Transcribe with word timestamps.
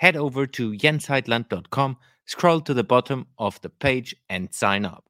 head 0.00 0.16
over 0.16 0.46
to 0.46 0.72
jensheitland.com, 0.72 1.94
scroll 2.24 2.62
to 2.62 2.72
the 2.72 2.82
bottom 2.82 3.26
of 3.38 3.60
the 3.60 3.68
page, 3.68 4.16
and 4.30 4.52
sign 4.54 4.86
up. 4.86 5.04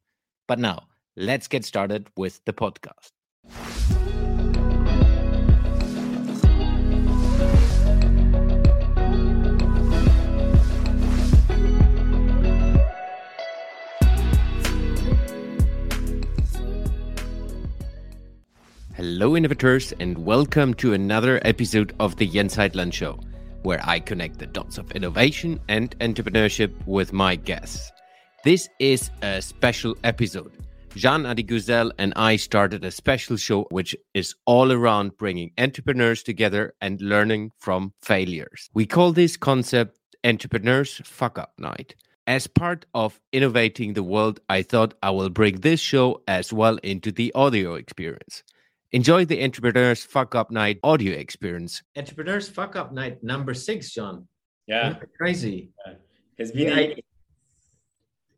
But 0.48 0.59
now, 0.59 0.88
let's 1.16 1.46
get 1.46 1.65
started 1.65 2.09
with 2.16 2.45
the 2.45 2.52
podcast. 2.52 3.12
Hello, 18.96 19.37
innovators, 19.37 19.93
and 20.01 20.18
welcome 20.27 20.74
to 20.74 20.93
another 20.95 21.41
episode 21.45 21.95
of 22.01 22.16
the 22.16 22.27
Jens 22.27 22.57
Heitland 22.57 22.93
Show 22.93 23.20
where 23.62 23.80
I 23.84 24.00
connect 24.00 24.38
the 24.38 24.46
dots 24.46 24.78
of 24.78 24.91
innovation 24.92 25.60
and 25.68 25.98
entrepreneurship 25.98 26.73
with 26.87 27.12
my 27.12 27.37
guests. 27.37 27.92
This 28.45 28.68
is 28.79 29.10
a 29.23 29.43
special 29.43 29.96
episode. 30.04 30.52
Can 30.90 31.23
Adiguzel 31.23 31.93
and 31.98 32.12
I 32.16 32.37
started 32.37 32.85
a 32.85 32.90
special 32.90 33.37
show 33.37 33.66
which 33.70 33.95
is 34.12 34.35
all 34.45 34.73
around 34.73 35.16
bringing 35.18 35.52
entrepreneurs 35.57 36.23
together 36.23 36.74
and 36.80 37.01
learning 37.01 37.52
from 37.59 37.93
failures. 38.02 38.68
We 38.74 38.87
call 38.87 39.12
this 39.12 39.37
concept 39.37 39.98
Entrepreneurs 40.24 41.01
Fuck 41.04 41.38
Up 41.38 41.52
Night. 41.59 41.95
As 42.26 42.46
part 42.46 42.87
of 42.95 43.20
innovating 43.32 43.95
the 43.95 44.02
world, 44.02 44.40
I 44.48 44.63
thought 44.63 44.95
I 45.02 45.10
will 45.10 45.30
bring 45.30 45.60
this 45.60 45.80
show 45.80 46.23
as 46.26 46.52
well 46.52 46.76
into 46.79 47.13
the 47.13 47.32
audio 47.35 47.74
experience. 47.74 48.42
Enjoy 48.93 49.24
the 49.24 49.45
Entrepreneurs 49.45 50.05
Fuck 50.05 50.35
Up 50.35 50.51
Night 50.51 50.80
audio 50.83 51.16
experience. 51.16 51.83
Entrepreneurs 51.96 52.49
Fuck 52.49 52.74
Up 52.74 52.93
Night 52.93 53.23
number 53.23 53.55
six, 53.55 53.95
Can. 53.95 54.27
Yeah. 54.66 54.95
Crazy. 55.16 55.71
Yeah. 55.87 55.95
It's 56.38 56.51
been 56.51 56.97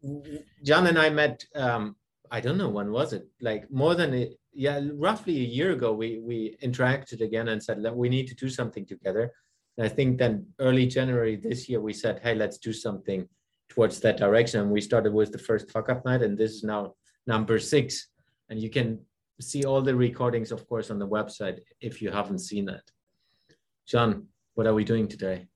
yeah, 0.03 0.39
Can 0.67 0.87
and 0.89 0.99
I 0.99 1.09
met 1.09 1.45
um, 1.55 1.97
I 2.31 2.41
don't 2.41 2.59
know 2.59 2.69
when 2.69 2.91
was 2.91 3.13
it? 3.13 3.27
Like 3.41 3.71
more 3.71 3.95
than 3.95 4.15
a, 4.15 4.31
yeah, 4.53 4.81
roughly 4.95 5.37
a 5.37 5.49
year 5.57 5.73
ago 5.73 5.93
we 5.93 6.19
we 6.19 6.57
interacted 6.63 7.23
again 7.23 7.49
and 7.49 7.63
said 7.63 7.83
that 7.83 7.97
we 7.97 8.09
need 8.11 8.27
to 8.29 8.35
do 8.35 8.51
something 8.51 8.85
together. 8.85 9.33
And 9.79 9.87
I 9.87 9.89
think 9.89 10.19
then 10.19 10.47
early 10.59 10.87
January 10.87 11.37
this 11.37 11.69
year 11.69 11.81
we 11.81 11.95
said, 11.95 12.21
hey, 12.23 12.35
let's 12.35 12.59
do 12.59 12.75
something 12.75 13.27
towards 13.71 14.01
that 14.01 14.19
direction. 14.19 14.61
And 14.61 14.71
we 14.71 14.83
started 14.83 15.15
with 15.15 15.33
the 15.33 15.39
first 15.39 15.71
fuck 15.71 15.89
up 15.89 16.05
night, 16.05 16.23
and 16.23 16.37
this 16.37 16.53
is 16.53 16.63
now 16.63 16.95
number 17.27 17.59
six. 17.59 18.09
And 18.51 18.61
you 18.61 18.69
can 18.69 19.01
see 19.43 19.65
all 19.65 19.83
the 19.83 19.95
recordings, 19.95 20.53
of 20.53 20.67
course, 20.69 20.91
on 20.91 20.99
the 20.99 21.07
website 21.07 21.61
if 21.81 22.01
you 22.01 22.11
haven't 22.11 22.39
seen 22.39 22.69
it. 22.69 22.91
Can, 23.91 24.27
what 24.55 24.67
are 24.67 24.75
we 24.75 24.85
doing 24.85 25.09
today? 25.09 25.47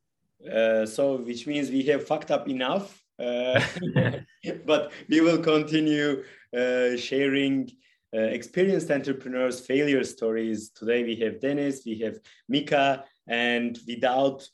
Uh, 0.52 0.86
so, 0.86 1.16
which 1.16 1.46
means 1.46 1.70
we 1.70 1.82
have 1.84 2.06
fucked 2.06 2.30
up 2.30 2.48
enough, 2.48 3.02
uh, 3.18 3.60
but 4.66 4.92
we 5.08 5.20
will 5.20 5.38
continue 5.38 6.22
uh, 6.56 6.96
sharing 6.96 7.70
uh, 8.14 8.20
experienced 8.20 8.91
entrepreneurs' 8.91 9.60
failure 9.60 10.04
stories. 10.04 10.70
Today 10.70 11.02
we 11.02 11.16
have 11.16 11.41
Dennis, 11.41 11.82
we 11.84 11.98
have 12.00 12.19
Mika, 12.48 13.04
and 13.26 13.78
without 13.86 14.48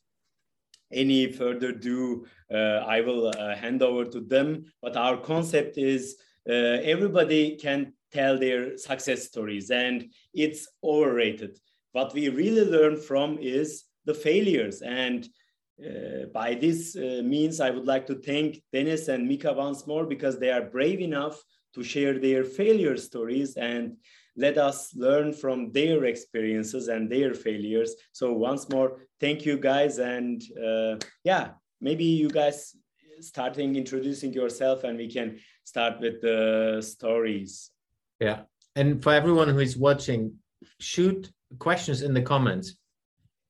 any 0.93 1.31
further 1.33 1.71
ado, 1.71 2.27
uh, 2.53 2.85
I 2.87 3.01
will 3.01 3.29
uh, 3.29 3.55
hand 3.55 3.83
over 3.83 4.05
to 4.05 4.21
them. 4.21 4.67
But 4.83 4.97
our 4.97 5.17
concept 5.17 5.79
is 5.79 6.17
everybody 6.47 7.57
can 7.57 7.93
tell 8.13 8.39
their 8.39 8.77
success 8.77 9.25
stories 9.25 9.71
and 9.71 10.11
it's 10.35 10.69
overrated. 10.83 11.59
What 11.93 12.15
we 12.15 12.29
really 12.29 12.65
learn 12.65 12.97
from 12.97 13.39
is 13.39 13.85
the 14.05 14.15
failures 14.15 14.83
and 14.83 15.29
uh, 15.85 16.27
by 16.35 16.55
this 16.55 16.97
uh, 16.97 17.23
means 17.25 17.59
i 17.59 17.71
would 17.71 17.87
like 17.87 18.07
to 18.07 18.15
thank 18.17 18.63
dennis 18.73 19.09
and 19.09 19.27
mika 19.27 19.53
once 19.53 19.87
more 19.87 20.05
because 20.05 20.39
they 20.39 20.51
are 20.51 20.61
brave 20.63 21.01
enough 21.01 21.43
to 21.75 21.83
share 21.83 22.19
their 22.19 22.45
failure 22.45 22.97
stories 22.97 23.57
and 23.57 23.97
let 24.37 24.57
us 24.59 24.95
learn 24.95 25.33
from 25.33 25.73
their 25.73 26.05
experiences 26.05 26.89
and 26.89 27.11
their 27.11 27.35
failures. 27.35 27.95
So 28.13 28.33
once 28.33 28.69
more 28.71 29.01
thank 29.21 29.45
you 29.45 29.59
guys 29.59 29.99
and 29.99 30.43
uh, 30.57 30.97
yeah 31.25 31.51
maybe 31.81 32.05
you 32.05 32.29
guys 32.29 32.75
starting 33.21 33.77
introducing 33.77 34.33
yourself 34.33 34.85
and 34.85 34.97
we 34.97 35.09
can 35.09 35.39
start 35.65 36.01
with 36.01 36.21
the 36.23 36.83
stories 36.83 37.71
yeah. 38.23 38.39
And 38.77 39.03
for 39.03 39.13
everyone 39.13 39.49
who 39.49 39.59
is 39.59 39.77
watching, 39.77 40.21
shoot 40.79 41.31
questions 41.59 42.03
in 42.03 42.15
the 42.15 42.23
comments. 42.23 42.77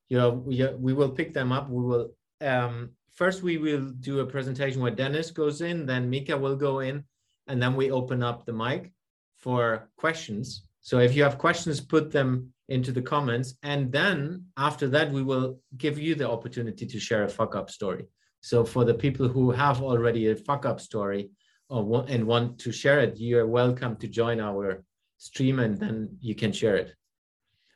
You 0.09 0.17
know, 0.17 0.29
we, 0.31 0.67
we 0.87 0.93
will 0.93 1.13
pick 1.19 1.33
them 1.33 1.51
up. 1.51 1.69
We 1.69 1.83
will 1.89 2.07
um, 2.41 2.75
first 3.13 3.43
we 3.43 3.57
will 3.57 3.85
do 4.09 4.19
a 4.19 4.25
presentation 4.25 4.81
where 4.81 4.91
Dennis 4.91 5.31
goes 5.31 5.61
in, 5.61 5.85
then 5.85 6.09
Mika 6.09 6.35
will 6.37 6.55
go 6.55 6.79
in, 6.79 7.03
and 7.47 7.61
then 7.61 7.75
we 7.75 7.91
open 7.91 8.21
up 8.23 8.45
the 8.45 8.53
mic 8.53 8.91
for 9.37 9.89
questions. 9.97 10.67
So 10.81 10.99
if 10.99 11.15
you 11.15 11.23
have 11.23 11.37
questions, 11.37 11.79
put 11.79 12.11
them 12.11 12.51
into 12.67 12.91
the 12.91 13.01
comments. 13.01 13.55
And 13.63 13.91
then 13.91 14.45
after 14.57 14.87
that, 14.89 15.11
we 15.11 15.23
will 15.23 15.59
give 15.77 15.97
you 15.99 16.15
the 16.15 16.29
opportunity 16.29 16.85
to 16.85 16.99
share 16.99 17.23
a 17.23 17.29
fuck 17.29 17.55
up 17.55 17.69
story. 17.69 18.05
So 18.41 18.65
for 18.65 18.83
the 18.83 18.93
people 18.93 19.27
who 19.27 19.51
have 19.51 19.81
already 19.81 20.29
a 20.29 20.35
fuck 20.35 20.65
up 20.65 20.79
story, 20.81 21.29
or 21.69 22.05
and 22.07 22.25
want 22.25 22.59
to 22.59 22.71
share 22.71 22.99
it, 22.99 23.17
you're 23.17 23.47
welcome 23.47 23.95
to 23.97 24.07
join 24.07 24.39
our 24.39 24.83
stream 25.17 25.59
and 25.59 25.77
then 25.77 26.17
you 26.21 26.35
can 26.35 26.51
share 26.51 26.75
it. 26.75 26.93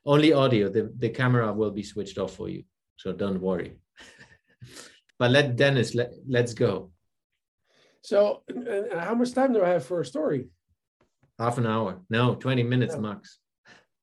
Only 0.06 0.34
audio, 0.34 0.70
the, 0.70 0.92
the 0.98 1.10
camera 1.10 1.52
will 1.54 1.72
be 1.72 1.84
switched 1.84 2.18
off 2.18 2.36
for 2.36 2.50
you. 2.50 2.64
So 2.98 3.14
don't 3.14 3.42
worry. 3.42 3.80
but 5.20 5.32
let 5.32 5.56
Dennis, 5.56 5.96
let, 5.96 6.14
let's 6.28 6.54
go. 6.54 6.92
So, 8.02 8.44
how 8.96 9.16
much 9.16 9.34
time 9.34 9.52
do 9.52 9.64
I 9.64 9.70
have 9.70 9.86
for 9.86 10.00
a 10.00 10.06
story? 10.06 10.48
Half 11.38 11.58
an 11.58 11.68
hour. 11.68 12.00
No, 12.10 12.36
20 12.36 12.64
minutes 12.64 12.96
no. 12.96 13.02
max. 13.02 13.40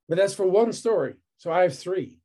But 0.08 0.18
that's 0.18 0.34
for 0.34 0.46
one 0.46 0.72
story. 0.72 1.14
So 1.38 1.50
I 1.50 1.62
have 1.62 1.76
three. 1.76 2.18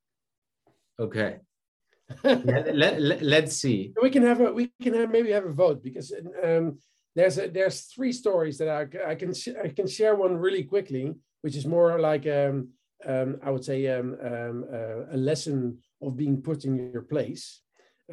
Okay. 0.99 1.37
let, 2.23 2.75
let, 2.75 3.01
let, 3.01 3.21
let's 3.21 3.55
see. 3.55 3.93
We 4.01 4.09
can 4.09 4.23
have 4.23 4.41
a 4.41 4.51
we 4.51 4.71
can 4.81 4.93
have 4.95 5.11
maybe 5.11 5.31
have 5.31 5.45
a 5.45 5.51
vote 5.51 5.83
because 5.83 6.11
um, 6.43 6.79
there's 7.15 7.37
a, 7.37 7.47
there's 7.47 7.81
three 7.81 8.11
stories 8.11 8.57
that 8.59 8.69
I, 8.69 9.11
I 9.11 9.15
can 9.15 9.33
I 9.63 9.69
can 9.69 9.87
share 9.87 10.15
one 10.15 10.37
really 10.37 10.63
quickly, 10.63 11.13
which 11.41 11.55
is 11.55 11.65
more 11.65 11.99
like 11.99 12.27
um, 12.27 12.69
um, 13.05 13.37
I 13.43 13.49
would 13.49 13.63
say 13.63 13.87
um, 13.87 14.17
um, 14.23 14.65
uh, 14.71 15.15
a 15.15 15.17
lesson 15.17 15.79
of 16.01 16.17
being 16.17 16.41
put 16.41 16.65
in 16.65 16.91
your 16.91 17.01
place 17.01 17.61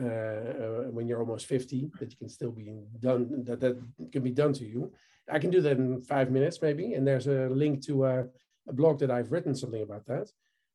uh, 0.01 0.07
uh, 0.07 0.83
when 0.91 1.07
you're 1.07 1.21
almost 1.21 1.47
50 1.47 1.91
that 1.99 2.11
you 2.11 2.17
can 2.17 2.29
still 2.29 2.53
be 2.53 2.73
done 3.01 3.45
that 3.45 3.61
that 3.61 3.77
can 4.13 4.23
be 4.23 4.31
done 4.31 4.53
to 4.55 4.65
you. 4.65 4.93
I 5.31 5.39
can 5.39 5.51
do 5.51 5.61
that 5.63 5.79
in 5.79 6.03
five 6.03 6.31
minutes 6.31 6.63
maybe, 6.63 6.95
and 6.95 7.07
there's 7.07 7.27
a 7.27 7.49
link 7.51 7.85
to 7.87 8.05
a, 8.07 8.25
a 8.69 8.73
blog 8.73 9.01
that 9.01 9.11
I've 9.11 9.33
written 9.33 9.55
something 9.55 9.83
about 9.83 10.07
that. 10.07 10.31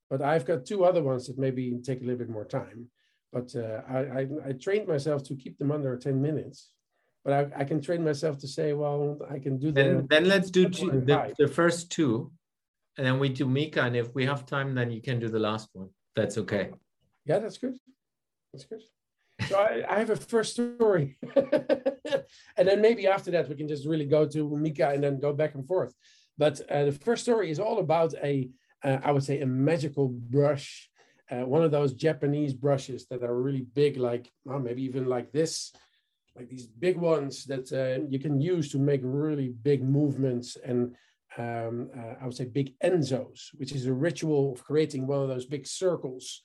But 0.09 0.21
I've 0.21 0.45
got 0.45 0.65
two 0.65 0.83
other 0.83 1.01
ones 1.01 1.27
that 1.27 1.37
maybe 1.37 1.79
take 1.83 2.01
a 2.01 2.03
little 2.03 2.19
bit 2.19 2.29
more 2.29 2.43
time. 2.43 2.87
But 3.31 3.55
uh, 3.55 3.81
I, 3.87 3.99
I, 3.99 4.27
I 4.47 4.51
trained 4.51 4.89
myself 4.89 5.23
to 5.23 5.35
keep 5.35 5.57
them 5.57 5.71
under 5.71 5.95
10 5.95 6.21
minutes 6.21 6.71
but 7.23 7.33
I, 7.33 7.61
I 7.61 7.63
can 7.65 7.81
train 7.81 8.03
myself 8.03 8.37
to 8.39 8.47
say, 8.47 8.73
well, 8.73 9.19
I 9.29 9.39
can 9.39 9.57
do 9.57 9.71
that. 9.71 9.83
Then, 9.83 10.07
then 10.09 10.25
let's 10.25 10.49
do 10.49 10.69
two, 10.69 10.89
the, 10.91 11.33
the 11.37 11.47
first 11.47 11.91
two, 11.91 12.31
and 12.97 13.05
then 13.05 13.19
we 13.19 13.29
do 13.29 13.45
Mika. 13.45 13.83
And 13.83 13.95
if 13.95 14.13
we 14.15 14.25
have 14.25 14.45
time, 14.45 14.73
then 14.73 14.91
you 14.91 15.01
can 15.01 15.19
do 15.19 15.29
the 15.29 15.39
last 15.39 15.69
one. 15.73 15.89
That's 16.15 16.37
okay. 16.39 16.71
Yeah, 17.25 17.39
that's 17.39 17.57
good. 17.57 17.77
That's 18.51 18.65
good. 18.65 18.81
So 19.47 19.57
I, 19.57 19.83
I 19.89 19.99
have 19.99 20.09
a 20.09 20.15
first 20.15 20.53
story, 20.53 21.17
and 21.35 22.67
then 22.67 22.81
maybe 22.81 23.07
after 23.07 23.31
that 23.31 23.49
we 23.49 23.55
can 23.55 23.67
just 23.67 23.87
really 23.87 24.05
go 24.05 24.27
to 24.27 24.55
Mika 24.55 24.89
and 24.89 25.03
then 25.03 25.19
go 25.19 25.33
back 25.33 25.55
and 25.55 25.65
forth. 25.65 25.95
But 26.37 26.61
uh, 26.69 26.85
the 26.85 26.91
first 26.91 27.23
story 27.23 27.49
is 27.49 27.59
all 27.59 27.79
about 27.79 28.13
a, 28.23 28.49
uh, 28.83 28.97
I 29.03 29.11
would 29.11 29.23
say, 29.23 29.41
a 29.41 29.45
magical 29.45 30.09
brush, 30.09 30.89
uh, 31.29 31.45
one 31.45 31.63
of 31.63 31.71
those 31.71 31.93
Japanese 31.93 32.53
brushes 32.53 33.07
that 33.07 33.23
are 33.23 33.35
really 33.35 33.65
big, 33.73 33.97
like 33.97 34.29
well, 34.45 34.59
maybe 34.59 34.83
even 34.83 35.05
like 35.05 35.31
this, 35.31 35.71
like 36.35 36.49
these 36.49 36.67
big 36.67 36.97
ones 36.97 37.45
that 37.45 37.71
uh, 37.73 38.05
you 38.09 38.19
can 38.19 38.39
use 38.39 38.71
to 38.71 38.79
make 38.79 39.01
really 39.03 39.49
big 39.49 39.83
movements 39.83 40.57
and 40.63 40.95
um, 41.37 41.89
uh, 41.97 42.15
I 42.21 42.25
would 42.25 42.35
say 42.35 42.45
big 42.45 42.77
ensos, 42.83 43.49
which 43.55 43.71
is 43.71 43.85
a 43.85 43.93
ritual 43.93 44.53
of 44.53 44.63
creating 44.63 45.07
one 45.07 45.21
of 45.21 45.29
those 45.29 45.45
big 45.45 45.65
circles 45.65 46.41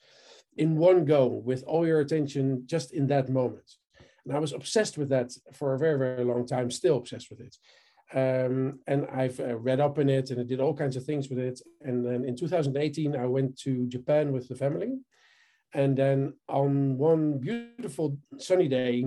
in 0.56 0.76
one 0.76 1.04
go 1.04 1.26
with 1.26 1.64
all 1.66 1.86
your 1.86 2.00
attention 2.00 2.62
just 2.66 2.92
in 2.92 3.06
that 3.08 3.28
moment. 3.28 3.68
And 4.24 4.34
I 4.34 4.38
was 4.38 4.52
obsessed 4.52 4.96
with 4.96 5.08
that 5.10 5.32
for 5.52 5.74
a 5.74 5.78
very, 5.78 5.98
very 5.98 6.24
long 6.24 6.46
time, 6.46 6.70
still 6.70 6.98
obsessed 6.98 7.30
with 7.30 7.40
it. 7.40 7.56
Um, 8.14 8.78
and 8.86 9.06
I've 9.12 9.40
uh, 9.40 9.56
read 9.56 9.80
up 9.80 9.98
in 9.98 10.08
it 10.08 10.30
and 10.30 10.40
I 10.40 10.44
did 10.44 10.60
all 10.60 10.74
kinds 10.74 10.96
of 10.96 11.04
things 11.04 11.28
with 11.28 11.38
it. 11.38 11.60
And 11.82 12.06
then 12.06 12.24
in 12.24 12.36
2018, 12.36 13.16
I 13.16 13.26
went 13.26 13.58
to 13.60 13.86
Japan 13.88 14.32
with 14.32 14.48
the 14.48 14.54
family. 14.54 14.92
And 15.74 15.96
then 15.96 16.34
on 16.48 16.96
one 16.96 17.38
beautiful 17.38 18.18
sunny 18.38 18.68
day, 18.68 19.04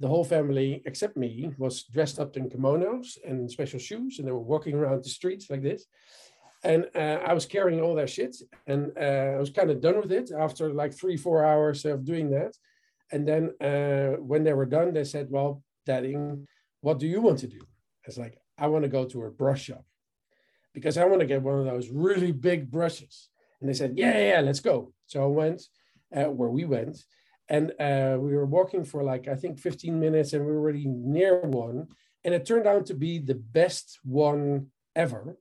the 0.00 0.08
whole 0.08 0.24
family, 0.24 0.82
except 0.86 1.16
me, 1.16 1.52
was 1.56 1.84
dressed 1.84 2.18
up 2.18 2.36
in 2.36 2.48
kimonos 2.48 3.16
and 3.24 3.50
special 3.50 3.78
shoes, 3.78 4.18
and 4.18 4.26
they 4.26 4.32
were 4.32 4.40
walking 4.40 4.74
around 4.74 5.04
the 5.04 5.08
streets 5.08 5.48
like 5.50 5.62
this. 5.62 5.86
And 6.64 6.86
uh, 6.94 7.18
I 7.24 7.34
was 7.34 7.46
carrying 7.46 7.80
all 7.80 7.94
their 7.94 8.06
shit, 8.06 8.36
and 8.66 8.92
uh, 8.98 9.36
I 9.36 9.38
was 9.38 9.50
kind 9.50 9.70
of 9.70 9.80
done 9.80 10.00
with 10.00 10.10
it 10.12 10.30
after 10.36 10.72
like 10.72 10.94
three, 10.94 11.16
four 11.16 11.44
hours 11.44 11.84
of 11.84 12.04
doing 12.04 12.30
that. 12.30 12.54
And 13.12 13.28
then 13.28 13.52
uh, 13.60 14.16
when 14.20 14.44
they 14.44 14.54
were 14.54 14.66
done, 14.66 14.92
they 14.92 15.04
said, 15.04 15.28
"Well, 15.30 15.62
Daddy, 15.84 16.16
what 16.80 16.98
do 16.98 17.06
you 17.06 17.20
want 17.20 17.38
to 17.40 17.46
do?" 17.46 17.60
I 17.60 18.06
was 18.06 18.18
like, 18.18 18.38
"I 18.58 18.66
want 18.68 18.84
to 18.84 18.88
go 18.88 19.04
to 19.04 19.24
a 19.24 19.30
brush 19.30 19.64
shop 19.64 19.84
because 20.72 20.96
I 20.96 21.04
want 21.04 21.20
to 21.20 21.26
get 21.26 21.42
one 21.42 21.58
of 21.58 21.66
those 21.66 21.90
really 21.90 22.32
big 22.32 22.70
brushes." 22.70 23.28
And 23.60 23.68
they 23.68 23.74
said, 23.74 23.92
"Yeah, 23.96 24.18
yeah, 24.18 24.40
let's 24.40 24.60
go." 24.60 24.92
So 25.06 25.22
I 25.22 25.26
went 25.26 25.62
uh, 26.16 26.24
where 26.24 26.48
we 26.48 26.64
went, 26.64 27.04
and 27.48 27.72
uh, 27.78 28.16
we 28.18 28.34
were 28.34 28.46
walking 28.46 28.84
for 28.84 29.02
like 29.02 29.28
I 29.28 29.34
think 29.34 29.58
15 29.58 29.98
minutes, 29.98 30.32
and 30.32 30.44
we 30.44 30.52
were 30.52 30.58
already 30.58 30.86
near 30.86 31.40
one, 31.40 31.88
and 32.24 32.34
it 32.34 32.46
turned 32.46 32.66
out 32.66 32.86
to 32.86 32.94
be 32.94 33.18
the 33.18 33.34
best 33.34 33.98
one 34.02 34.68
ever 34.96 35.36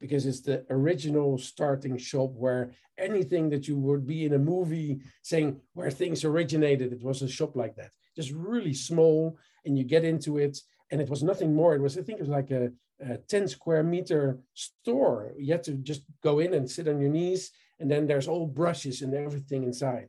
because 0.00 0.24
it's 0.24 0.40
the 0.40 0.64
original 0.70 1.36
starting 1.36 1.98
shop 1.98 2.32
where 2.34 2.72
anything 2.96 3.50
that 3.50 3.68
you 3.68 3.76
would 3.76 4.06
be 4.06 4.24
in 4.24 4.32
a 4.32 4.38
movie 4.38 5.00
saying 5.22 5.60
where 5.74 5.90
things 5.90 6.24
originated, 6.24 6.92
it 6.92 7.02
was 7.02 7.20
a 7.22 7.28
shop 7.28 7.54
like 7.54 7.76
that, 7.76 7.90
just 8.16 8.32
really 8.32 8.72
small, 8.72 9.38
and 9.64 9.76
you 9.76 9.84
get 9.84 10.04
into 10.04 10.38
it, 10.38 10.58
and 10.90 11.00
it 11.00 11.10
was 11.10 11.22
nothing 11.22 11.54
more. 11.54 11.74
It 11.74 11.82
was 11.82 11.98
I 11.98 12.02
think 12.02 12.18
it 12.18 12.22
was 12.22 12.30
like 12.30 12.50
a, 12.50 12.70
a 13.00 13.18
10 13.18 13.48
square 13.48 13.82
meter 13.82 14.38
store. 14.54 15.32
You 15.38 15.52
had 15.52 15.64
to 15.64 15.74
just 15.74 16.02
go 16.22 16.38
in 16.38 16.54
and 16.54 16.70
sit 16.70 16.88
on 16.88 17.00
your 17.00 17.10
knees, 17.10 17.50
and 17.78 17.90
then 17.90 18.06
there's 18.06 18.28
all 18.28 18.46
brushes 18.46 19.02
and 19.02 19.14
everything 19.14 19.64
inside. 19.64 20.08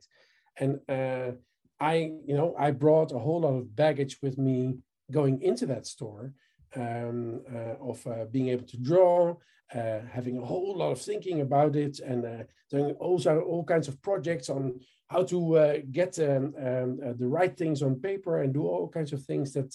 And 0.58 0.80
uh, 0.88 1.32
I, 1.80 2.12
you 2.24 2.36
know, 2.36 2.54
I 2.58 2.70
brought 2.70 3.12
a 3.12 3.18
whole 3.18 3.40
lot 3.40 3.54
of 3.54 3.74
baggage 3.74 4.18
with 4.22 4.38
me 4.38 4.78
going 5.10 5.42
into 5.42 5.66
that 5.66 5.86
store 5.86 6.32
um, 6.76 7.40
uh, 7.52 7.74
of 7.80 8.06
uh, 8.06 8.24
being 8.30 8.48
able 8.48 8.66
to 8.66 8.76
draw, 8.78 9.36
uh, 9.74 10.00
having 10.10 10.38
a 10.38 10.44
whole 10.44 10.76
lot 10.76 10.92
of 10.92 11.00
thinking 11.00 11.40
about 11.40 11.76
it, 11.76 11.98
and 12.00 12.24
uh, 12.24 12.44
doing 12.70 12.92
also 12.92 13.40
all 13.40 13.64
kinds 13.64 13.88
of 13.88 14.00
projects 14.02 14.48
on 14.48 14.80
how 15.08 15.22
to 15.22 15.56
uh, 15.58 15.76
get 15.90 16.18
um, 16.18 16.54
um, 16.58 17.00
uh, 17.04 17.12
the 17.18 17.28
right 17.28 17.56
things 17.56 17.82
on 17.82 18.00
paper 18.00 18.42
and 18.42 18.54
do 18.54 18.66
all 18.66 18.88
kinds 18.88 19.12
of 19.12 19.22
things 19.22 19.52
that 19.52 19.72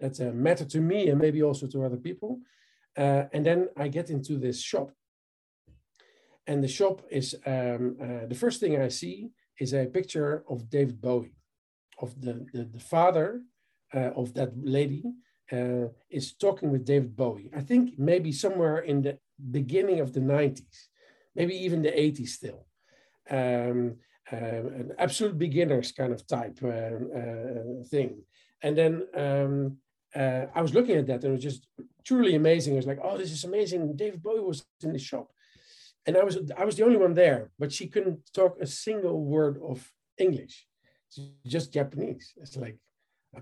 that 0.00 0.34
matter 0.34 0.64
to 0.64 0.80
me 0.80 1.10
and 1.10 1.20
maybe 1.20 1.42
also 1.42 1.66
to 1.66 1.84
other 1.84 1.96
people. 1.96 2.40
and 2.96 3.46
then 3.46 3.68
I 3.76 3.88
get 3.88 4.10
into 4.10 4.36
this 4.38 4.60
shop, 4.60 4.90
and 6.46 6.62
the 6.62 6.68
shop 6.68 7.02
is 7.10 7.34
um, 7.46 7.96
the 8.28 8.38
first 8.38 8.60
thing 8.60 8.80
I 8.80 8.88
see 8.88 9.30
is 9.62 9.72
a 9.72 9.86
picture 9.98 10.44
of 10.52 10.68
David 10.76 11.00
Bowie, 11.00 11.36
of 12.04 12.10
the, 12.24 12.34
the, 12.52 12.64
the 12.64 12.84
father 12.94 13.28
uh, 13.94 14.10
of 14.20 14.34
that 14.34 14.52
lady 14.78 15.02
uh, 15.56 15.86
is 16.10 16.34
talking 16.34 16.70
with 16.72 16.84
David 16.84 17.14
Bowie. 17.16 17.50
I 17.56 17.60
think 17.60 17.98
maybe 17.98 18.32
somewhere 18.32 18.78
in 18.78 19.02
the 19.02 19.18
beginning 19.58 20.00
of 20.00 20.12
the 20.12 20.20
90s, 20.20 20.76
maybe 21.36 21.54
even 21.54 21.82
the 21.82 21.90
80s 21.90 22.28
still. 22.28 22.66
Um, 23.30 23.96
uh, 24.32 24.62
an 24.80 24.92
absolute 24.98 25.38
beginners 25.38 25.92
kind 25.92 26.12
of 26.12 26.26
type 26.26 26.58
uh, 26.62 26.96
uh 27.20 27.84
thing. 27.92 28.10
And 28.64 28.74
then 28.80 28.92
um, 29.24 29.76
uh, 30.14 30.46
I 30.54 30.60
was 30.62 30.74
looking 30.74 30.96
at 30.96 31.06
that 31.08 31.22
and 31.22 31.32
it 31.32 31.38
was 31.38 31.48
just 31.50 31.66
truly 32.08 32.34
amazing. 32.34 32.72
I 32.72 32.76
was 32.82 32.86
like, 32.86 33.02
oh, 33.02 33.16
this 33.18 33.32
is 33.32 33.44
amazing. 33.44 33.96
David 33.96 34.22
Bowie 34.22 34.40
was 34.40 34.64
in 34.82 34.92
the 34.92 34.98
shop 34.98 35.28
and 36.06 36.16
I 36.16 36.24
was 36.24 36.38
I 36.56 36.64
was 36.64 36.76
the 36.76 36.84
only 36.84 36.96
one 36.96 37.14
there, 37.14 37.50
but 37.58 37.72
she 37.72 37.88
couldn't 37.88 38.20
talk 38.32 38.58
a 38.60 38.66
single 38.66 39.24
word 39.24 39.58
of 39.62 39.88
English, 40.18 40.66
just 41.46 41.72
Japanese. 41.72 42.32
It's 42.36 42.56
like 42.56 42.78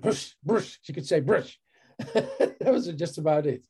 brush, 0.00 0.36
brush. 0.42 0.78
She 0.82 0.92
could 0.92 1.06
say 1.06 1.20
brush. 1.20 1.58
that 1.98 2.72
was 2.72 2.86
just 2.88 3.18
about 3.18 3.46
it. 3.46 3.66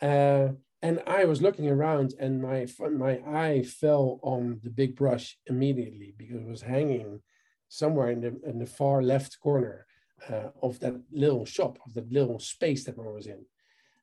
Uh, 0.00 0.48
and 0.82 1.02
I 1.06 1.24
was 1.24 1.40
looking 1.40 1.68
around, 1.68 2.14
and 2.18 2.42
my 2.42 2.66
my 2.90 3.20
eye 3.26 3.62
fell 3.62 4.18
on 4.22 4.60
the 4.62 4.70
big 4.70 4.96
brush 4.96 5.38
immediately 5.46 6.14
because 6.16 6.42
it 6.42 6.48
was 6.48 6.62
hanging 6.62 7.22
somewhere 7.68 8.10
in 8.10 8.20
the 8.20 8.40
in 8.44 8.58
the 8.58 8.66
far 8.66 9.02
left 9.02 9.38
corner 9.40 9.86
uh, 10.28 10.50
of 10.62 10.80
that 10.80 10.94
little 11.12 11.46
shop, 11.46 11.78
of 11.86 11.94
that 11.94 12.10
little 12.12 12.40
space 12.40 12.84
that 12.84 12.98
I 12.98 13.02
was 13.02 13.26
in, 13.26 13.44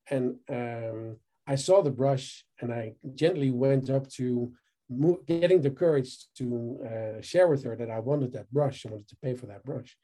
and. 0.10 0.38
Um, 0.50 1.18
I 1.45 1.56
saw 1.56 1.81
the 1.81 1.92
brush 1.92 2.45
and 2.62 2.74
I 2.74 2.94
gently 3.16 3.51
went 3.51 3.90
up 3.90 4.10
to 4.12 4.54
move, 4.90 5.25
getting 5.25 5.62
the 5.62 5.72
courage 5.72 6.25
to 6.38 6.80
uh, 6.86 7.22
share 7.22 7.48
with 7.48 7.63
her 7.63 7.75
that 7.75 7.90
I 7.90 8.00
wanted 8.00 8.31
that 8.34 8.51
brush. 8.51 8.86
I 8.86 8.92
wanted 8.92 9.10
to 9.10 9.18
pay 9.18 9.34
for 9.36 9.48
that 9.48 9.63
brush. 9.63 9.98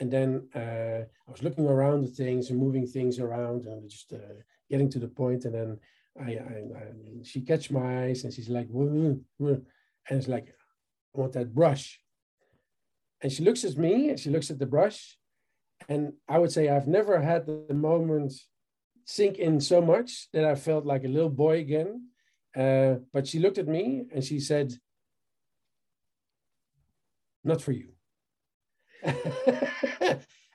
And 0.00 0.10
then 0.10 0.48
uh, 0.54 1.04
I 1.28 1.30
was 1.30 1.42
looking 1.42 1.66
around 1.66 2.02
the 2.02 2.08
things 2.08 2.50
and 2.50 2.58
moving 2.58 2.86
things 2.86 3.20
around 3.20 3.66
and 3.66 3.88
just 3.88 4.12
uh, 4.12 4.42
getting 4.68 4.90
to 4.90 4.98
the 4.98 5.08
point. 5.08 5.44
And 5.44 5.54
then 5.54 5.78
I, 6.20 6.32
I, 6.32 6.78
I 6.78 7.22
she 7.22 7.40
catch 7.40 7.70
my 7.70 8.04
eyes 8.04 8.24
and 8.24 8.32
she's 8.32 8.48
like, 8.48 8.68
and 8.70 9.24
it's 10.10 10.28
like, 10.28 10.48
I 11.14 11.20
want 11.20 11.32
that 11.34 11.54
brush. 11.54 12.00
And 13.22 13.30
she 13.30 13.44
looks 13.44 13.64
at 13.64 13.78
me 13.78 14.10
and 14.10 14.18
she 14.18 14.30
looks 14.30 14.50
at 14.50 14.58
the 14.58 14.66
brush. 14.66 15.16
And 15.88 16.14
I 16.28 16.38
would 16.38 16.50
say 16.50 16.68
I've 16.68 16.88
never 16.88 17.20
had 17.20 17.46
the 17.46 17.74
moment 17.74 18.32
sink 19.04 19.38
in 19.38 19.60
so 19.60 19.80
much 19.80 20.28
that 20.32 20.44
I 20.44 20.54
felt 20.54 20.84
like 20.84 21.04
a 21.04 21.08
little 21.08 21.30
boy 21.30 21.58
again. 21.58 22.08
Uh, 22.56 22.96
but 23.12 23.26
she 23.26 23.38
looked 23.38 23.58
at 23.58 23.68
me 23.68 24.04
and 24.14 24.24
she 24.24 24.40
said, 24.40 24.72
Not 27.42 27.60
for 27.60 27.72
you. 27.72 27.90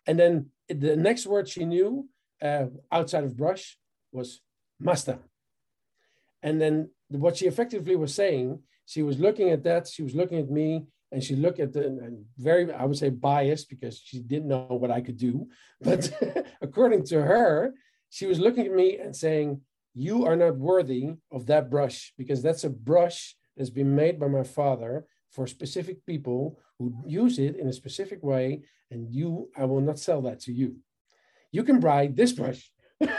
and 0.08 0.20
then 0.20 0.48
the 0.68 0.96
next 0.96 1.28
word 1.28 1.48
she 1.48 1.66
knew 1.66 2.10
uh, 2.42 2.66
outside 2.92 3.24
of 3.24 3.38
brush 3.38 3.78
was 4.12 4.42
master. 4.80 5.20
And 6.42 6.60
then 6.60 6.90
what 7.10 7.38
she 7.38 7.46
effectively 7.46 7.96
was 7.96 8.14
saying, 8.16 8.64
she 8.86 9.04
was 9.04 9.20
looking 9.20 9.50
at 9.50 9.64
that, 9.64 9.88
she 9.88 10.02
was 10.02 10.16
looking 10.16 10.40
at 10.40 10.50
me, 10.50 10.88
and 11.12 11.24
she 11.24 11.36
looked 11.36 11.60
at 11.60 11.74
the 11.74 12.24
very, 12.38 12.72
I 12.72 12.86
would 12.86 12.98
say, 12.98 13.10
biased 13.10 13.70
because 13.70 14.00
she 14.04 14.20
didn't 14.20 14.48
know 14.48 14.66
what 14.70 14.92
I 14.92 15.02
could 15.02 15.18
do. 15.18 15.48
But 15.82 16.12
according 16.62 17.06
to 17.06 17.22
her, 17.22 17.74
she 18.10 18.26
was 18.26 18.40
looking 18.40 18.66
at 18.66 18.74
me 18.74 18.98
and 18.98 19.16
saying, 19.16 19.62
You 19.94 20.26
are 20.26 20.36
not 20.36 20.58
worthy 20.58 21.14
of 21.32 21.46
that 21.48 21.70
brush 21.70 22.14
because 22.18 22.42
that's 22.42 22.64
a 22.64 22.70
brush 22.70 23.36
that's 23.56 23.70
been 23.70 23.96
made 23.96 24.20
by 24.20 24.28
my 24.28 24.44
father 24.44 25.06
for 25.32 25.46
specific 25.48 26.06
people 26.06 26.60
who 26.78 26.94
use 27.06 27.40
it 27.40 27.56
in 27.56 27.68
a 27.68 27.74
specific 27.74 28.24
way. 28.24 28.64
And 28.92 29.14
you, 29.14 29.50
I 29.56 29.66
will 29.66 29.82
not 29.82 30.00
sell 30.00 30.22
that 30.24 30.40
to 30.42 30.52
you. 30.52 30.78
You 31.52 31.64
can 31.64 31.80
buy 31.80 32.08
this 32.08 32.34
brush. 32.34 32.72
and 33.02 33.12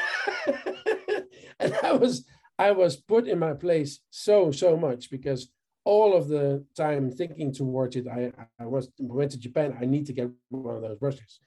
I 1.82 1.92
was, 1.92 2.26
I 2.59 2.73
was 2.73 2.97
put 2.97 3.28
in 3.28 3.38
my 3.38 3.54
place 3.54 4.00
so, 4.11 4.50
so 4.50 4.76
much 4.76 5.11
because 5.11 5.50
all 5.85 6.16
of 6.16 6.28
the 6.28 6.64
time 6.76 7.11
thinking 7.11 7.52
towards 7.52 7.97
it, 7.97 8.06
I, 8.09 8.32
I 8.59 8.66
was 8.66 8.88
went 8.99 9.30
to 9.32 9.38
Japan. 9.38 9.76
I 9.80 9.87
need 9.87 10.06
to 10.06 10.12
get 10.12 10.30
one 10.49 10.76
of 10.76 10.82
those 10.82 10.99
brushes. 10.99 11.40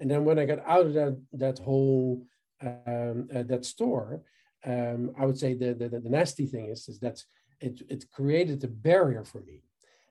And 0.00 0.10
then 0.10 0.24
when 0.24 0.38
I 0.38 0.46
got 0.46 0.60
out 0.66 0.86
of 0.86 0.94
that, 0.94 1.20
that 1.32 1.58
whole 1.58 2.26
um, 2.62 3.28
uh, 3.34 3.42
that 3.44 3.64
store, 3.64 4.22
um, 4.64 5.12
I 5.18 5.26
would 5.26 5.38
say 5.38 5.54
the, 5.54 5.74
the, 5.74 5.88
the, 5.88 6.08
nasty 6.08 6.46
thing 6.46 6.66
is, 6.66 6.88
is 6.88 6.98
that 7.00 7.22
it, 7.60 7.82
it 7.88 8.10
created 8.10 8.64
a 8.64 8.68
barrier 8.68 9.24
for 9.24 9.40
me 9.42 9.62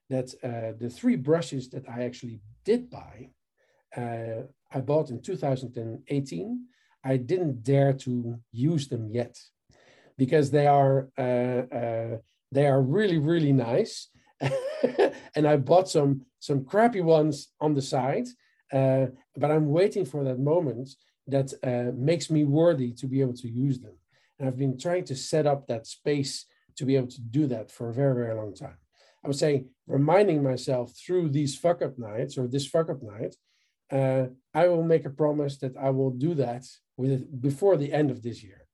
that 0.09 0.33
uh, 0.43 0.77
the 0.79 0.89
three 0.89 1.15
brushes 1.15 1.69
that 1.69 1.87
I 1.89 2.03
actually 2.03 2.41
did 2.65 2.89
buy, 2.89 3.29
uh, 3.95 4.43
I 4.71 4.81
bought 4.81 5.09
in 5.09 5.21
2018. 5.21 6.65
I 7.03 7.17
didn't 7.17 7.63
dare 7.63 7.93
to 7.93 8.39
use 8.51 8.87
them 8.87 9.09
yet 9.09 9.37
because 10.17 10.51
they 10.51 10.67
are 10.67 11.09
uh, 11.17 11.63
uh 11.75 12.17
they 12.51 12.67
are 12.67 12.81
really 12.81 13.17
really 13.17 13.51
nice, 13.51 14.09
and 15.35 15.47
I 15.47 15.57
bought 15.57 15.89
some 15.89 16.21
some 16.39 16.63
crappy 16.65 17.01
ones 17.01 17.49
on 17.59 17.73
the 17.73 17.81
side. 17.81 18.27
Uh, 18.71 19.07
but 19.35 19.51
I'm 19.51 19.67
waiting 19.69 20.05
for 20.05 20.23
that 20.23 20.39
moment 20.39 20.89
that 21.27 21.53
uh, 21.63 21.91
makes 21.95 22.29
me 22.29 22.43
worthy 22.43 22.91
to 22.93 23.07
be 23.07 23.21
able 23.21 23.33
to 23.33 23.49
use 23.49 23.79
them. 23.79 23.97
And 24.37 24.47
I've 24.47 24.57
been 24.57 24.77
trying 24.77 25.05
to 25.05 25.15
set 25.15 25.45
up 25.45 25.67
that 25.67 25.87
space 25.87 26.45
to 26.75 26.85
be 26.85 26.95
able 26.95 27.07
to 27.07 27.21
do 27.21 27.47
that 27.47 27.71
for 27.71 27.89
a 27.89 27.93
very, 27.93 28.15
very 28.15 28.35
long 28.35 28.53
time. 28.53 28.77
I 29.23 29.27
would 29.27 29.37
say 29.37 29.65
reminding 29.87 30.43
myself 30.43 30.93
through 30.97 31.29
these 31.29 31.57
fuck 31.57 31.81
up 31.81 31.97
nights 31.97 32.37
or 32.37 32.47
this 32.47 32.67
fuck 32.67 32.89
up 32.89 33.01
night, 33.01 33.35
uh, 33.91 34.27
I 34.53 34.67
will 34.67 34.83
make 34.83 35.05
a 35.05 35.09
promise 35.09 35.57
that 35.59 35.77
I 35.77 35.91
will 35.91 36.11
do 36.11 36.33
that 36.35 36.65
with 36.97 37.41
before 37.41 37.77
the 37.77 37.93
end 37.93 38.11
of 38.11 38.21
this 38.21 38.43
year, 38.43 38.65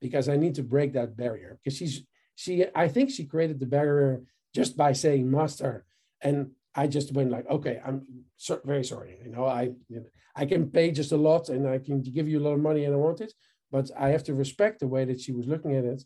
because 0.00 0.28
I 0.28 0.36
need 0.36 0.56
to 0.56 0.62
break 0.62 0.92
that 0.92 1.16
barrier. 1.16 1.58
Because 1.62 1.78
she's 1.78 2.02
she, 2.34 2.66
I 2.74 2.88
think 2.88 3.10
she 3.10 3.24
created 3.24 3.60
the 3.60 3.66
barrier 3.66 4.22
just 4.54 4.76
by 4.76 4.92
saying 4.92 5.30
master, 5.30 5.84
and 6.20 6.50
I 6.74 6.86
just 6.86 7.12
went 7.12 7.30
like, 7.30 7.48
okay, 7.48 7.80
I'm 7.84 8.02
so, 8.36 8.60
very 8.64 8.84
sorry. 8.84 9.18
You 9.24 9.30
know, 9.30 9.46
I 9.46 9.62
you 9.88 10.00
know, 10.00 10.06
I 10.34 10.44
can 10.46 10.70
pay 10.70 10.90
just 10.90 11.12
a 11.12 11.16
lot 11.16 11.48
and 11.48 11.68
I 11.68 11.78
can 11.78 12.02
give 12.02 12.28
you 12.28 12.38
a 12.40 12.44
lot 12.46 12.54
of 12.54 12.60
money 12.60 12.84
and 12.84 12.94
I 12.94 12.98
want 12.98 13.20
it, 13.20 13.32
but 13.70 13.90
I 13.98 14.08
have 14.08 14.24
to 14.24 14.34
respect 14.34 14.80
the 14.80 14.88
way 14.88 15.04
that 15.04 15.20
she 15.20 15.32
was 15.32 15.46
looking 15.46 15.76
at 15.76 15.84
it, 15.84 16.02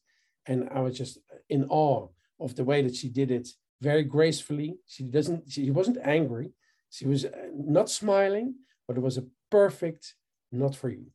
and 0.47 0.69
I 0.73 0.81
was 0.81 0.97
just 0.97 1.19
in 1.49 1.65
awe 1.69 2.09
of 2.41 2.55
the 2.55 2.65
way 2.65 2.83
that 2.83 2.95
she 2.95 3.09
did 3.09 3.31
it 3.31 3.49
very 3.81 4.05
gracefully. 4.05 4.77
She 4.87 5.05
doesn't. 5.05 5.51
She 5.51 5.71
wasn't 5.71 5.99
angry. 6.05 6.53
She 6.91 7.07
was 7.07 7.25
uh, 7.25 7.31
not 7.55 7.91
smiling, 7.91 8.55
but 8.87 8.97
it 8.97 9.03
was 9.03 9.19
a 9.19 9.27
perfect 9.51 10.15
not 10.51 10.75
for 10.75 10.89
you. 10.89 11.07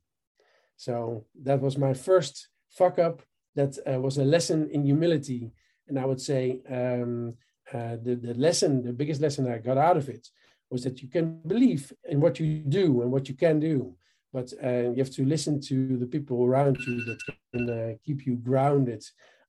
So 0.76 1.26
that 1.42 1.60
was 1.60 1.78
my 1.78 1.94
first 1.94 2.48
fuck 2.70 2.98
up. 2.98 3.22
That 3.54 3.78
uh, 3.86 4.00
was 4.00 4.18
a 4.18 4.24
lesson 4.24 4.68
in 4.70 4.84
humility, 4.84 5.52
and 5.88 5.98
I 5.98 6.04
would 6.04 6.20
say 6.20 6.60
um, 6.68 7.34
uh, 7.72 7.96
the 8.02 8.14
the 8.16 8.34
lesson, 8.34 8.82
the 8.82 8.92
biggest 8.92 9.20
lesson 9.20 9.50
I 9.50 9.58
got 9.58 9.78
out 9.78 9.96
of 9.96 10.08
it, 10.08 10.28
was 10.70 10.82
that 10.84 11.02
you 11.02 11.08
can 11.08 11.40
believe 11.46 11.92
in 12.08 12.20
what 12.20 12.38
you 12.40 12.62
do 12.68 13.02
and 13.02 13.10
what 13.12 13.28
you 13.28 13.34
can 13.34 13.60
do, 13.60 13.94
but 14.32 14.52
uh, 14.62 14.90
you 14.90 14.96
have 14.96 15.10
to 15.10 15.24
listen 15.24 15.60
to 15.60 15.96
the 15.96 16.06
people 16.06 16.44
around 16.44 16.76
you 16.86 17.04
that 17.04 17.18
can 17.52 17.70
uh, 17.70 17.92
keep 18.04 18.26
you 18.26 18.34
grounded 18.36 19.02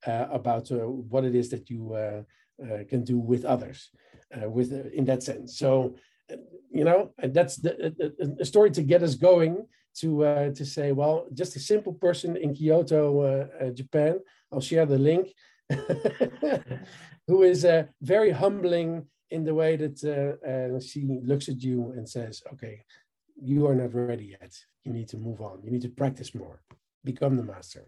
uh, 0.05 0.27
about 0.31 0.72
uh, 0.72 0.88
what 1.12 1.25
it 1.25 1.34
is 1.36 1.50
that 1.50 1.69
you 1.69 1.95
can 2.89 3.03
do 3.03 3.17
with 3.17 3.43
others, 3.43 3.89
with 4.55 4.72
in 4.93 5.05
that 5.05 5.24
sense. 5.24 5.57
So, 5.57 5.95
you 6.72 6.84
know, 6.84 7.12
that's 7.38 7.55
the, 7.57 7.74
a 8.39 8.45
story 8.45 8.72
to 8.72 8.84
get 8.84 9.03
us 9.03 9.15
going 9.15 9.67
to 10.00 10.10
to 10.55 10.65
say, 10.65 10.91
well, 10.91 11.25
just 11.34 11.55
a 11.55 11.60
simple 11.60 11.93
person 11.93 12.38
in 12.38 12.53
Kyoto, 12.53 13.01
Japan. 13.74 14.19
I'll 14.51 14.62
share 14.62 14.86
the 14.86 15.00
link, 15.00 15.34
who 17.27 17.43
is 17.43 17.67
very 18.01 18.31
humbling 18.31 19.07
in 19.31 19.43
the 19.43 19.53
way 19.53 19.75
that 19.75 20.81
she 20.86 21.19
looks 21.24 21.50
at 21.50 21.63
you 21.63 21.91
and 21.95 22.07
says, 22.07 22.43
"Okay, 22.53 22.84
you 23.41 23.67
are 23.67 23.75
not 23.75 23.93
ready 23.93 24.36
yet. 24.39 24.53
You 24.84 24.93
need 24.93 25.07
to 25.10 25.17
move 25.17 25.41
on. 25.41 25.62
You 25.63 25.72
need 25.72 25.81
to 25.81 25.89
practice 25.89 26.36
more, 26.36 26.62
become 27.03 27.36
the 27.38 27.43
master." 27.43 27.86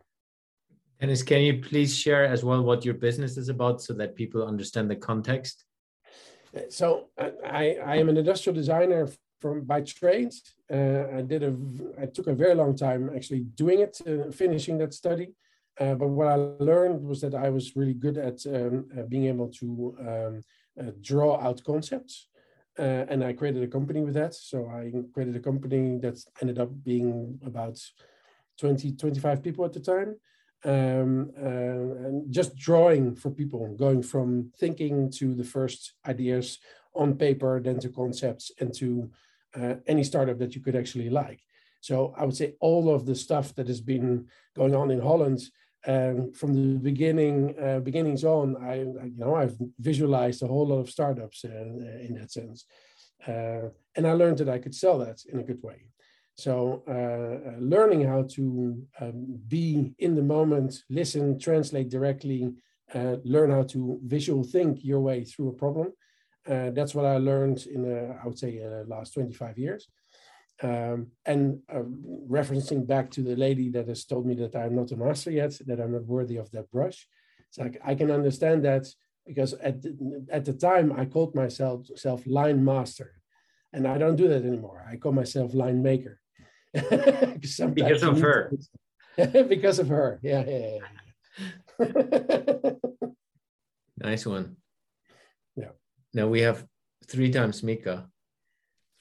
Dennis, 1.00 1.22
can 1.22 1.42
you 1.42 1.62
please 1.62 1.96
share 1.96 2.26
as 2.26 2.44
well 2.44 2.64
what 2.64 2.84
your 2.84 2.96
business 2.96 3.38
is 3.38 3.50
about 3.50 3.82
so 3.82 3.94
that 3.94 4.16
people 4.16 4.46
understand 4.46 4.90
the 4.90 4.96
context? 4.96 5.66
So 6.70 7.10
I, 7.20 7.78
I 7.86 7.98
am 7.98 8.10
an 8.10 8.18
industrial 8.18 8.56
designer 8.56 9.08
from 9.40 9.62
by 9.62 9.82
trade. 9.82 10.34
Uh, 10.72 11.04
I 11.18 11.22
did 11.22 11.44
a 11.44 11.56
I 12.02 12.06
took 12.08 12.28
a 12.28 12.34
very 12.34 12.56
long 12.56 12.76
time 12.76 13.12
actually 13.16 13.42
doing 13.42 13.82
it, 13.82 14.02
uh, 14.08 14.32
finishing 14.32 14.78
that 14.80 14.94
study. 14.94 15.34
Uh, 15.80 15.94
but 15.94 16.08
what 16.08 16.28
I 16.28 16.36
learned 16.36 17.04
was 17.04 17.22
that 17.22 17.36
I 17.36 17.50
was 17.50 17.76
really 17.76 17.94
good 17.94 18.18
at 18.18 18.46
um, 18.48 18.88
uh, 18.98 19.04
being 19.04 19.26
able 19.26 19.50
to 19.60 19.96
um, 20.00 20.44
uh, 20.80 20.92
draw 21.02 21.40
out 21.40 21.64
concepts. 21.64 22.28
Uh, 22.80 23.06
and 23.10 23.24
I 23.24 23.34
created 23.34 23.64
a 23.64 23.68
company 23.68 24.02
with 24.02 24.14
that. 24.16 24.36
So 24.36 24.68
I 24.68 24.92
created 25.14 25.36
a 25.36 25.40
company 25.40 25.98
that 26.00 26.20
ended 26.42 26.60
up 26.60 26.70
being 26.84 27.40
about 27.46 27.80
20, 28.60 28.94
25 28.94 29.44
people 29.44 29.66
at 29.66 29.74
the 29.74 29.80
time 29.80 30.16
um, 30.66 31.32
uh, 31.38 32.08
and 32.08 32.32
just 32.32 32.56
drawing 32.56 33.16
for 33.16 33.32
people, 33.32 33.76
going 33.76 34.02
from 34.02 34.52
thinking 34.60 35.12
to 35.12 35.36
the 35.36 35.44
first 35.44 35.94
ideas 36.08 36.60
on 36.96 37.16
paper, 37.16 37.62
then 37.62 37.80
to 37.80 37.90
concepts, 37.90 38.52
and 38.60 38.74
to 38.76 39.10
uh, 39.56 39.76
any 39.88 40.04
startup 40.04 40.40
that 40.40 40.56
you 40.56 40.62
could 40.62 40.76
actually 40.76 41.10
like. 41.10 41.42
So 41.82 42.14
I 42.18 42.26
would 42.26 42.36
say 42.36 42.56
all 42.60 42.94
of 42.94 43.06
the 43.06 43.16
stuff 43.16 43.54
that 43.56 43.68
has 43.68 43.82
been 43.82 44.28
going 44.56 44.76
on 44.76 44.92
in 44.92 45.00
Holland 45.00 45.42
um, 45.88 46.34
from 46.34 46.54
the 46.54 46.80
beginning, 46.80 47.56
uh, 47.60 47.80
beginnings 47.80 48.24
on, 48.24 48.58
I, 48.58 48.76
you 48.76 49.14
know 49.16 49.36
I've 49.36 49.58
visualized 49.80 50.44
a 50.44 50.48
whole 50.48 50.68
lot 50.68 50.80
of 50.80 50.90
startups 50.90 51.46
uh, 51.46 51.50
in 52.08 52.16
that 52.20 52.32
sense, 52.32 52.66
uh, 53.28 53.70
and 53.96 54.06
I 54.06 54.12
learned 54.12 54.40
that 54.40 54.50
I 54.50 54.60
could 54.60 54.76
sell 54.76 55.00
that 55.00 55.24
in 55.32 55.40
a 55.40 55.44
good 55.44 55.64
way. 55.64 55.88
So 56.36 56.84
uh, 56.88 57.50
uh, 57.50 57.56
learning 57.60 58.04
how 58.06 58.24
to 58.36 58.86
um, 59.02 59.40
be 59.48 59.96
in 59.98 60.16
the 60.16 60.22
moment, 60.22 60.84
listen, 60.90 61.40
translate 61.40 61.90
directly, 61.90 62.54
uh, 62.94 63.16
learn 63.24 63.50
how 63.50 63.64
to 63.64 64.00
visual 64.06 64.44
think 64.44 64.84
your 64.84 65.00
way 65.00 65.24
through 65.24 65.50
a 65.50 65.54
problem. 65.54 65.94
Uh, 66.48 66.70
that's 66.72 66.94
what 66.94 67.06
I 67.06 67.18
learned 67.18 67.66
in, 67.66 67.92
uh, 67.92 68.20
I 68.24 68.28
would 68.28 68.38
say, 68.38 68.62
uh, 68.64 68.84
last 68.86 69.16
25 69.16 69.58
years. 69.58 69.88
Um, 70.64 71.12
and 71.26 71.60
referencing 72.28 72.88
back 72.88 73.12
to 73.12 73.22
the 73.22 73.36
lady 73.36 73.70
that 73.70 73.88
has 73.88 74.06
told 74.06 74.26
me 74.26 74.34
that 74.36 74.56
I'm 74.56 74.76
not 74.76 74.92
a 74.92 74.98
master 74.98 75.30
yet, 75.30 75.54
that 75.68 75.80
I'm 75.80 75.94
not 75.94 76.06
worthy 76.06 76.38
of 76.38 76.50
that 76.52 76.72
brush. 76.72 77.08
It's 77.50 77.60
like 77.60 77.80
I 77.86 77.94
can 77.94 78.10
understand 78.10 78.66
that 78.66 78.88
because 79.26 79.54
at 79.54 79.82
the, 79.82 80.26
at 80.32 80.46
the 80.46 80.54
time 80.54 80.92
I 80.92 81.06
called 81.06 81.36
myself 81.36 81.86
self 81.96 82.26
line 82.26 82.64
master, 82.64 83.22
and 83.74 83.88
I 83.88 83.98
don't 83.98 84.16
do 84.16 84.28
that 84.30 84.46
anymore. 84.46 84.86
I 84.90 84.96
call 84.96 85.12
myself 85.12 85.54
line 85.54 85.84
maker 85.84 86.20
because 86.74 88.04
of 88.04 88.20
her. 88.20 88.52
because 89.48 89.80
of 89.80 89.90
her. 89.90 90.20
Yeah, 90.24 90.44
yeah, 90.48 90.78
yeah. 91.80 92.72
nice 93.98 94.26
one. 94.26 94.58
Yeah. 95.56 95.72
Now 96.14 96.28
we 96.28 96.42
have 96.42 96.66
three 97.08 97.32
times 97.32 97.64
Mika. 97.64 98.10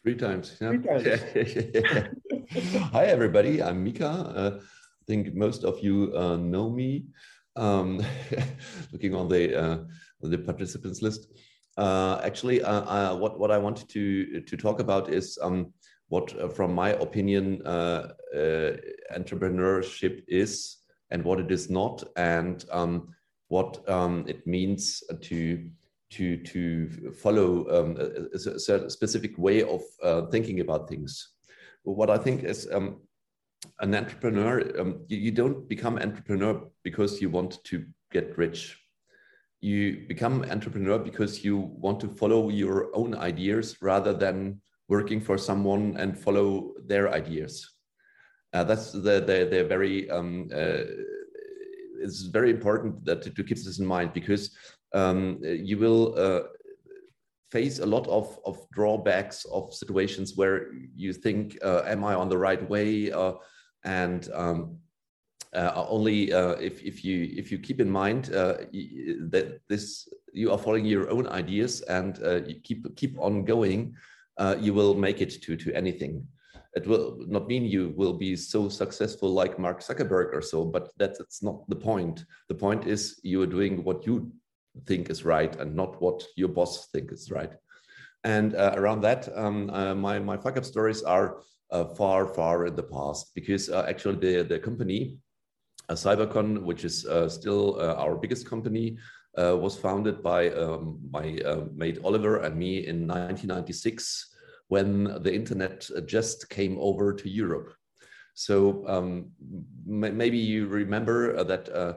Three 0.07 0.15
times. 0.15 0.57
Yeah. 0.61 0.71
Three 0.71 0.85
times. 0.85 2.15
Hi, 2.93 3.07
everybody. 3.07 3.61
I'm 3.61 3.83
Mika. 3.83 4.07
Uh, 4.07 4.61
I 4.61 5.05
think 5.09 5.35
most 5.35 5.65
of 5.65 5.81
you 5.81 6.13
uh, 6.17 6.37
know 6.37 6.71
me. 6.71 7.07
Um, 7.57 8.01
looking 8.93 9.17
on 9.17 9.27
the 9.27 9.61
uh, 9.61 9.79
the 10.21 10.39
participants 10.39 11.03
list. 11.03 11.27
Uh, 11.77 12.21
actually, 12.23 12.63
uh, 12.63 12.83
uh, 12.83 13.17
what 13.17 13.41
what 13.41 13.51
I 13.51 13.59
wanted 13.59 13.89
to 13.89 14.43
to 14.43 14.57
talk 14.57 14.79
about 14.79 15.13
is 15.13 15.41
um, 15.43 15.73
what, 16.07 16.41
uh, 16.41 16.51
from 16.51 16.73
my 16.73 16.91
opinion, 16.91 17.67
uh, 17.67 18.13
uh, 18.33 18.77
entrepreneurship 19.13 20.23
is 20.29 20.77
and 21.11 21.25
what 21.25 21.41
it 21.41 21.51
is 21.51 21.69
not, 21.69 22.05
and 22.15 22.65
um, 22.71 23.09
what 23.49 23.83
um, 23.91 24.25
it 24.29 24.47
means 24.47 25.03
to 25.23 25.69
to 26.11 26.37
to 26.37 27.13
follow 27.13 27.67
um, 27.69 27.97
a, 27.99 28.37
a, 28.37 28.91
specific 28.91 29.37
way 29.39 29.63
of 29.63 29.83
uh, 30.03 30.23
thinking 30.27 30.61
about 30.61 30.89
things. 30.89 31.33
What 31.83 32.11
I 32.11 32.19
think 32.19 32.45
is 32.45 32.69
um, 32.73 33.01
an 33.81 33.95
entrepreneur, 33.95 34.81
um, 34.81 35.05
you, 35.09 35.19
you, 35.19 35.31
don't 35.31 35.69
become 35.69 35.99
entrepreneur 35.99 36.61
because 36.83 37.21
you 37.21 37.31
want 37.31 37.63
to 37.65 37.85
get 38.13 38.37
rich. 38.39 38.79
You 39.61 40.05
become 40.09 40.45
entrepreneur 40.45 40.99
because 40.99 41.45
you 41.45 41.57
want 41.57 42.01
to 42.01 42.09
follow 42.09 42.51
your 42.51 42.95
own 42.95 43.15
ideas 43.15 43.77
rather 43.81 44.13
than 44.13 44.61
working 44.89 45.21
for 45.21 45.39
someone 45.39 45.97
and 45.97 46.19
follow 46.19 46.75
their 46.87 47.13
ideas. 47.13 47.69
Uh, 48.53 48.65
that's 48.65 48.93
the, 48.93 49.21
the, 49.21 49.49
the 49.51 49.65
very, 49.69 50.09
um, 50.11 50.49
uh, 50.55 50.85
it's 52.01 52.23
very 52.23 52.51
important 52.51 53.05
that 53.05 53.23
to, 53.23 53.31
to, 53.31 53.43
keep 53.43 53.57
this 53.57 53.79
in 53.79 53.87
mind 53.87 54.13
because 54.13 54.57
um, 54.95 55.39
you 55.43 55.79
will 55.79 56.15
uh, 56.19 56.43
face 57.51 57.79
a 57.79 57.87
lot 57.87 58.07
of, 58.09 58.39
of 58.45 58.59
drawbacks 58.73 59.45
of 59.47 59.73
situations 59.73 60.37
where 60.37 60.73
you 60.95 61.13
think, 61.13 61.59
uh, 61.63 61.83
am 61.87 62.05
I 62.05 62.15
on 62.15 62.29
the 62.29 62.39
right 62.39 62.69
way? 62.69 63.13
Uh, 63.13 63.35
and 63.85 64.29
um, 64.35 64.79
uh, 65.55 65.87
only 65.89 66.33
uh, 66.33 66.53
if, 66.53 66.83
if 66.83 67.05
you 67.05 67.33
if 67.37 67.51
you 67.51 67.59
keep 67.59 67.81
in 67.81 67.91
mind 67.91 68.35
uh, 68.35 68.59
that 69.31 69.61
this 69.69 70.09
you 70.33 70.51
are 70.53 70.59
following 70.59 70.85
your 70.85 71.09
own 71.09 71.27
ideas 71.29 71.81
and 71.83 72.19
you 72.47 72.57
keep 72.63 72.85
keep 72.97 73.19
on 73.19 73.45
going 73.45 73.95
you 74.59 74.75
will 74.75 74.95
make 74.95 75.23
it 75.23 75.41
to 75.43 75.57
to 75.57 75.73
anything. 75.73 76.27
It 76.75 76.87
will 76.87 77.17
not 77.27 77.49
mean 77.49 77.65
you 77.65 77.95
will 77.97 78.13
be 78.13 78.37
so 78.37 78.69
successful 78.69 79.31
like 79.31 79.59
Mark 79.59 79.81
Zuckerberg 79.81 80.35
or 80.35 80.43
so, 80.43 80.63
but 80.63 80.91
that's, 80.99 81.19
that's 81.19 81.43
not 81.43 81.67
the 81.71 81.77
point. 81.77 82.27
The 82.51 82.55
point 82.55 82.87
is 82.87 83.19
you 83.23 83.41
are 83.41 83.47
doing 83.47 83.83
what 83.83 84.07
you 84.07 84.31
think 84.85 85.11
is 85.11 85.25
right 85.25 85.55
and 85.57 85.75
not 85.75 86.01
what 86.01 86.23
your 86.37 86.49
boss 86.49 86.89
think 86.89 87.13
is 87.13 87.31
right. 87.31 87.53
And 88.25 88.55
uh, 88.57 88.75
around 88.77 89.03
that, 89.03 89.29
um, 89.37 89.71
uh, 89.71 89.95
my 89.95 90.19
my 90.19 90.37
fuck 90.37 90.57
up 90.57 90.65
stories 90.65 91.03
are 91.03 91.43
uh, 91.71 91.85
far 91.85 92.27
far 92.27 92.67
in 92.67 92.75
the 92.75 92.83
past 92.83 93.33
because 93.35 93.71
uh, 93.71 93.87
actually 93.89 94.19
the 94.19 94.43
the 94.43 94.59
company, 94.59 95.19
uh, 95.89 95.95
Cybercon, 95.95 96.63
which 96.63 96.85
is 96.85 97.07
uh, 97.07 97.29
still 97.29 97.81
our 97.81 98.17
biggest 98.17 98.49
company, 98.49 98.99
was 99.37 99.77
founded 99.79 100.23
by 100.23 100.51
um, 100.51 100.99
my 101.11 101.39
mate 101.75 101.99
Oliver 102.03 102.39
and 102.39 102.57
me 102.57 102.87
in 102.87 103.07
1996 103.07 104.35
when 104.69 105.05
the 105.23 105.33
internet 105.33 105.89
just 106.07 106.51
came 106.51 106.77
over 106.81 107.13
to 107.13 107.29
Europe. 107.29 107.75
So 108.35 108.85
um, 108.87 109.31
maybe 109.87 110.37
you 110.37 110.67
remember 110.67 111.43
that 111.45 111.69
uh, 111.69 111.95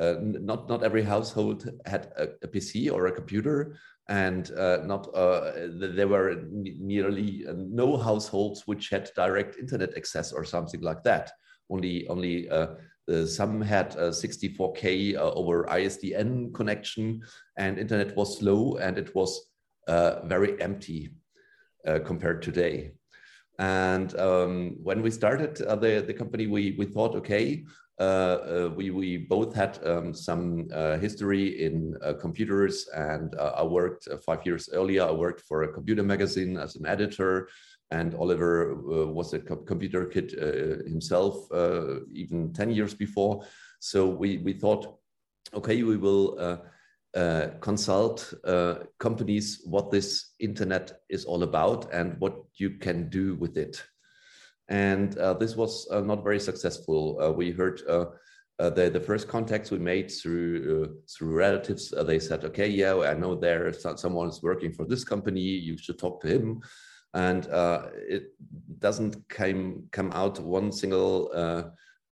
uh, 0.00 0.16
not 0.20 0.68
not 0.68 0.82
every 0.82 1.02
household 1.02 1.68
had 1.86 2.12
a, 2.16 2.28
a 2.42 2.48
PC 2.48 2.90
or 2.90 3.06
a 3.06 3.12
computer, 3.12 3.76
and 4.08 4.50
uh, 4.52 4.78
not 4.84 5.06
uh, 5.14 5.52
there 5.78 6.08
were 6.08 6.42
nearly 6.50 7.44
no 7.54 7.96
households 7.96 8.66
which 8.66 8.88
had 8.88 9.10
direct 9.14 9.58
internet 9.58 9.96
access 9.96 10.32
or 10.32 10.44
something 10.44 10.80
like 10.80 11.02
that. 11.04 11.30
Only 11.68 12.08
only 12.08 12.48
uh, 13.10 13.26
some 13.26 13.60
had 13.60 13.94
a 13.96 14.10
64K 14.10 15.16
uh, 15.16 15.32
over 15.32 15.64
ISDN 15.64 16.54
connection, 16.54 17.22
and 17.56 17.78
internet 17.78 18.16
was 18.16 18.38
slow, 18.38 18.76
and 18.76 18.98
it 18.98 19.14
was 19.14 19.50
uh, 19.88 20.20
very 20.24 20.60
empty 20.62 21.10
uh, 21.86 21.98
compared 22.04 22.42
today. 22.42 22.92
And 23.60 24.18
um, 24.18 24.76
when 24.82 25.02
we 25.02 25.10
started 25.10 25.60
uh, 25.60 25.76
the, 25.76 26.02
the 26.06 26.14
company, 26.14 26.46
we, 26.46 26.74
we 26.78 26.86
thought, 26.86 27.14
okay, 27.14 27.62
uh, 28.00 28.02
uh, 28.02 28.70
we, 28.74 28.88
we 28.88 29.18
both 29.18 29.54
had 29.54 29.78
um, 29.86 30.14
some 30.14 30.66
uh, 30.72 30.96
history 30.96 31.62
in 31.62 31.94
computers 32.18 32.88
and 32.96 33.36
I 33.38 33.62
worked 33.62 34.08
five 34.24 34.46
years 34.46 34.70
earlier, 34.72 35.04
I 35.04 35.10
worked 35.10 35.42
for 35.42 35.64
a 35.64 35.72
computer 35.72 36.02
magazine 36.02 36.56
as 36.56 36.76
an 36.76 36.86
editor 36.86 37.50
and 37.90 38.14
Oliver 38.14 38.76
was 39.12 39.34
a 39.34 39.40
co 39.40 39.56
computer 39.56 40.06
kid 40.06 40.30
himself 40.86 41.46
even 42.14 42.54
10 42.54 42.70
years 42.70 42.94
before. 42.94 43.44
So 43.80 44.06
we, 44.06 44.38
we 44.38 44.54
thought, 44.54 44.96
okay, 45.52 45.82
we 45.82 45.98
will 45.98 46.62
uh, 47.14 47.48
consult 47.60 48.32
uh, 48.44 48.74
companies 49.00 49.62
what 49.64 49.90
this 49.90 50.34
internet 50.38 50.92
is 51.08 51.24
all 51.24 51.42
about 51.42 51.92
and 51.92 52.14
what 52.20 52.36
you 52.54 52.70
can 52.70 53.08
do 53.10 53.34
with 53.34 53.56
it. 53.56 53.82
And 54.68 55.18
uh, 55.18 55.34
this 55.34 55.56
was 55.56 55.88
uh, 55.90 56.02
not 56.02 56.22
very 56.22 56.38
successful. 56.38 57.20
Uh, 57.20 57.32
we 57.32 57.50
heard 57.50 57.82
uh, 57.88 58.06
the, 58.60 58.90
the 58.90 59.00
first 59.00 59.26
contacts 59.26 59.72
we 59.72 59.80
made 59.80 60.08
through 60.08 60.98
through 61.12 61.34
relatives. 61.34 61.92
they 62.06 62.20
said, 62.20 62.44
"Okay, 62.44 62.68
yeah, 62.68 62.94
I 63.00 63.14
know 63.14 63.34
there 63.34 63.72
someone 63.72 64.28
is 64.28 64.40
working 64.40 64.72
for 64.72 64.84
this 64.84 65.02
company. 65.02 65.40
You 65.40 65.76
should 65.76 65.98
talk 65.98 66.20
to 66.20 66.28
him." 66.28 66.60
And 67.12 67.46
it 68.08 68.34
doesn't 68.78 69.28
come 69.28 69.88
come 69.90 70.12
out 70.12 70.38
one 70.38 70.70
single 70.70 71.32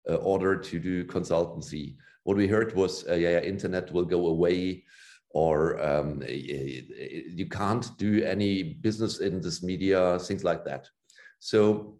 order 0.06 0.56
to 0.58 0.80
do 0.80 1.06
consultancy 1.06 1.96
what 2.24 2.38
we 2.38 2.48
heard 2.48 2.76
was, 2.76 3.08
uh, 3.08 3.16
yeah, 3.16 3.40
internet 3.40 3.92
will 3.92 4.06
go 4.06 4.28
away, 4.28 4.84
or 5.32 5.82
um, 5.84 6.22
you 6.28 7.48
can't 7.50 7.98
do 7.98 8.24
any 8.24 8.64
business 8.64 9.20
in 9.20 9.42
this 9.42 9.64
media, 9.64 10.20
things 10.20 10.44
like 10.44 10.64
that. 10.66 10.88
So 11.40 11.98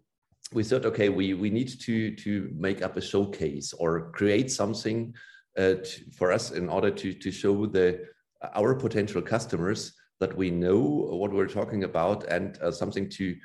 we 0.52 0.62
thought, 0.62 0.86
okay, 0.86 1.08
we 1.08 1.34
we 1.34 1.50
need 1.50 1.68
to 1.80 2.14
to 2.16 2.50
make 2.54 2.82
up 2.82 2.96
a 2.96 3.00
showcase 3.00 3.72
or 3.72 4.12
create 4.12 4.50
something 4.50 5.14
uh, 5.58 5.74
to, 5.84 6.10
for 6.16 6.32
us 6.32 6.52
in 6.52 6.68
order 6.68 6.90
to 6.90 7.12
to 7.12 7.30
show 7.30 7.66
the 7.66 8.06
our 8.54 8.74
potential 8.74 9.22
customers 9.22 9.94
that 10.20 10.36
we 10.36 10.50
know 10.50 10.78
what 10.80 11.32
we're 11.32 11.48
talking 11.48 11.84
about 11.84 12.24
and 12.24 12.58
uh, 12.62 12.70
something 12.70 13.08
to 13.10 13.36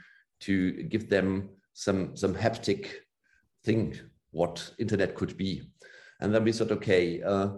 to 0.41 0.83
give 0.83 1.09
them 1.09 1.49
some 1.73 2.15
some 2.15 2.35
haptic 2.35 2.87
thing 3.63 3.97
what 4.31 4.71
internet 4.77 5.15
could 5.15 5.35
be 5.35 5.63
and 6.19 6.33
then 6.33 6.43
we 6.43 6.51
said, 6.51 6.71
okay, 6.71 7.21
uh, 7.21 7.49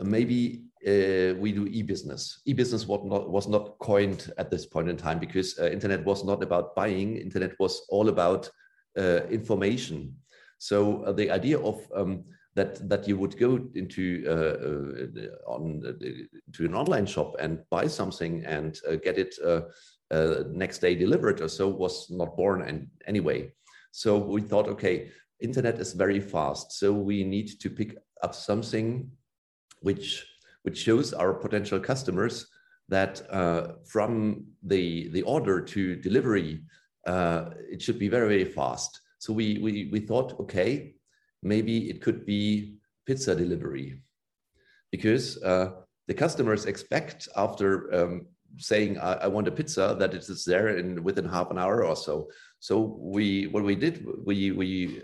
maybe 0.00 0.64
uh, 0.86 1.34
we 1.38 1.52
do 1.52 1.66
e-business. 1.66 2.40
E-business 2.44 2.86
was 2.86 3.04
not, 3.04 3.30
was 3.30 3.48
not 3.48 3.78
coined 3.78 4.32
at 4.36 4.50
this 4.50 4.66
point 4.66 4.88
in 4.88 4.96
time 4.96 5.18
because 5.18 5.58
uh, 5.58 5.66
internet 5.70 6.04
was 6.04 6.24
not 6.24 6.42
about 6.42 6.74
buying. 6.74 7.16
Internet 7.16 7.58
was 7.58 7.86
all 7.88 8.08
about 8.08 8.50
uh, 8.98 9.22
information. 9.30 10.14
So 10.58 11.02
uh, 11.04 11.12
the 11.12 11.30
idea 11.30 11.58
of 11.58 11.80
um, 11.94 12.24
that 12.54 12.88
that 12.88 13.08
you 13.08 13.18
would 13.18 13.36
go 13.36 13.68
into 13.74 14.24
uh, 14.28 15.50
on 15.50 15.82
to 16.52 16.64
an 16.64 16.74
online 16.74 17.06
shop 17.06 17.34
and 17.40 17.58
buy 17.70 17.88
something 17.88 18.44
and 18.44 18.80
get 19.02 19.18
it 19.18 19.34
next 20.52 20.78
day 20.78 20.94
delivered 20.94 21.40
or 21.40 21.48
so 21.48 21.68
was 21.68 22.08
not 22.10 22.36
born 22.36 22.62
and 22.62 22.86
anyway. 23.06 23.52
So 23.90 24.16
we 24.16 24.40
thought, 24.40 24.68
okay, 24.68 25.10
internet 25.40 25.78
is 25.78 25.92
very 25.92 26.20
fast. 26.20 26.72
So 26.72 26.92
we 26.92 27.24
need 27.24 27.60
to 27.60 27.70
pick 27.70 27.96
up 28.22 28.34
something 28.34 29.10
which 29.80 30.26
which 30.62 30.78
shows 30.78 31.12
our 31.12 31.34
potential 31.34 31.78
customers 31.78 32.46
that 32.88 33.22
uh, 33.30 33.74
from 33.84 34.44
the 34.62 35.08
the 35.10 35.22
order 35.22 35.60
to 35.60 35.96
delivery, 35.96 36.62
uh, 37.06 37.50
it 37.70 37.82
should 37.82 37.98
be 37.98 38.08
very 38.08 38.28
very 38.28 38.44
fast. 38.44 39.00
So 39.18 39.32
we 39.32 39.58
we 39.58 39.88
we 39.92 40.00
thought, 40.00 40.38
okay, 40.40 40.94
maybe 41.42 41.90
it 41.90 42.00
could 42.00 42.24
be 42.24 42.78
pizza 43.06 43.34
delivery, 43.34 44.00
because 44.90 45.42
uh, 45.42 45.72
the 46.08 46.14
customers 46.14 46.66
expect 46.66 47.28
after 47.36 47.94
um, 47.94 48.26
saying 48.58 48.98
I, 48.98 49.14
I, 49.14 49.26
want 49.26 49.48
a 49.48 49.50
pizza 49.50 49.96
that 49.98 50.14
it 50.14 50.22
is 50.28 50.44
there 50.44 50.76
in 50.76 51.02
within 51.02 51.28
half 51.28 51.50
an 51.50 51.58
hour 51.58 51.84
or 51.84 51.96
so. 51.96 52.28
So 52.60 52.96
we 53.00 53.46
what 53.48 53.64
we 53.64 53.74
did 53.74 54.06
we 54.24 54.52
we 54.52 55.02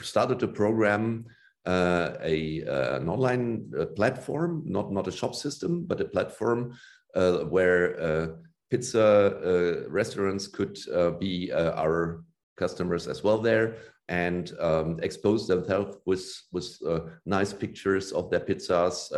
started 0.00 0.38
to 0.40 0.48
program 0.48 1.26
uh, 1.64 2.14
a, 2.22 2.64
uh, 2.64 2.96
an 2.96 3.08
online 3.08 3.70
uh, 3.78 3.86
platform, 3.86 4.62
not, 4.66 4.90
not 4.92 5.06
a 5.06 5.12
shop 5.12 5.34
system, 5.34 5.84
but 5.86 6.00
a 6.00 6.04
platform 6.04 6.76
uh, 7.14 7.38
where 7.44 8.00
uh, 8.00 8.26
pizza 8.70 9.84
restaurants 9.88 10.48
could 10.48 10.78
be 11.20 11.52
our 11.52 12.24
customers 12.56 13.06
as 13.06 13.22
well 13.22 13.38
there 13.38 13.76
and 14.08 14.52
um, 14.60 14.98
expose 15.02 15.46
themselves 15.46 15.96
with, 16.06 16.24
with 16.52 16.78
nice 17.26 17.52
pictures 17.52 18.12
of 18.12 18.30
their 18.30 18.40
pizzas 18.40 19.10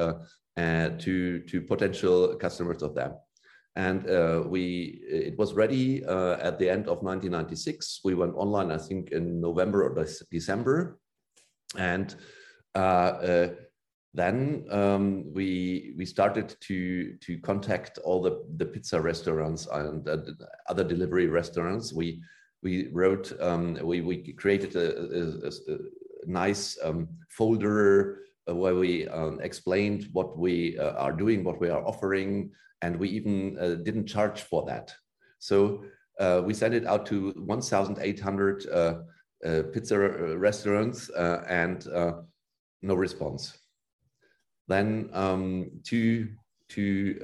to, 0.99 1.39
to 1.41 1.63
potential 1.63 2.35
customers 2.35 2.83
of 2.83 2.95
them 2.95 3.15
and 3.77 4.09
uh, 4.09 4.43
we 4.47 5.01
it 5.09 5.37
was 5.37 5.55
ready 5.55 6.05
uh, 6.05 6.37
at 6.41 6.59
the 6.59 6.69
end 6.71 6.87
of 6.87 7.03
1996 7.03 8.01
we 8.05 8.15
went 8.15 8.35
online 8.37 8.71
i 8.71 8.79
think 8.79 9.11
in 9.11 9.41
november 9.41 9.83
or 9.83 10.07
december. 10.31 10.99
And 11.77 12.15
uh, 12.75 12.79
uh, 12.79 13.49
then 14.15 14.67
um, 14.71 15.33
we 15.33 15.95
we 15.97 16.07
started 16.07 16.55
to 16.61 17.17
to 17.17 17.39
contact 17.39 17.99
all 17.99 18.23
the 18.23 18.45
the 18.57 18.67
pizza 18.67 19.01
restaurants 19.01 19.67
and 19.67 20.09
uh, 20.09 20.19
other 20.69 20.85
delivery 20.85 21.27
restaurants. 21.27 21.93
We 21.93 22.23
we 22.63 22.89
wrote 22.93 23.33
um, 23.41 23.75
we 23.83 24.01
we 24.01 24.33
created 24.35 24.77
a, 24.77 25.49
a, 25.49 25.75
a 25.75 25.79
nice 26.27 26.79
um, 26.83 27.09
folder 27.29 28.21
where 28.47 28.75
we 28.75 29.09
um, 29.09 29.41
explained 29.41 30.09
what 30.13 30.39
we 30.39 30.79
are 30.79 31.13
doing 31.13 31.43
what 31.45 31.61
we 31.61 31.71
are 31.71 31.85
offering 31.87 32.51
and 32.85 32.97
we 32.97 33.09
even 33.09 33.57
uh, 33.59 33.75
didn't 33.83 34.07
charge 34.07 34.43
for 34.43 34.65
that. 34.67 34.95
So 35.39 35.85
uh, 36.21 36.43
we 36.45 36.53
sent 36.53 36.75
it 36.75 36.87
out 36.87 37.07
to 37.07 37.33
1,800 37.37 38.67
uh, 38.67 38.95
uh, 39.45 39.63
pizza 39.73 39.99
restaurants 40.37 41.11
uh, 41.11 41.45
and 41.49 41.87
no 42.83 42.95
response. 42.95 43.57
Then 44.69 45.09
um, 45.13 45.71
two, 45.83 46.29
two 46.69 47.19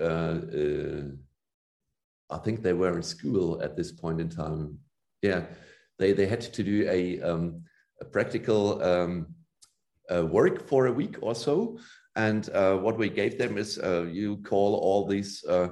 I 2.31 2.39
think 2.39 2.63
they 2.63 2.73
were 2.73 2.97
in 2.97 3.03
school 3.03 3.61
at 3.61 3.77
this 3.77 3.93
point 3.93 4.21
in 4.21 4.29
time. 4.29 4.79
Yeah, 5.21 5.43
they, 5.99 6.13
they 6.13 6.27
had 6.27 6.41
to 6.41 6.63
do 6.63 6.89
a, 6.89 7.21
um, 7.21 7.63
a 8.01 8.05
practical 8.05 8.83
um, 8.83 9.27
uh, 9.27 9.40
work 10.11 10.67
for 10.69 10.87
a 10.87 10.93
week 10.93 11.17
or 11.21 11.35
so. 11.35 11.79
And 12.17 12.49
uh, 12.51 12.77
what 12.77 12.99
we 12.99 13.09
gave 13.09 13.39
them 13.39 13.57
is 13.57 13.79
uh, 13.79 14.03
you 14.03 14.39
call 14.39 14.75
all 14.75 15.07
these 15.07 15.45
uh, 15.45 15.69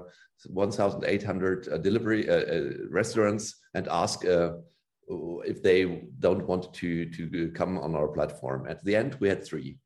1,800 0.46 1.68
uh, 1.68 1.79
delivery 1.79 2.29
uh, 2.29 2.88
restaurants 2.90 3.57
and 3.74 3.88
ask 3.88 4.24
if 4.24 5.62
they 5.62 6.03
don't 6.18 6.46
want 6.46 6.72
to, 6.74 7.11
to 7.11 7.51
come 7.53 7.79
on 7.79 7.94
our 7.94 8.09
platform. 8.09 8.66
At 8.68 8.85
the 8.85 8.94
end, 8.94 9.16
we 9.20 9.29
had 9.29 9.44
three. 9.44 9.79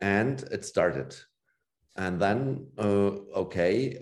And 0.00 0.42
it 0.50 0.64
started. 0.64 1.16
And 1.96 2.20
then, 2.20 2.66
okay, 2.78 3.98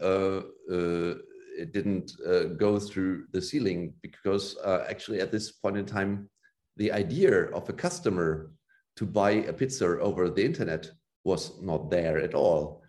it 1.58 1.72
didn't 1.72 2.12
go 2.58 2.78
through 2.78 3.26
the 3.32 3.42
ceiling 3.42 3.94
because 4.02 4.56
actually 4.64 5.20
at 5.20 5.30
this 5.30 5.52
point 5.52 5.76
in 5.76 5.86
time, 5.86 6.28
the 6.76 6.92
idea 6.92 7.50
of 7.50 7.68
a 7.68 7.72
customer 7.72 8.50
to 9.00 9.06
buy 9.06 9.30
a 9.30 9.52
pizza 9.52 9.98
over 9.98 10.28
the 10.28 10.44
internet 10.44 10.90
was 11.24 11.58
not 11.62 11.90
there 11.90 12.18
at 12.18 12.34
all. 12.34 12.84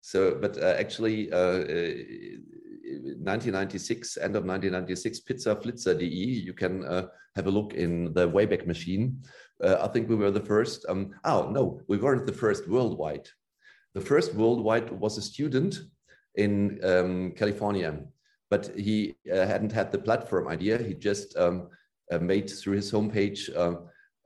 So, 0.00 0.38
but 0.40 0.56
uh, 0.56 0.74
actually, 0.78 1.30
uh, 1.30 1.58
1996, 3.20 4.16
uh, 4.16 4.20
end 4.22 4.36
of 4.36 4.46
1996, 4.46 5.20
Pizza 5.20 5.54
Flitzer.de, 5.54 6.06
you 6.06 6.54
can 6.54 6.82
uh, 6.86 7.08
have 7.36 7.46
a 7.46 7.50
look 7.50 7.74
in 7.74 8.14
the 8.14 8.26
Wayback 8.26 8.66
Machine. 8.66 9.22
Uh, 9.62 9.76
I 9.82 9.88
think 9.88 10.08
we 10.08 10.16
were 10.16 10.30
the 10.30 10.40
first. 10.40 10.86
Um, 10.88 11.10
oh, 11.24 11.50
no, 11.50 11.78
we 11.88 11.98
weren't 11.98 12.24
the 12.26 12.32
first 12.32 12.66
worldwide. 12.66 13.28
The 13.92 14.00
first 14.00 14.34
worldwide 14.34 14.90
was 14.92 15.18
a 15.18 15.22
student 15.22 15.78
in 16.36 16.80
um, 16.82 17.32
California, 17.32 18.00
but 18.48 18.70
he 18.78 19.14
hadn't 19.26 19.72
had 19.72 19.92
the 19.92 19.98
platform 19.98 20.48
idea. 20.48 20.78
He 20.78 20.94
just 20.94 21.36
um, 21.36 21.68
made 22.20 22.48
through 22.48 22.76
his 22.76 22.90
homepage 22.90 23.50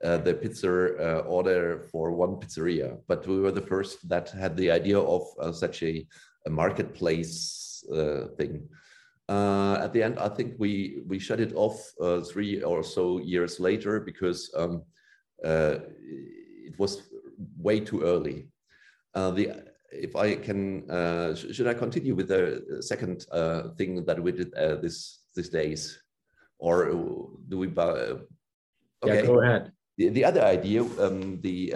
uh, 0.03 0.17
the 0.17 0.33
pizza 0.33 0.69
uh, 0.69 1.19
order 1.27 1.87
for 1.91 2.11
one 2.11 2.35
pizzeria, 2.35 2.97
but 3.07 3.27
we 3.27 3.39
were 3.39 3.51
the 3.51 3.61
first 3.61 4.07
that 4.07 4.29
had 4.29 4.55
the 4.55 4.71
idea 4.71 4.99
of 4.99 5.23
uh, 5.41 5.51
such 5.51 5.83
a, 5.83 6.05
a 6.45 6.49
marketplace 6.49 7.83
uh, 7.93 8.27
thing. 8.37 8.67
Uh, 9.27 9.77
at 9.81 9.93
the 9.93 10.01
end, 10.01 10.17
I 10.17 10.29
think 10.29 10.55
we 10.57 11.03
we 11.05 11.19
shut 11.19 11.39
it 11.39 11.53
off 11.53 11.93
uh, 12.01 12.21
three 12.21 12.63
or 12.63 12.83
so 12.83 13.19
years 13.19 13.59
later 13.59 13.99
because 13.99 14.51
um, 14.55 14.83
it 15.43 16.79
was 16.79 17.03
way 17.57 17.79
too 17.79 18.01
early. 18.01 18.47
the 19.13 19.69
if 19.91 20.15
I 20.15 20.35
can, 20.35 20.89
uh, 20.89 21.35
sh 21.35 21.53
should 21.53 21.67
I 21.67 21.73
continue 21.73 22.15
with 22.15 22.27
the 22.27 22.81
second 22.81 23.25
uh, 23.31 23.69
thing 23.77 24.05
that 24.05 24.21
we 24.21 24.31
did 24.31 24.53
uh, 24.53 24.75
this 24.75 25.25
these 25.35 25.49
days, 25.49 25.99
or 26.57 26.89
do 27.49 27.57
we? 27.57 27.67
okay. 27.67 28.25
Yeah, 29.03 29.21
go 29.25 29.41
ahead. 29.41 29.71
The, 29.99 30.07
the 30.07 30.23
other 30.23 30.41
idea, 30.41 30.81
um, 30.81 31.41
the 31.41 31.73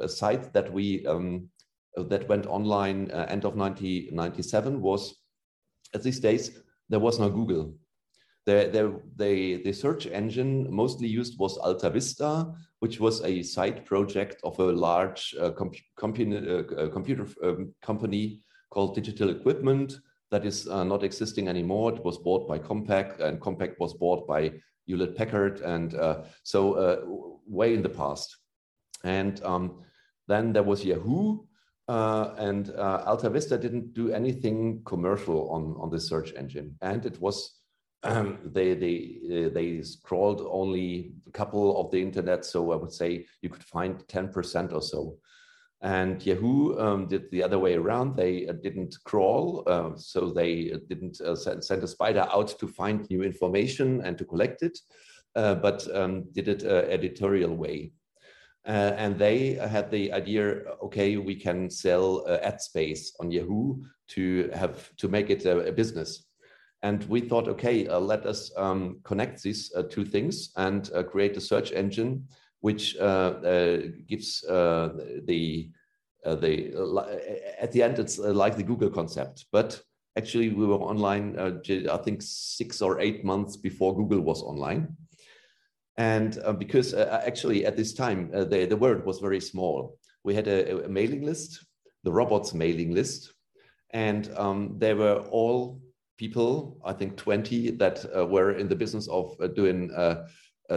a, 0.00 0.08
site 0.08 0.52
that 0.52 0.72
we 0.72 1.04
um, 1.06 1.48
that 1.96 2.28
went 2.28 2.46
online 2.46 3.10
uh, 3.10 3.26
end 3.28 3.44
of 3.44 3.56
1997 3.56 4.80
was 4.80 5.16
at 5.92 6.04
these 6.04 6.20
days 6.20 6.62
there 6.88 7.00
was 7.00 7.18
no 7.18 7.28
Google. 7.28 7.74
The, 8.46 8.70
the, 8.72 9.02
the, 9.16 9.62
the 9.64 9.72
search 9.72 10.06
engine 10.06 10.72
mostly 10.72 11.08
used 11.08 11.36
was 11.38 11.58
Alta 11.58 11.90
Vista, 11.90 12.54
which 12.78 13.00
was 13.00 13.22
a 13.22 13.42
side 13.42 13.84
project 13.84 14.40
of 14.44 14.58
a 14.60 14.72
large 14.72 15.34
uh, 15.40 15.50
comp 15.50 15.74
uh, 16.00 16.88
computer 16.92 17.26
um, 17.42 17.74
company 17.82 18.40
called 18.70 18.94
Digital 18.94 19.30
Equipment 19.30 19.98
that 20.30 20.44
is 20.44 20.68
uh, 20.68 20.84
not 20.84 21.02
existing 21.02 21.48
anymore. 21.48 21.92
It 21.92 22.04
was 22.04 22.18
bought 22.18 22.48
by 22.48 22.58
Compaq, 22.58 23.20
and 23.20 23.40
Compaq 23.40 23.78
was 23.78 23.94
bought 23.94 24.26
by 24.26 24.52
Hewlett 24.86 25.16
Packard, 25.16 25.60
and 25.60 25.94
uh, 25.94 26.22
so 26.42 26.74
uh, 26.74 27.00
way 27.46 27.74
in 27.74 27.82
the 27.82 27.88
past. 27.88 28.36
And 29.04 29.42
um, 29.44 29.82
then 30.28 30.52
there 30.52 30.62
was 30.62 30.84
Yahoo, 30.84 31.40
uh, 31.90 32.34
and 32.38 32.70
uh, 32.70 33.02
Alta 33.04 33.28
Vista 33.28 33.58
didn't 33.58 33.94
do 33.94 34.12
anything 34.12 34.82
commercial 34.84 35.50
on, 35.50 35.74
on 35.80 35.90
the 35.90 36.00
search 36.00 36.32
engine. 36.34 36.76
And 36.82 37.04
it 37.04 37.20
was, 37.20 37.58
um, 38.04 38.38
they, 38.44 38.74
they, 38.74 39.46
uh, 39.46 39.48
they 39.52 39.82
scrolled 39.82 40.46
only 40.48 41.14
a 41.26 41.32
couple 41.32 41.80
of 41.80 41.90
the 41.90 42.00
internet. 42.00 42.44
So 42.44 42.70
I 42.70 42.76
would 42.76 42.92
say 42.92 43.26
you 43.42 43.48
could 43.48 43.64
find 43.64 43.98
10% 44.06 44.72
or 44.72 44.80
so. 44.80 45.16
And 45.82 46.24
Yahoo 46.24 46.78
um, 46.78 47.06
did 47.06 47.30
the 47.30 47.42
other 47.42 47.58
way 47.58 47.74
around. 47.74 48.16
They 48.16 48.46
uh, 48.46 48.52
didn't 48.52 48.96
crawl, 49.04 49.62
uh, 49.66 49.96
so 49.96 50.30
they 50.30 50.74
didn't 50.88 51.20
uh, 51.20 51.34
send, 51.34 51.64
send, 51.64 51.82
a 51.82 51.88
spider 51.88 52.26
out 52.30 52.58
to 52.58 52.68
find 52.68 53.08
new 53.08 53.22
information 53.22 54.02
and 54.02 54.18
to 54.18 54.24
collect 54.26 54.62
it, 54.62 54.78
but 55.34 55.86
um, 55.94 56.24
did 56.32 56.48
it 56.48 56.64
editorial 56.64 57.56
way. 57.56 57.92
Uh, 58.66 58.92
and 58.96 59.18
they 59.18 59.54
had 59.54 59.90
the 59.90 60.12
idea, 60.12 60.62
okay, 60.82 61.16
we 61.16 61.34
can 61.34 61.70
sell 61.70 62.24
uh, 62.28 62.38
ad 62.42 62.60
space 62.60 63.14
on 63.18 63.30
Yahoo 63.30 63.82
to 64.08 64.50
have 64.52 64.94
to 64.96 65.08
make 65.08 65.30
it 65.30 65.46
a, 65.46 65.68
a 65.68 65.72
business. 65.72 66.26
And 66.82 67.04
we 67.04 67.20
thought, 67.20 67.48
okay, 67.48 67.86
uh, 67.88 67.98
let 67.98 68.26
us 68.26 68.52
um, 68.56 69.00
connect 69.02 69.42
these 69.42 69.72
uh, 69.74 69.84
two 69.84 70.04
things 70.04 70.50
and 70.56 70.90
uh, 70.94 71.02
create 71.02 71.36
a 71.36 71.40
search 71.40 71.72
engine 71.72 72.26
which 72.60 72.96
uh, 72.98 73.78
gives 74.08 74.40
the 74.42 75.70
the 76.24 76.72
at 77.58 77.72
the 77.72 77.82
end 77.82 77.98
it's 77.98 78.18
like 78.18 78.56
the 78.56 78.62
Google 78.62 78.90
concept, 78.90 79.46
but 79.52 79.80
actually 80.16 80.50
we 80.50 80.66
were 80.66 80.76
online 80.76 81.38
I 81.38 81.96
think 81.98 82.22
six 82.22 82.82
or 82.82 83.00
eight 83.00 83.24
months 83.24 83.56
before 83.56 83.96
Google 83.96 84.20
was 84.20 84.42
online. 84.42 84.96
And 85.96 86.38
uh, 86.46 86.54
because 86.54 86.94
uh, 86.94 87.22
actually 87.26 87.66
at 87.66 87.76
this 87.76 87.92
time, 87.92 88.30
uh, 88.34 88.44
the, 88.44 88.64
the 88.64 88.76
word 88.76 89.04
was 89.04 89.18
very 89.18 89.40
small. 89.40 89.98
We 90.24 90.34
had 90.34 90.48
a, 90.48 90.86
a 90.86 90.88
mailing 90.88 91.26
list, 91.26 91.62
the 92.04 92.12
robots 92.12 92.54
mailing 92.54 92.94
list, 92.94 93.34
and 93.90 94.32
um, 94.36 94.76
they 94.78 94.94
were 94.94 95.18
all 95.30 95.80
people, 96.16 96.78
I 96.84 96.94
think 96.94 97.16
20, 97.16 97.72
that 97.72 98.06
uh, 98.16 98.26
were 98.26 98.52
in 98.52 98.68
the 98.68 98.76
business 98.76 99.08
of 99.08 99.36
uh, 99.40 99.48
doing 99.48 99.90
uh, 99.92 100.26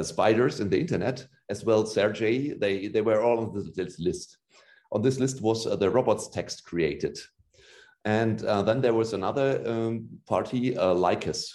spiders 0.02 0.60
in 0.60 0.70
the 0.70 0.80
internet, 0.80 1.26
as 1.50 1.66
well 1.66 1.86
Sergey, 1.86 2.54
they, 2.54 2.88
they 2.88 3.02
were 3.02 3.22
all 3.22 3.40
on 3.40 3.74
this 3.76 4.00
list. 4.00 4.38
On 4.92 5.02
this 5.02 5.20
list 5.20 5.42
was 5.42 5.66
the 5.66 5.90
robots 5.90 6.30
text 6.30 6.66
created. 6.66 7.18
And 8.06 8.40
then 8.40 8.82
there 8.82 8.94
was 8.94 9.14
another 9.14 9.64
um, 9.66 10.08
party, 10.28 10.78
uh, 10.78 10.94
Lycos, 10.94 11.46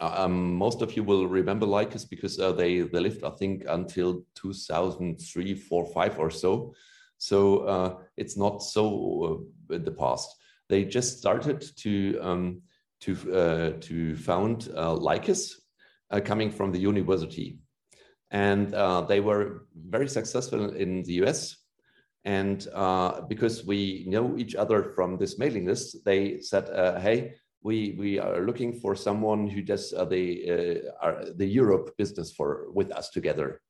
um, 0.00 0.54
most 0.54 0.80
of 0.80 0.96
you 0.96 1.02
will 1.02 1.26
remember 1.26 1.66
Lycos 1.66 2.08
because 2.08 2.38
uh, 2.38 2.52
they 2.52 2.80
they 2.80 3.00
lived, 3.00 3.24
I 3.24 3.30
think, 3.30 3.64
until 3.68 4.24
2003, 4.36 5.54
4, 5.54 5.86
5 5.86 6.18
or 6.18 6.30
so. 6.30 6.74
So 7.18 7.58
uh, 7.60 7.96
it's 8.16 8.36
not 8.36 8.62
so 8.62 9.44
uh, 9.70 9.74
in 9.74 9.84
the 9.84 9.90
past. 9.90 10.36
They 10.68 10.84
just 10.84 11.18
started 11.18 11.64
to 11.78 12.18
um, 12.20 12.62
to 13.00 13.34
uh, 13.34 13.72
to 13.80 14.14
found 14.16 14.68
uh, 14.76 14.94
Lycos, 14.94 15.54
uh, 16.10 16.20
coming 16.20 16.50
from 16.50 16.70
the 16.70 16.78
university, 16.78 17.58
and 18.30 18.72
they 19.08 19.20
were 19.20 19.66
very 19.74 20.08
successful 20.08 20.74
in 20.74 21.02
the 21.02 21.14
US. 21.24 21.56
And 22.24 22.66
because 23.28 23.64
we 23.64 24.04
know 24.08 24.36
each 24.36 24.54
other 24.54 24.92
from 24.94 25.16
this 25.16 25.38
mailing 25.38 25.66
list, 25.66 26.04
they 26.04 26.40
said, 26.40 26.68
"Hey." 27.00 27.34
we 27.62 27.96
we 27.98 28.18
are 28.18 28.40
looking 28.46 28.72
for 28.72 28.94
someone 28.94 29.48
who 29.48 29.62
does 29.62 29.92
uh, 29.92 30.04
the 30.04 30.88
uh, 31.02 31.24
the 31.34 31.46
Europe 31.46 31.96
business 31.96 32.32
for 32.32 32.70
with 32.72 32.90
us 32.92 33.10
together. 33.10 33.60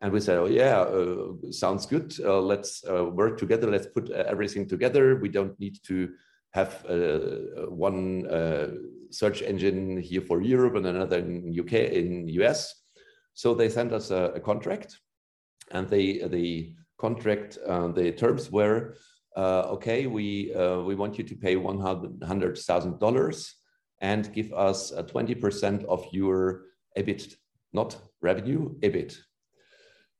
And 0.00 0.12
we 0.12 0.20
said, 0.20 0.38
oh 0.38 0.46
yeah, 0.46 0.80
uh, 0.80 1.50
sounds 1.52 1.86
good. 1.86 2.12
Uh, 2.18 2.40
let's 2.40 2.82
uh, 2.84 3.04
work 3.04 3.38
together. 3.38 3.70
Let's 3.70 3.86
put 3.86 4.10
uh, 4.10 4.24
everything 4.26 4.66
together. 4.68 5.14
We 5.16 5.28
don't 5.28 5.58
need 5.60 5.78
to 5.84 6.10
have 6.50 6.84
one 7.68 8.28
search 9.10 9.40
engine 9.42 9.96
here 10.02 10.20
for 10.20 10.42
Europe 10.42 10.74
and 10.74 10.86
another 10.86 11.18
in 11.18 11.56
UK 11.58 11.72
in 11.72 12.28
US. 12.28 12.81
So 13.34 13.54
they 13.54 13.68
sent 13.68 13.92
us 13.92 14.10
a, 14.10 14.32
a 14.34 14.40
contract, 14.40 14.98
and 15.70 15.88
they 15.88 16.26
the 16.26 16.74
contract 16.98 17.58
the 17.64 18.14
terms 18.16 18.50
were 18.50 18.96
uh, 19.36 19.62
okay, 19.68 20.06
we, 20.06 20.54
uh, 20.54 20.80
we 20.80 20.94
want 20.94 21.18
you 21.18 21.24
to 21.24 21.34
pay 21.34 21.56
$100,000 21.56 23.52
and 24.00 24.32
give 24.32 24.52
us 24.52 24.92
20% 24.92 25.84
of 25.84 26.06
your 26.12 26.62
EBIT, 26.98 27.36
not 27.72 27.96
revenue, 28.20 28.74
EBIT. 28.80 29.16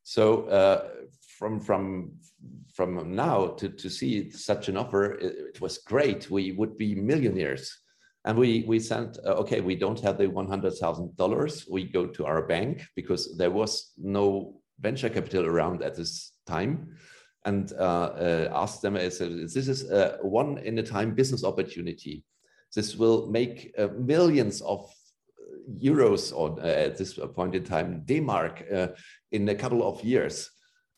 So 0.03 0.45
uh, 0.45 0.87
from, 1.37 1.59
from, 1.59 2.13
from 2.73 3.15
now 3.15 3.47
to, 3.47 3.69
to 3.69 3.89
see 3.89 4.31
such 4.31 4.69
an 4.69 4.77
offer, 4.77 5.11
it, 5.13 5.55
it 5.55 5.61
was 5.61 5.77
great. 5.79 6.31
We 6.31 6.53
would 6.53 6.77
be 6.77 6.95
millionaires. 6.95 7.77
And 8.25 8.37
we, 8.37 8.63
we 8.67 8.79
sent, 8.79 9.17
uh, 9.25 9.33
okay, 9.33 9.59
we 9.59 9.75
don't 9.75 9.99
have 9.99 10.17
the 10.17 10.27
$100,000. 10.27 11.69
We 11.69 11.83
go 11.83 12.07
to 12.07 12.25
our 12.25 12.47
bank 12.47 12.85
because 12.95 13.35
there 13.37 13.51
was 13.51 13.91
no 13.97 14.61
venture 14.79 15.09
capital 15.09 15.45
around 15.45 15.83
at 15.83 15.95
this 15.95 16.31
time 16.47 16.95
and 17.45 17.73
uh, 17.73 17.83
uh, 17.83 18.49
ask 18.53 18.81
them, 18.81 18.93
this 18.93 19.19
is 19.19 19.89
a 19.89 20.17
one 20.21 20.57
in 20.59 20.79
a 20.79 20.83
time 20.83 21.13
business 21.13 21.43
opportunity. 21.43 22.23
This 22.73 22.95
will 22.95 23.29
make 23.29 23.73
uh, 23.77 23.89
millions 23.97 24.61
of 24.61 24.89
euros 25.81 26.33
or 26.35 26.59
at 26.61 26.97
this 26.97 27.19
point 27.35 27.55
in 27.55 27.63
time, 27.63 28.03
D-mark 28.05 28.63
in 29.31 29.49
a 29.49 29.55
couple 29.55 29.83
of 29.87 30.03
years. 30.03 30.49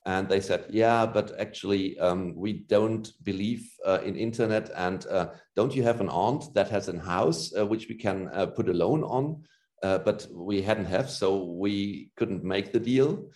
And 0.05 0.29
they 0.29 0.39
said, 0.39 0.65
yeah, 0.69 1.05
but 1.05 1.39
actually 1.39 1.97
um, 1.99 2.35
we 2.35 2.53
don't 2.53 3.11
believe 3.23 3.67
uh, 3.85 3.99
in 4.03 4.15
internet. 4.15 4.69
And 4.75 5.05
uh, 5.07 5.29
don't 5.55 5.75
you 5.75 5.81
have 5.83 5.99
an 5.99 6.09
aunt 6.09 6.53
that 6.53 6.69
has 6.69 6.87
a 6.89 6.99
house 6.99 7.51
uh, 7.57 7.65
which 7.65 7.87
we 7.89 7.95
can 7.95 8.29
put 8.55 8.69
a 8.69 8.73
loan 8.73 9.03
on? 9.03 9.43
but 9.81 10.25
we 10.33 10.63
hadn't 10.63 10.85
have, 10.85 11.07
so 11.07 11.43
we 11.43 12.09
couldn't 12.17 12.43
make 12.43 12.71
the 12.71 12.79
deal. 12.79 13.29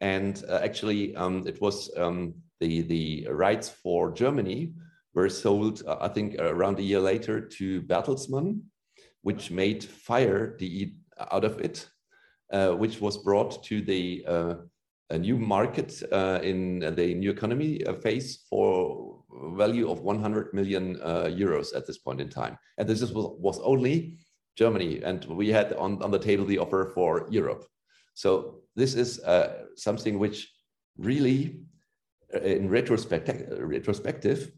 And 0.00 0.42
actually, 0.50 1.14
um, 1.14 1.46
it 1.46 1.60
was 1.60 1.96
um, 1.96 2.34
the, 2.58 2.82
the 2.82 3.26
rights 3.30 3.68
for 3.68 4.10
Germany 4.10 4.72
were 5.14 5.28
sold, 5.28 5.82
uh, 5.86 5.96
I 6.00 6.08
think, 6.08 6.36
around 6.38 6.78
a 6.78 6.82
year 6.82 7.00
later 7.00 7.40
to 7.40 7.82
Bertelsmann, 7.82 8.62
which 9.22 9.50
made 9.50 9.84
fire 9.84 10.56
the 10.58 10.92
out 11.30 11.44
of 11.44 11.60
it, 11.60 11.88
uh, 12.52 12.70
which 12.70 13.00
was 13.00 13.18
brought 13.18 13.62
to 13.64 13.82
the 13.82 14.24
uh, 14.26 14.54
a 15.10 15.18
new 15.18 15.36
market 15.36 16.02
uh, 16.10 16.40
in 16.42 16.80
the 16.96 17.14
new 17.14 17.30
economy 17.30 17.84
uh, 17.84 17.94
phase 17.94 18.44
for 18.48 19.22
value 19.56 19.90
of 19.90 20.00
100 20.00 20.54
million 20.54 21.00
uh, 21.02 21.24
euros 21.24 21.76
at 21.76 21.86
this 21.86 21.98
point 21.98 22.20
in 22.20 22.28
time. 22.28 22.56
And 22.78 22.88
this 22.88 23.02
was, 23.02 23.12
was 23.38 23.60
only 23.60 24.18
Germany, 24.56 25.02
and 25.02 25.24
we 25.24 25.48
had 25.48 25.72
on, 25.74 26.02
on 26.02 26.10
the 26.10 26.18
table 26.18 26.44
the 26.44 26.58
offer 26.58 26.90
for 26.94 27.26
Europe. 27.30 27.64
So 28.14 28.60
this 28.76 28.94
is 28.94 29.20
something 29.76 30.18
which 30.18 30.50
really 30.98 31.62
uh, 32.34 32.40
in 32.40 32.68
retrospect, 32.68 33.30
retrospective 33.58 34.52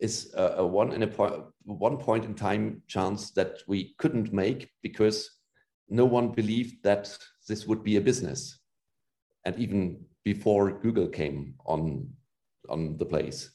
is 0.00 0.32
a, 0.36 0.54
a 0.58 0.66
one 0.66 0.92
in 0.92 1.02
a 1.02 1.06
point 1.06 1.44
one 1.64 1.96
point 1.96 2.24
in 2.24 2.34
time 2.34 2.82
chance 2.86 3.30
that 3.32 3.58
we 3.66 3.94
couldn't 3.98 4.32
make 4.32 4.70
because 4.82 5.30
no 5.88 6.04
one 6.04 6.28
believed 6.28 6.82
that 6.82 7.16
this 7.46 7.66
would 7.66 7.82
be 7.82 7.96
a 7.96 8.00
business 8.00 8.57
and 9.44 9.58
even 9.58 9.98
before 10.24 10.72
google 10.80 11.08
came 11.08 11.54
on 11.66 12.06
on 12.68 12.96
the 12.98 13.04
place 13.04 13.50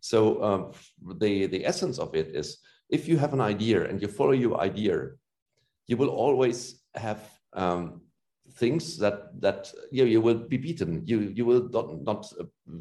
so 0.00 0.42
um, 0.42 0.72
the 1.18 1.46
the 1.46 1.64
essence 1.64 1.98
of 1.98 2.14
it 2.14 2.28
is 2.34 2.58
if 2.90 3.08
you 3.08 3.18
have 3.18 3.32
an 3.32 3.40
idea 3.40 3.88
and 3.88 4.00
you 4.00 4.08
follow 4.08 4.32
your 4.32 4.60
idea 4.60 5.10
you 5.86 5.96
will 5.96 6.10
always 6.10 6.82
have 6.94 7.20
um, 7.52 8.00
things 8.54 8.96
that 8.98 9.40
that 9.40 9.72
you, 9.90 10.04
you 10.04 10.20
will 10.20 10.38
be 10.38 10.56
beaten. 10.56 11.02
You 11.04 11.32
you 11.34 11.44
will 11.44 11.68
not, 11.68 12.02
not 12.02 12.32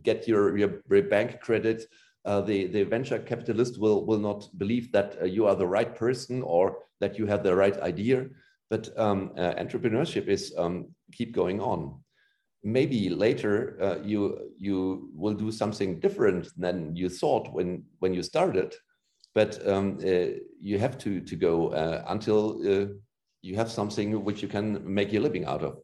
get 0.03 0.27
your, 0.27 0.57
your 0.57 0.81
bank 1.09 1.41
credit 1.41 1.85
uh, 2.25 2.41
the, 2.41 2.65
the 2.67 2.83
venture 2.83 3.19
capitalist 3.19 3.77
will, 3.77 4.05
will 4.05 4.19
not 4.19 4.49
believe 4.57 4.91
that 4.91 5.15
uh, 5.21 5.25
you 5.25 5.45
are 5.45 5.55
the 5.55 5.67
right 5.67 5.95
person 5.95 6.41
or 6.41 6.79
that 6.99 7.19
you 7.19 7.27
have 7.27 7.43
the 7.43 7.55
right 7.55 7.79
idea. 7.81 8.25
But 8.69 8.89
um, 8.97 9.31
uh, 9.37 9.53
entrepreneurship 9.53 10.27
is 10.27 10.51
um, 10.57 10.87
keep 11.13 11.33
going 11.33 11.61
on. 11.61 11.99
Maybe 12.65 13.09
later 13.09 13.77
uh, 13.79 14.03
you, 14.03 14.51
you 14.57 15.09
will 15.13 15.35
do 15.35 15.51
something 15.51 15.99
different 15.99 16.49
than 16.57 16.95
you 16.95 17.09
thought 17.09 17.53
when, 17.53 17.83
when 17.99 18.13
you 18.13 18.23
started. 18.23 18.73
But 19.35 19.65
um, 19.67 19.99
uh, 20.03 20.39
you 20.59 20.79
have 20.79 20.97
to, 20.99 21.21
to 21.21 21.35
go 21.35 21.69
uh, 21.69 22.03
until 22.07 22.59
you 23.43 23.55
have 23.55 23.69
something 23.69 24.23
which 24.23 24.41
you 24.41 24.47
can 24.47 24.81
make 24.83 25.13
your 25.13 25.21
living 25.21 25.45
out 25.45 25.63
of. 25.63 25.77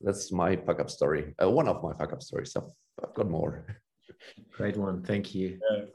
That's 0.00 0.30
my 0.30 0.56
fuck 0.56 0.78
up 0.80 0.90
story. 0.90 1.34
one 1.38 1.68
of 1.68 1.82
my 1.82 1.92
fuck 1.94 2.12
up 2.12 2.22
stories. 2.22 2.52
So 2.52 2.72
i've 3.02 3.14
got 3.14 3.28
more. 3.28 3.64
Great 4.56 4.76
one. 4.76 5.02
Thank 5.02 5.34
you. 5.34 5.58
Uh, 5.70 5.86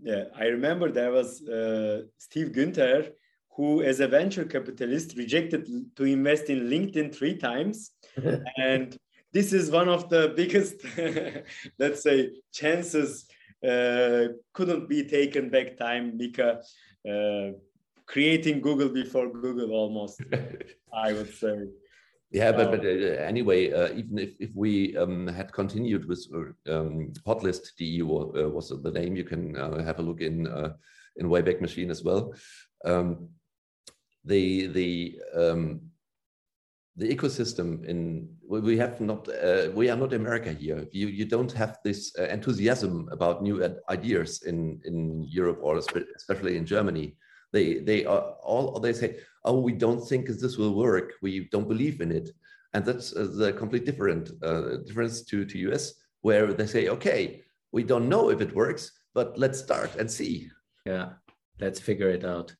yeah, 0.00 0.24
I 0.36 0.44
remember 0.46 0.90
there 0.90 1.10
was 1.10 1.42
uh, 1.48 2.02
Steve 2.18 2.48
Günther, 2.48 3.12
who, 3.56 3.82
as 3.82 4.00
a 4.00 4.06
venture 4.06 4.44
capitalist, 4.44 5.16
rejected 5.16 5.66
to 5.96 6.04
invest 6.04 6.50
in 6.50 6.68
LinkedIn 6.68 7.14
three 7.14 7.36
times. 7.36 7.92
and 8.56 8.96
this 9.32 9.52
is 9.52 9.70
one 9.70 9.88
of 9.88 10.08
the 10.08 10.32
biggest, 10.36 10.76
let's 11.78 12.02
say, 12.02 12.30
chances 12.52 13.26
uh, 13.66 14.28
couldn't 14.52 14.88
be 14.88 15.04
taken 15.04 15.50
back 15.50 15.76
time 15.76 16.16
because 16.16 16.74
uh, 17.08 17.50
creating 18.06 18.60
Google 18.60 18.88
before 18.88 19.30
Google 19.30 19.72
almost, 19.72 20.22
I 20.92 21.12
would 21.12 21.34
say. 21.34 21.66
Yeah, 22.30 22.52
but, 22.52 22.70
but 22.70 22.80
uh, 22.80 23.22
anyway, 23.24 23.72
uh, 23.72 23.88
even 23.94 24.18
if, 24.18 24.34
if 24.38 24.50
we 24.54 24.96
um, 24.98 25.26
had 25.26 25.52
continued 25.52 26.06
with 26.06 26.26
uh, 26.34 26.78
um, 26.78 27.12
Hotlist 27.26 27.74
DE 27.78 28.02
uh, 28.02 28.48
was 28.48 28.68
the 28.68 28.90
name, 28.90 29.16
you 29.16 29.24
can 29.24 29.56
uh, 29.56 29.82
have 29.82 29.98
a 29.98 30.02
look 30.02 30.20
in 30.20 30.46
uh, 30.46 30.74
in 31.16 31.28
Wayback 31.28 31.62
Machine 31.62 31.90
as 31.90 32.04
well. 32.04 32.34
Um, 32.84 33.30
the 34.24 34.66
the 34.66 35.18
um, 35.34 35.80
the 36.98 37.08
ecosystem 37.16 37.84
in 37.84 38.28
we 38.48 38.76
have 38.76 39.00
not 39.00 39.28
we 39.74 39.88
are 39.88 39.96
not 39.96 40.12
America 40.12 40.52
here. 40.52 40.86
You 40.90 41.06
you 41.06 41.24
don't 41.24 41.52
have 41.52 41.78
this 41.84 42.14
enthusiasm 42.16 43.08
about 43.12 43.42
new 43.42 43.56
ideas 43.88 44.42
in 44.42 44.80
in 44.84 45.24
Europe 45.24 45.60
or 45.62 45.78
especially 45.78 46.56
in 46.56 46.66
Germany. 46.66 47.16
They 47.52 47.78
they 47.78 48.04
are 48.04 48.34
all 48.42 48.80
they 48.80 48.92
say, 48.92 49.20
oh, 49.44 49.60
we 49.60 49.72
don't 49.72 50.06
think 50.08 50.26
this 50.26 50.56
will 50.58 50.74
work. 50.74 51.12
We 51.22 51.48
don't 51.52 51.68
believe 51.68 52.00
in 52.00 52.10
it, 52.10 52.30
and 52.74 52.84
that's 52.84 53.14
uh, 53.14 53.28
the 53.32 53.52
complete 53.52 53.86
different 53.86 54.30
uh, 54.42 54.78
difference 54.86 55.22
to 55.30 55.44
to 55.44 55.58
US, 55.70 55.94
where 56.22 56.52
they 56.52 56.66
say, 56.66 56.88
okay, 56.88 57.44
we 57.70 57.84
don't 57.84 58.08
know 58.08 58.30
if 58.30 58.40
it 58.40 58.54
works, 58.54 58.90
but 59.14 59.38
let's 59.38 59.58
start 59.58 59.94
and 60.00 60.10
see. 60.10 60.50
Yeah, 60.84 61.10
let's 61.60 61.80
figure 61.80 62.10
it 62.10 62.24
out. 62.24 62.54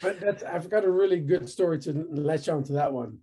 But 0.00 0.18
that's, 0.18 0.42
I've 0.42 0.68
got 0.68 0.84
a 0.84 0.90
really 0.90 1.20
good 1.20 1.48
story 1.48 1.78
to 1.80 1.92
latch 2.10 2.48
on 2.48 2.64
to 2.64 2.72
that 2.72 2.92
one, 2.92 3.18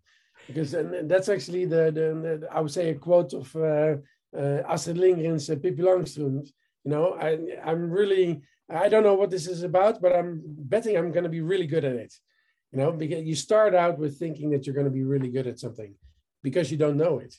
because 0.48 0.74
and 0.74 1.10
that's 1.10 1.30
actually 1.30 1.66
the, 1.66 1.92
the, 1.92 2.40
the 2.42 2.48
I 2.52 2.62
would 2.62 2.72
say 2.72 2.90
a 2.90 2.96
quote 2.96 3.34
of 3.34 3.56
uh, 3.56 3.96
uh, 4.36 4.62
Astrid 4.68 4.98
Lindgren's 4.98 5.50
uh, 5.50 5.56
Pippi. 5.56 5.84
You 5.84 6.92
know, 6.92 7.14
I 7.20 7.38
I'm 7.64 7.90
really 7.92 8.42
I 8.70 8.90
don't 8.90 9.04
know 9.04 9.16
what 9.16 9.32
this 9.32 9.48
is 9.48 9.64
about, 9.64 10.02
but 10.02 10.16
I'm 10.16 10.42
betting 10.44 10.98
I'm 10.98 11.12
going 11.12 11.24
to 11.24 11.30
be 11.30 11.42
really 11.42 11.68
good 11.68 11.86
at 11.86 11.96
it. 11.96 12.14
You 12.72 12.80
know, 12.80 12.92
because 12.92 13.24
you 13.24 13.36
start 13.36 13.74
out 13.74 13.98
with 13.98 14.20
thinking 14.20 14.52
that 14.52 14.66
you're 14.66 14.76
going 14.76 14.86
to 14.86 14.92
be 14.92 15.04
really 15.04 15.30
good 15.30 15.48
at 15.48 15.60
something 15.60 15.96
because 16.44 16.72
you 16.72 16.78
don't 16.78 16.98
know 16.98 17.20
it. 17.20 17.36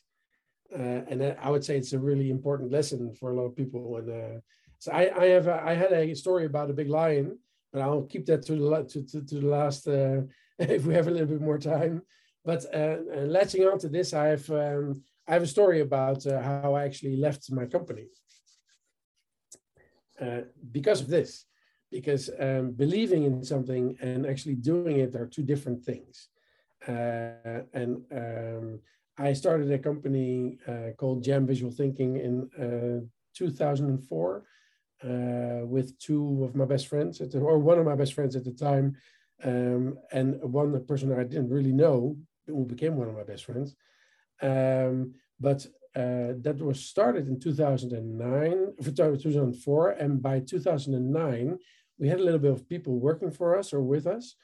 Uh, 0.72 1.02
and 1.08 1.36
I 1.40 1.50
would 1.50 1.64
say 1.64 1.76
it's 1.76 1.92
a 1.92 1.98
really 1.98 2.30
important 2.30 2.70
lesson 2.70 3.14
for 3.14 3.30
a 3.30 3.36
lot 3.36 3.46
of 3.46 3.56
people. 3.56 3.96
And 3.96 4.10
uh, 4.10 4.40
so 4.78 4.92
I, 4.92 5.10
I 5.16 5.26
have 5.26 5.46
a, 5.46 5.62
I 5.64 5.74
had 5.74 5.92
a 5.92 6.14
story 6.14 6.46
about 6.46 6.70
a 6.70 6.74
big 6.74 6.88
lion, 6.88 7.38
but 7.72 7.82
I'll 7.82 8.02
keep 8.02 8.26
that 8.26 8.44
to 8.46 8.54
the 8.54 8.84
to, 8.84 9.06
to, 9.06 9.26
to 9.26 9.34
the 9.40 9.46
last 9.46 9.86
uh, 9.88 10.22
if 10.58 10.84
we 10.84 10.94
have 10.94 11.08
a 11.08 11.10
little 11.10 11.26
bit 11.26 11.40
more 11.40 11.58
time. 11.58 12.02
But 12.44 12.64
uh, 12.74 12.96
latching 13.36 13.66
on 13.66 13.78
to 13.80 13.88
this, 13.88 14.14
I 14.14 14.26
have 14.28 14.50
um, 14.50 15.02
I 15.28 15.34
have 15.34 15.42
a 15.42 15.46
story 15.46 15.80
about 15.80 16.26
uh, 16.26 16.40
how 16.42 16.74
I 16.74 16.84
actually 16.84 17.16
left 17.16 17.50
my 17.52 17.66
company. 17.66 18.06
Uh, 20.20 20.42
because 20.70 21.00
of 21.00 21.08
this, 21.08 21.46
because 21.90 22.30
um, 22.38 22.72
believing 22.72 23.24
in 23.24 23.42
something 23.42 23.96
and 24.00 24.26
actually 24.26 24.54
doing 24.54 24.98
it 24.98 25.14
are 25.14 25.26
two 25.26 25.42
different 25.42 25.82
things. 25.84 26.28
Uh, 26.86 27.62
and 27.72 28.02
um, 28.12 28.80
I 29.18 29.32
started 29.32 29.70
a 29.70 29.78
company 29.78 30.58
uh, 30.66 30.90
called 30.96 31.22
Jam 31.22 31.46
Visual 31.46 31.72
Thinking 31.72 32.16
in 32.16 32.50
uh, 32.58 33.06
2004 33.34 34.44
uh, 35.02 35.66
with 35.66 35.98
two 35.98 36.44
of 36.44 36.54
my 36.54 36.64
best 36.64 36.88
friends, 36.88 37.18
the, 37.18 37.38
or 37.38 37.58
one 37.58 37.78
of 37.78 37.86
my 37.86 37.94
best 37.94 38.14
friends 38.14 38.36
at 38.36 38.44
the 38.44 38.52
time, 38.52 38.96
um, 39.44 39.98
and 40.12 40.40
one 40.42 40.84
person 40.86 41.12
I 41.12 41.24
didn't 41.24 41.48
really 41.48 41.72
know 41.72 42.16
who 42.50 42.64
became 42.64 42.96
one 42.96 43.08
of 43.08 43.14
my 43.14 43.24
best 43.24 43.44
friends. 43.44 43.74
Um, 44.42 45.14
but 45.38 45.66
uh, 45.96 46.34
that 46.40 46.58
was 46.60 46.84
started 46.84 47.28
in 47.28 47.40
2009, 47.40 48.74
2004, 48.82 49.90
and 49.90 50.22
by 50.22 50.40
2009, 50.40 51.58
we 51.98 52.08
had 52.08 52.20
a 52.20 52.22
little 52.22 52.38
bit 52.38 52.52
of 52.52 52.68
people 52.68 52.98
working 52.98 53.30
for 53.30 53.58
us 53.58 53.72
or 53.72 53.82
with 53.82 54.06
us. 54.06 54.36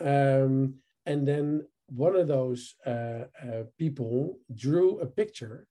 Um, 0.00 0.74
and 1.06 1.26
then 1.26 1.66
one 1.86 2.16
of 2.16 2.28
those 2.28 2.74
uh, 2.86 3.24
uh, 3.42 3.64
people 3.78 4.38
drew 4.54 4.98
a 5.00 5.06
picture 5.06 5.66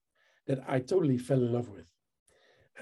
that 0.46 0.62
I 0.68 0.80
totally 0.80 1.18
fell 1.18 1.38
in 1.38 1.52
love 1.52 1.68
with. 1.68 1.86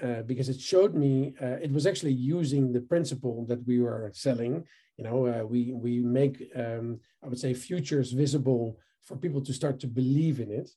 Uh, 0.01 0.23
because 0.23 0.49
it 0.49 0.59
showed 0.59 0.95
me 0.95 1.35
uh, 1.41 1.57
it 1.61 1.71
was 1.71 1.85
actually 1.85 2.13
using 2.13 2.71
the 2.71 2.81
principle 2.81 3.45
that 3.45 3.65
we 3.67 3.79
were 3.79 4.09
selling. 4.13 4.63
You 4.97 5.03
know, 5.03 5.27
uh, 5.27 5.43
we 5.45 5.73
we 5.73 5.99
make 5.99 6.49
um, 6.55 6.99
I 7.23 7.27
would 7.27 7.37
say 7.37 7.53
futures 7.53 8.11
visible 8.11 8.79
for 9.05 9.15
people 9.15 9.41
to 9.41 9.53
start 9.53 9.79
to 9.79 9.87
believe 9.87 10.39
in 10.39 10.51
it 10.51 10.69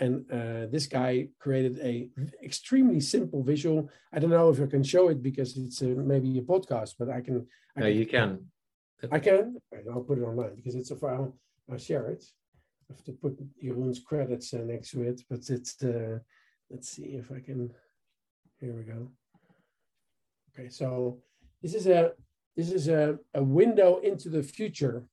and 0.00 0.30
uh, 0.30 0.66
this 0.70 0.86
guy 0.86 1.28
created 1.38 1.78
a 1.80 2.08
extremely 2.42 3.00
simple 3.00 3.42
visual. 3.42 3.90
I 4.12 4.18
don't 4.18 4.30
know 4.30 4.50
if 4.50 4.60
I 4.60 4.66
can 4.66 4.82
show 4.82 5.08
it 5.08 5.22
because 5.22 5.56
it's 5.56 5.82
a, 5.82 5.86
maybe 5.86 6.38
a 6.38 6.42
podcast, 6.42 6.94
but 6.98 7.08
I 7.08 7.20
can. 7.20 7.46
I 7.76 7.80
no, 7.80 7.86
can, 7.86 7.96
you 7.96 8.06
can. 8.06 8.38
I 9.12 9.18
can. 9.18 9.56
I'll 9.92 10.02
put 10.02 10.18
it 10.18 10.22
online 10.22 10.54
because 10.54 10.74
it's 10.74 10.90
a 10.90 10.96
file. 10.96 11.36
I'll 11.70 11.78
share 11.78 12.06
it. 12.08 12.24
I 12.90 12.94
have 12.94 13.04
to 13.04 13.12
put 13.12 13.38
Jeroen's 13.62 14.00
credits 14.00 14.54
uh, 14.54 14.58
next 14.58 14.90
to 14.92 15.02
it, 15.02 15.22
but 15.28 15.40
it's. 15.48 15.82
Uh, 15.82 16.18
let's 16.70 16.88
see 16.90 17.16
if 17.16 17.30
I 17.32 17.40
can. 17.40 17.72
Here 18.60 18.74
we 18.74 18.82
go. 18.82 19.10
Okay, 20.52 20.68
so 20.68 21.18
this 21.62 21.74
is 21.74 21.86
a 21.86 22.12
this 22.56 22.70
is 22.70 22.88
a, 22.88 23.18
a 23.34 23.42
window 23.42 23.98
into 23.98 24.28
the 24.28 24.42
future. 24.42 25.04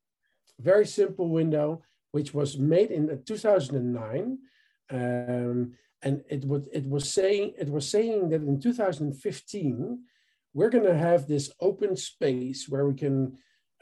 Very 0.59 0.85
simple 0.85 1.29
window, 1.29 1.81
which 2.15 2.33
was 2.33 2.57
made 2.57 2.91
in 2.97 3.03
2009 3.25 4.37
um, 4.91 5.73
and 6.05 6.15
it 6.35 6.41
would 6.49 6.65
it 6.79 6.85
was 6.95 7.05
saying 7.17 7.53
it 7.63 7.69
was 7.75 7.85
saying 7.95 8.29
that 8.29 8.43
in 8.49 8.59
2015 8.59 9.99
we're 10.55 10.69
going 10.75 10.89
to 10.93 10.97
have 11.09 11.27
this 11.27 11.51
open 11.59 11.97
space 11.97 12.69
where 12.69 12.85
we 12.87 12.95
can 12.95 13.17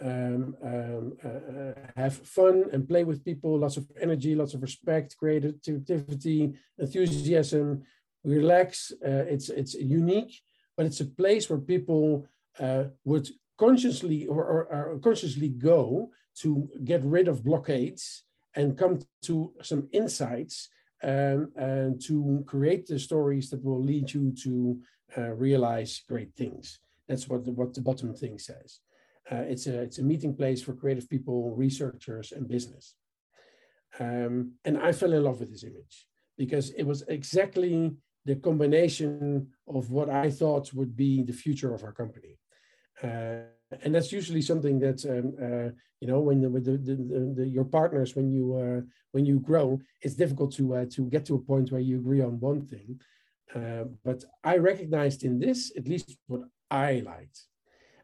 um, 0.02 0.56
um, 0.64 1.14
uh, 1.24 1.28
uh, 1.28 1.74
have 1.96 2.16
fun 2.38 2.66
and 2.74 2.90
play 2.90 3.04
with 3.04 3.24
people, 3.24 3.60
lots 3.60 3.78
of 3.78 3.86
energy, 4.02 4.34
lots 4.34 4.54
of 4.56 4.62
respect, 4.62 5.16
creativity, 5.18 6.52
enthusiasm, 6.80 7.84
relax. 8.24 8.92
Uh, 9.06 9.26
it's 9.34 9.50
it's 9.50 9.76
unique, 9.76 10.34
but 10.76 10.88
it's 10.88 11.00
a 11.00 11.06
place 11.22 11.50
where 11.50 11.60
people 11.60 12.26
uh, 12.60 12.86
would 13.06 13.28
consciously 13.58 14.26
or, 14.26 14.44
or, 14.44 14.62
or, 14.76 15.00
consciously 15.00 15.50
go 15.50 16.10
to 16.42 16.70
get 16.84 17.04
rid 17.04 17.28
of 17.28 17.44
blockades 17.44 18.24
and 18.56 18.78
come 18.78 19.00
to 19.24 19.54
some 19.62 19.88
insights 19.92 20.70
um, 21.04 21.52
and 21.56 22.02
to 22.06 22.44
create 22.48 22.88
the 22.88 23.00
stories 23.00 23.50
that 23.50 23.64
will 23.64 23.82
lead 23.82 24.14
you 24.14 24.34
to 24.44 24.80
uh, 25.18 25.32
realize 25.32 26.02
great 26.08 26.34
things. 26.36 26.80
That's 27.08 27.28
what 27.28 27.46
the, 27.46 27.52
what 27.52 27.74
the 27.74 27.82
bottom 27.82 28.14
thing 28.14 28.40
says. 28.40 28.80
Uh, 29.32 29.44
it's 29.48 29.68
a 29.68 29.82
it's 29.82 30.00
a 30.00 30.04
meeting 30.04 30.36
place 30.36 30.62
for 30.62 30.74
creative 30.74 31.10
people, 31.10 31.56
researchers, 31.56 32.32
and 32.32 32.48
business. 32.48 32.96
Um, 34.00 34.54
and 34.66 34.78
I 34.78 34.92
fell 34.92 35.14
in 35.14 35.24
love 35.24 35.40
with 35.40 35.52
this 35.52 35.64
image 35.64 36.08
because 36.38 36.72
it 36.72 36.84
was 36.84 37.04
exactly 37.08 37.92
the 38.26 38.36
combination 38.36 39.48
of 39.68 39.92
what 39.92 40.10
I 40.10 40.30
thought 40.30 40.74
would 40.74 40.96
be 40.96 41.24
the 41.24 41.34
future 41.34 41.74
of 41.74 41.84
our 41.84 41.92
company. 41.92 42.38
Uh, 43.02 43.48
and 43.84 43.94
that's 43.94 44.12
usually 44.12 44.42
something 44.42 44.80
that 44.80 45.04
um, 45.06 45.34
uh, 45.42 45.70
you 46.00 46.08
know 46.08 46.20
when 46.20 46.42
the, 46.42 46.50
with 46.50 46.66
the, 46.66 46.78
the, 46.78 47.34
the, 47.36 47.48
your 47.48 47.66
partners 47.66 48.16
when 48.16 48.32
you 48.32 48.56
uh, 48.56 48.82
when 49.12 49.26
you 49.26 49.40
grow 49.40 49.80
it's 50.02 50.16
difficult 50.16 50.54
to 50.54 50.76
uh, 50.76 50.86
to 50.92 51.10
get 51.10 51.26
to 51.26 51.36
a 51.36 51.40
point 51.40 51.72
where 51.72 51.82
you 51.82 51.98
agree 51.98 52.22
on 52.22 52.40
one 52.40 52.62
thing. 52.62 53.00
Uh, 53.56 53.86
but 54.04 54.24
i 54.44 54.58
recognized 54.58 55.24
in 55.24 55.40
this 55.40 55.72
at 55.78 55.88
least 55.88 56.18
what 56.28 56.42
i 56.72 57.04
liked 57.06 57.44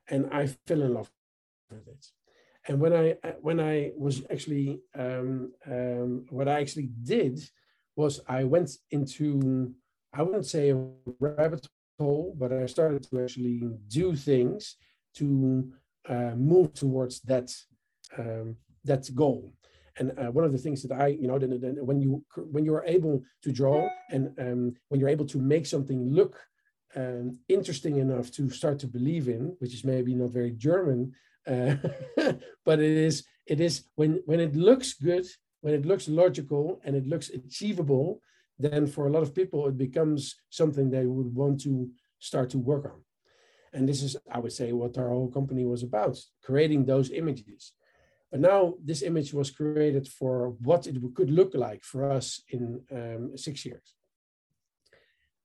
and 0.07 0.29
i 0.31 0.45
fell 0.45 0.83
in 0.83 0.93
love 0.93 1.09
with 1.71 1.87
it. 1.87 2.05
And 2.67 2.79
when 2.79 2.93
i 2.93 3.11
uh, 3.23 3.37
when 3.41 3.59
i 3.59 3.91
was 3.97 4.21
actually 4.31 4.81
um, 4.95 5.51
um, 5.65 6.25
what 6.29 6.47
i 6.47 6.59
actually 6.61 6.89
did 7.03 7.39
was 7.95 8.21
i 8.27 8.43
went 8.43 8.69
into 8.91 9.73
i 10.13 10.21
wouldn't 10.21 10.45
say 10.45 10.69
a 10.69 10.75
rabbit 11.19 11.67
hole, 11.99 12.33
but 12.37 12.51
I 12.51 12.65
started 12.65 13.03
to 13.09 13.21
actually 13.21 13.61
do 13.87 14.15
things 14.15 14.75
to 15.19 15.71
uh, 16.07 16.33
move 16.35 16.73
towards 16.73 17.21
that 17.21 17.49
um, 18.17 18.55
that 18.85 19.03
goal. 19.15 19.53
And 19.97 20.17
uh, 20.17 20.31
one 20.31 20.45
of 20.45 20.53
the 20.53 20.57
things 20.57 20.81
that 20.83 20.93
I, 20.97 21.07
you 21.07 21.27
know, 21.27 21.37
then, 21.37 21.59
then 21.59 21.75
when 21.85 21.99
you 21.99 22.23
when 22.35 22.63
you 22.65 22.73
are 22.73 22.85
able 22.85 23.23
to 23.43 23.51
draw 23.51 23.89
and 24.11 24.33
um, 24.39 24.73
when 24.87 24.99
you're 24.99 25.15
able 25.15 25.25
to 25.27 25.39
make 25.39 25.65
something 25.65 26.09
look 26.09 26.39
um, 26.95 27.37
interesting 27.49 27.97
enough 27.97 28.31
to 28.31 28.49
start 28.49 28.79
to 28.79 28.87
believe 28.87 29.27
in, 29.27 29.55
which 29.59 29.73
is 29.73 29.83
maybe 29.83 30.15
not 30.15 30.31
very 30.31 30.51
German, 30.51 31.13
uh, 31.47 31.75
but 32.65 32.79
it 32.79 32.97
is 33.09 33.25
it 33.45 33.59
is 33.59 33.83
when 33.95 34.21
when 34.25 34.39
it 34.39 34.55
looks 34.55 34.93
good, 34.93 35.25
when 35.61 35.73
it 35.73 35.85
looks 35.85 36.07
logical 36.07 36.81
and 36.85 36.95
it 36.95 37.05
looks 37.05 37.29
achievable, 37.29 38.21
then 38.57 38.87
for 38.87 39.07
a 39.07 39.11
lot 39.11 39.23
of 39.23 39.35
people 39.35 39.67
it 39.67 39.77
becomes 39.77 40.35
something 40.49 40.89
they 40.89 41.05
would 41.05 41.33
want 41.35 41.61
to 41.61 41.89
start 42.19 42.49
to 42.51 42.57
work 42.57 42.85
on. 42.85 43.01
And 43.73 43.87
this 43.87 44.01
is, 44.01 44.17
I 44.31 44.39
would 44.39 44.51
say, 44.51 44.71
what 44.71 44.97
our 44.97 45.09
whole 45.09 45.31
company 45.31 45.65
was 45.65 45.83
about, 45.83 46.17
creating 46.43 46.85
those 46.85 47.11
images. 47.11 47.73
But 48.31 48.41
now 48.41 48.75
this 48.83 49.01
image 49.01 49.33
was 49.33 49.51
created 49.51 50.07
for 50.07 50.51
what 50.61 50.87
it 50.87 50.95
could 51.15 51.31
look 51.31 51.53
like 51.53 51.83
for 51.83 52.11
us 52.11 52.41
in 52.49 52.81
um, 52.91 53.37
six 53.37 53.65
years. 53.65 53.95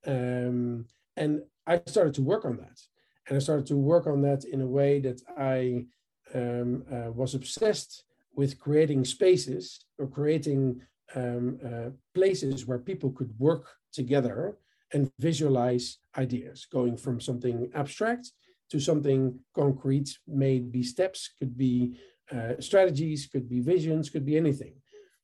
Um, 0.06 0.86
and 1.16 1.42
I 1.66 1.80
started 1.86 2.14
to 2.14 2.22
work 2.22 2.44
on 2.44 2.56
that. 2.58 2.78
And 3.26 3.36
I 3.36 3.40
started 3.40 3.66
to 3.66 3.76
work 3.76 4.06
on 4.06 4.20
that 4.22 4.44
in 4.44 4.60
a 4.60 4.66
way 4.66 5.00
that 5.00 5.20
I 5.38 5.86
um, 6.34 6.84
uh, 6.92 7.10
was 7.10 7.34
obsessed 7.34 8.04
with 8.34 8.58
creating 8.58 9.04
spaces 9.04 9.86
or 9.98 10.06
creating 10.06 10.82
um, 11.14 11.58
uh, 11.64 11.90
places 12.14 12.66
where 12.66 12.78
people 12.78 13.10
could 13.12 13.32
work 13.38 13.66
together 13.92 14.56
and 14.94 15.10
visualize 15.18 15.98
ideas, 16.16 16.66
going 16.72 16.96
from 16.96 17.20
something 17.20 17.70
abstract 17.74 18.32
to 18.70 18.80
something 18.80 19.38
concrete, 19.54 20.18
maybe 20.26 20.82
steps, 20.82 21.30
could 21.38 21.58
be 21.58 21.98
uh, 22.32 22.54
strategies, 22.60 23.26
could 23.26 23.48
be 23.48 23.60
visions, 23.60 24.08
could 24.08 24.24
be 24.24 24.36
anything. 24.36 24.74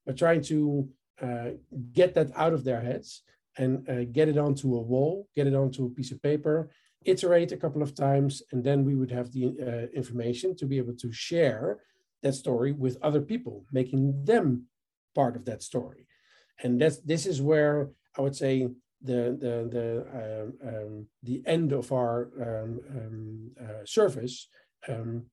But 0.04 0.18
trying 0.18 0.42
to 0.42 0.88
uh, 1.22 1.50
get 1.92 2.14
that 2.14 2.30
out 2.36 2.52
of 2.52 2.64
their 2.64 2.80
heads 2.80 3.22
and 3.56 3.88
uh, 3.88 4.04
get 4.04 4.28
it 4.28 4.36
onto 4.36 4.74
a 4.74 4.80
wall, 4.80 5.28
get 5.34 5.46
it 5.46 5.54
onto 5.54 5.86
a 5.86 5.90
piece 5.90 6.12
of 6.12 6.22
paper, 6.22 6.70
iterate 7.04 7.52
a 7.52 7.56
couple 7.56 7.82
of 7.82 7.94
times, 7.94 8.42
and 8.52 8.62
then 8.62 8.84
we 8.84 8.94
would 8.94 9.10
have 9.10 9.32
the 9.32 9.44
uh, 9.46 9.96
information 9.96 10.54
to 10.56 10.66
be 10.66 10.78
able 10.78 10.94
to 10.94 11.10
share 11.12 11.78
that 12.22 12.34
story 12.34 12.72
with 12.72 12.98
other 13.02 13.22
people, 13.22 13.64
making 13.72 14.24
them 14.24 14.66
part 15.14 15.36
of 15.36 15.44
that 15.46 15.62
story. 15.62 16.06
And 16.62 16.80
that's 16.80 16.98
this 16.98 17.24
is 17.24 17.40
where 17.40 17.90
I 18.16 18.20
would 18.20 18.36
say 18.36 18.68
the 19.02 19.36
the 19.44 19.54
the 19.76 19.86
um, 20.20 20.68
um, 20.68 21.06
the 21.22 21.42
end 21.46 21.72
of 21.72 21.92
our 21.92 22.30
um, 22.40 22.80
um 22.96 23.50
uh, 23.60 23.84
service. 23.84 24.48
Um, 24.88 25.26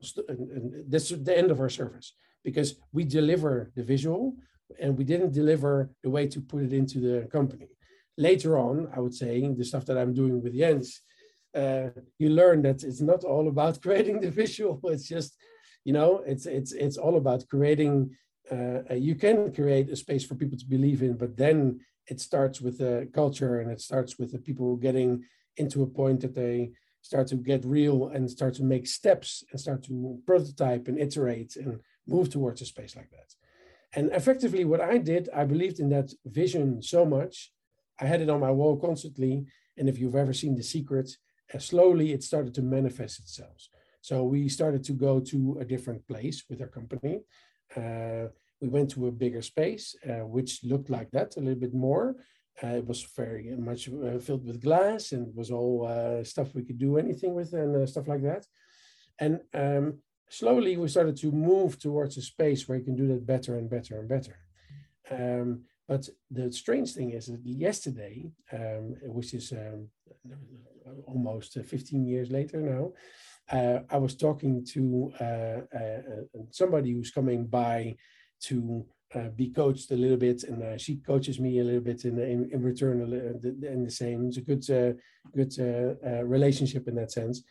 this 0.88 1.12
is 1.12 1.24
the 1.24 1.38
end 1.38 1.52
of 1.52 1.60
our 1.62 1.70
service 1.70 2.14
because 2.44 2.76
we 2.92 3.04
deliver 3.06 3.72
the 3.76 3.84
visual 3.84 4.36
and 4.80 4.98
we 4.98 5.04
didn't 5.04 5.32
deliver 5.32 5.90
the 6.04 6.10
way 6.10 6.28
to 6.28 6.42
put 6.42 6.64
it 6.64 6.74
into 6.74 7.00
the 7.00 7.28
company. 7.28 7.70
Later 8.18 8.58
on, 8.58 8.90
I 8.96 9.00
would 9.00 9.14
say 9.14 9.48
the 9.48 9.64
stuff 9.64 9.86
that 9.86 9.98
I'm 9.98 10.14
doing 10.14 10.42
with 10.42 10.58
Jens, 10.58 11.02
uh, 11.56 11.90
you 12.20 12.30
learn 12.30 12.62
that 12.64 12.84
it's 12.84 13.02
not 13.02 13.24
all 13.24 13.48
about 13.48 13.82
creating 13.86 14.20
the 14.20 14.32
visual. 14.32 14.80
It's 14.86 15.08
just, 15.08 15.36
you 15.86 15.94
know, 15.94 16.24
it's 16.26 16.46
it's 16.46 16.74
it's 16.74 16.98
all 16.98 17.18
about 17.18 17.48
creating. 17.48 18.16
Uh, 18.52 18.94
you 18.94 19.16
can 19.16 19.54
create 19.54 19.90
a 19.90 19.96
space 19.96 20.24
for 20.26 20.36
people 20.36 20.58
to 20.58 20.66
believe 20.66 21.02
in, 21.04 21.18
but 21.18 21.36
then 21.36 21.80
it 22.08 22.20
starts 22.20 22.62
with 22.62 22.78
the 22.78 23.10
culture 23.14 23.60
and 23.60 23.70
it 23.72 23.82
starts 23.82 24.18
with 24.18 24.32
the 24.32 24.40
people 24.40 24.76
getting 24.76 25.24
into 25.58 25.84
a 25.84 25.88
point 25.88 26.22
that 26.22 26.36
they 26.36 26.72
start 27.02 27.28
to 27.28 27.36
get 27.36 27.66
real 27.66 28.10
and 28.10 28.30
start 28.30 28.54
to 28.56 28.64
make 28.64 28.88
steps 28.88 29.44
and 29.52 29.60
start 29.60 29.84
to 29.84 30.20
prototype 30.26 30.88
and 30.88 31.00
iterate 31.00 31.56
and 31.56 31.80
move 32.08 32.30
towards 32.30 32.62
a 32.62 32.66
space 32.66 32.96
like 32.96 33.10
that. 33.12 33.34
And 33.94 34.12
effectively, 34.12 34.66
what 34.66 34.82
I 34.82 34.98
did, 34.98 35.30
I 35.34 35.46
believed 35.46 35.80
in 35.80 35.90
that 35.90 36.12
vision 36.26 36.82
so 36.82 37.06
much. 37.06 37.54
I 38.00 38.06
had 38.06 38.22
it 38.22 38.30
on 38.30 38.40
my 38.40 38.52
wall 38.52 38.78
constantly. 38.78 39.46
And 39.78 39.88
if 39.88 39.98
you've 40.00 40.16
ever 40.16 40.34
seen 40.34 40.56
The 40.56 40.64
Secret, 40.64 41.10
uh, 41.54 41.60
slowly 41.60 42.12
it 42.12 42.24
started 42.24 42.54
to 42.56 42.62
manifest 42.62 43.20
itself. 43.20 43.70
So 44.02 44.24
we 44.24 44.50
started 44.50 44.84
to 44.86 44.94
go 44.94 45.20
to 45.20 45.58
a 45.60 45.66
different 45.66 46.06
place 46.08 46.44
with 46.50 46.62
our 46.62 46.68
company. 46.68 47.22
Uh, 47.76 48.28
we 48.62 48.68
went 48.68 48.90
to 48.92 49.08
a 49.08 49.12
bigger 49.12 49.42
space, 49.42 49.96
uh, 50.08 50.26
which 50.26 50.64
looked 50.64 50.90
like 50.90 51.12
that 51.12 51.38
a 51.38 51.40
little 51.40 51.60
bit 51.60 51.74
more. 51.74 52.16
Uh, 52.64 52.78
it 52.78 52.88
was 52.88 53.04
very 53.16 53.56
much 53.56 53.88
uh, 53.88 54.18
filled 54.18 54.46
with 54.46 54.64
glass 54.64 55.12
and 55.12 55.36
was 55.36 55.52
all 55.52 55.88
uh, 55.88 56.24
stuff 56.24 56.56
we 56.56 56.64
could 56.64 56.80
do 56.80 56.98
anything 56.98 57.36
with 57.36 57.54
and 57.54 57.76
uh, 57.76 57.86
stuff 57.86 58.08
like 58.08 58.24
that. 58.24 58.48
And 59.20 59.42
um, 59.54 60.00
slowly 60.30 60.76
we 60.76 60.88
started 60.88 61.18
to 61.18 61.32
move 61.32 61.78
towards 61.78 62.18
a 62.18 62.22
space 62.22 62.68
where 62.68 62.78
you 62.80 62.84
can 62.84 62.96
do 62.96 63.08
that 63.10 63.28
better 63.28 63.58
and 63.58 63.70
better 63.70 64.00
and 64.00 64.10
better. 64.10 64.38
Um, 65.12 65.62
but 65.88 66.10
the 66.32 66.52
strange 66.52 66.94
thing 66.94 67.12
is 67.12 67.28
that 67.28 67.46
yesterday, 67.46 68.32
um, 68.52 68.96
which 69.04 69.34
is 69.36 69.52
um, 69.54 69.90
almost 71.06 71.54
15 71.54 72.06
years 72.06 72.32
later 72.32 72.60
now, 72.60 72.92
uh, 73.50 73.82
I 73.90 73.98
was 73.98 74.16
talking 74.16 74.66
to 74.74 75.14
somebody 76.50 76.92
who's 76.92 77.12
coming 77.12 77.46
by 77.46 77.96
to 78.42 78.86
uh, 79.16 79.30
be 79.30 79.50
coached 79.50 79.92
a 79.92 79.96
little 79.96 80.18
bit, 80.18 80.44
and 80.44 80.62
uh, 80.62 80.78
she 80.78 80.98
coaches 80.98 81.40
me 81.40 81.60
a 81.60 81.64
little 81.64 81.82
bit 81.82 82.06
in 82.06 82.20
in, 82.20 82.50
in 82.52 82.62
return, 82.62 83.02
in 83.02 83.84
the 83.84 83.92
same. 83.92 84.28
It's 84.28 84.38
a 84.38 84.42
good 84.42 84.70
uh, 84.70 84.94
good 85.36 85.54
uh, 85.60 86.08
uh, 86.08 86.24
relationship 86.24 86.88
in 86.88 86.96
that 86.96 87.12
sense. 87.12 87.44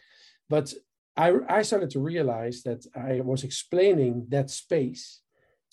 But 0.49 0.73
I 1.17 1.33
I 1.49 1.63
started 1.63 1.91
to 1.91 2.01
realize 2.01 2.63
that 2.63 2.87
I 2.95 3.21
was 3.21 3.45
explaining 3.45 4.27
that 4.29 4.51
space 4.51 5.23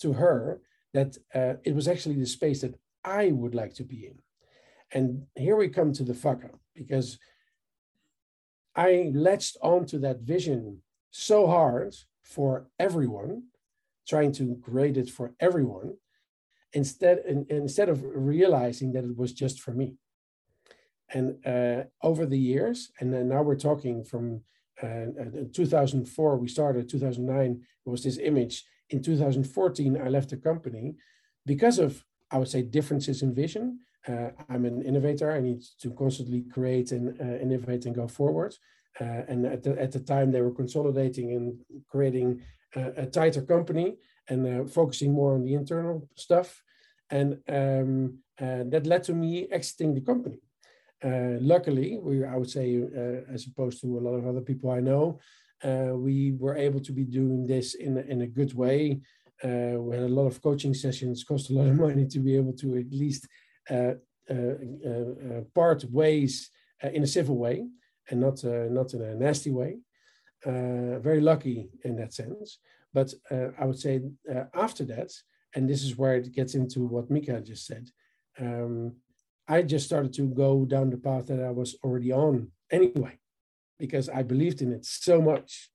to 0.00 0.14
her 0.14 0.60
that 0.92 1.16
uh, 1.34 1.54
it 1.64 1.74
was 1.74 1.88
actually 1.88 2.18
the 2.18 2.26
space 2.26 2.60
that 2.62 2.74
I 3.04 3.32
would 3.32 3.54
like 3.54 3.74
to 3.74 3.84
be 3.84 4.06
in. 4.06 4.18
And 4.92 5.26
here 5.36 5.56
we 5.56 5.68
come 5.68 5.92
to 5.92 6.04
the 6.04 6.14
fuck 6.14 6.44
up 6.44 6.60
because 6.74 7.18
I 8.76 9.10
latched 9.14 9.56
onto 9.60 9.98
that 10.00 10.20
vision 10.20 10.82
so 11.10 11.46
hard 11.46 11.94
for 12.22 12.68
everyone 12.78 13.44
trying 14.06 14.32
to 14.32 14.58
create 14.62 14.96
it 14.96 15.10
for 15.10 15.34
everyone 15.40 15.94
instead 16.72 17.22
in, 17.26 17.46
instead 17.48 17.88
of 17.88 18.02
realizing 18.04 18.92
that 18.92 19.04
it 19.04 19.16
was 19.16 19.32
just 19.32 19.60
for 19.60 19.72
me. 19.72 19.94
And 21.12 21.36
uh, 21.46 21.84
over 22.02 22.26
the 22.26 22.38
years 22.38 22.90
and 23.00 23.10
now 23.28 23.42
we're 23.42 23.56
talking 23.56 24.04
from 24.04 24.42
uh, 24.82 25.06
2004 25.52 26.36
we 26.36 26.48
started 26.48 26.88
2009 26.88 27.62
was 27.84 28.02
this 28.02 28.18
image. 28.18 28.64
In 28.90 29.02
2014 29.02 30.00
i 30.02 30.08
left 30.08 30.30
the 30.30 30.36
company 30.36 30.96
because 31.46 31.78
of 31.78 32.04
i 32.30 32.38
would 32.38 32.48
say 32.48 32.62
differences 32.62 33.22
in 33.22 33.34
vision. 33.34 33.78
Uh, 34.06 34.30
i'm 34.48 34.64
an 34.64 34.82
innovator. 34.82 35.30
I 35.32 35.40
need 35.40 35.62
to 35.80 35.90
constantly 35.92 36.42
create 36.42 36.92
and 36.92 37.20
uh, 37.20 37.36
innovate 37.40 37.86
and 37.86 37.94
go 37.94 38.08
forward. 38.08 38.54
Uh, 39.00 39.22
and 39.28 39.46
at 39.46 39.62
the, 39.62 39.80
at 39.80 39.90
the 39.90 40.00
time 40.00 40.30
they 40.30 40.40
were 40.40 40.54
consolidating 40.54 41.32
and 41.32 41.58
creating 41.88 42.40
a 42.76 43.06
tighter 43.06 43.42
company 43.42 43.96
and 44.28 44.46
uh, 44.46 44.64
focusing 44.66 45.12
more 45.12 45.34
on 45.34 45.44
the 45.44 45.54
internal 45.54 46.08
stuff. 46.16 46.62
And 47.10 47.38
um, 47.48 48.18
uh, 48.40 48.64
that 48.68 48.86
led 48.86 49.04
to 49.04 49.12
me 49.12 49.46
exiting 49.50 49.94
the 49.94 50.00
company. 50.00 50.38
Uh, 51.02 51.38
luckily, 51.40 51.98
we, 52.02 52.24
I 52.24 52.36
would 52.36 52.50
say, 52.50 52.82
uh, 52.82 53.32
as 53.32 53.46
opposed 53.46 53.80
to 53.82 53.98
a 53.98 54.00
lot 54.00 54.14
of 54.14 54.26
other 54.26 54.40
people 54.40 54.70
I 54.70 54.80
know, 54.80 55.18
uh, 55.62 55.92
we 55.94 56.32
were 56.32 56.56
able 56.56 56.80
to 56.80 56.92
be 56.92 57.04
doing 57.04 57.46
this 57.46 57.74
in, 57.74 57.98
in 57.98 58.22
a 58.22 58.26
good 58.26 58.54
way. 58.54 59.00
Uh, 59.42 59.76
we 59.78 59.96
had 59.96 60.04
a 60.04 60.08
lot 60.08 60.26
of 60.26 60.40
coaching 60.42 60.74
sessions, 60.74 61.24
cost 61.24 61.50
a 61.50 61.52
lot 61.52 61.66
of 61.68 61.78
money 61.86 62.06
to 62.06 62.18
be 62.18 62.36
able 62.36 62.54
to 62.54 62.76
at 62.78 62.90
least 62.90 63.26
part 65.54 65.84
ways 65.90 66.50
in 66.82 67.02
a 67.02 67.06
civil 67.06 67.36
way 67.36 67.66
and 68.10 68.20
not, 68.20 68.42
not 68.44 68.92
in 68.94 69.02
a 69.02 69.14
nasty 69.14 69.50
way 69.50 69.78
uh, 70.44 70.98
very 70.98 71.20
lucky 71.20 71.70
in 71.84 71.96
that 71.96 72.14
sense. 72.14 72.58
But 72.92 73.12
uh, 73.30 73.48
I 73.58 73.64
would 73.64 73.78
say 73.78 74.02
uh, 74.32 74.44
after 74.54 74.84
that, 74.84 75.10
and 75.54 75.68
this 75.68 75.82
is 75.82 75.96
where 75.96 76.16
it 76.16 76.32
gets 76.32 76.54
into 76.54 76.80
what 76.86 77.10
Mika 77.10 77.40
just 77.40 77.66
said, 77.66 77.88
um, 78.38 78.96
I 79.46 79.62
just 79.62 79.86
started 79.86 80.12
to 80.14 80.28
go 80.28 80.64
down 80.64 80.90
the 80.90 80.96
path 80.96 81.26
that 81.26 81.40
I 81.40 81.50
was 81.50 81.76
already 81.84 82.12
on 82.12 82.50
anyway, 82.70 83.18
because 83.78 84.08
I 84.08 84.22
believed 84.22 84.62
in 84.62 84.72
it 84.72 84.84
so 84.84 85.20
much. 85.20 85.70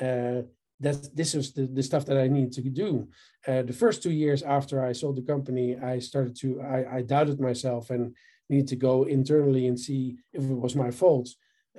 Uh, 0.00 0.42
that 0.80 1.16
this 1.16 1.34
was 1.34 1.52
the, 1.52 1.66
the 1.66 1.82
stuff 1.82 2.04
that 2.06 2.18
I 2.18 2.26
needed 2.28 2.52
to 2.52 2.62
do. 2.62 3.08
Uh, 3.46 3.62
the 3.62 3.72
first 3.72 4.02
two 4.02 4.10
years 4.10 4.42
after 4.42 4.84
I 4.84 4.92
sold 4.92 5.16
the 5.16 5.22
company, 5.22 5.76
I 5.76 5.98
started 5.98 6.36
to, 6.40 6.60
I, 6.60 6.96
I 6.96 7.02
doubted 7.02 7.40
myself 7.40 7.90
and 7.90 8.14
needed 8.50 8.68
to 8.68 8.76
go 8.76 9.04
internally 9.04 9.66
and 9.66 9.78
see 9.78 10.18
if 10.32 10.42
it 10.42 10.60
was 10.66 10.74
my 10.74 10.90
fault. 10.90 11.28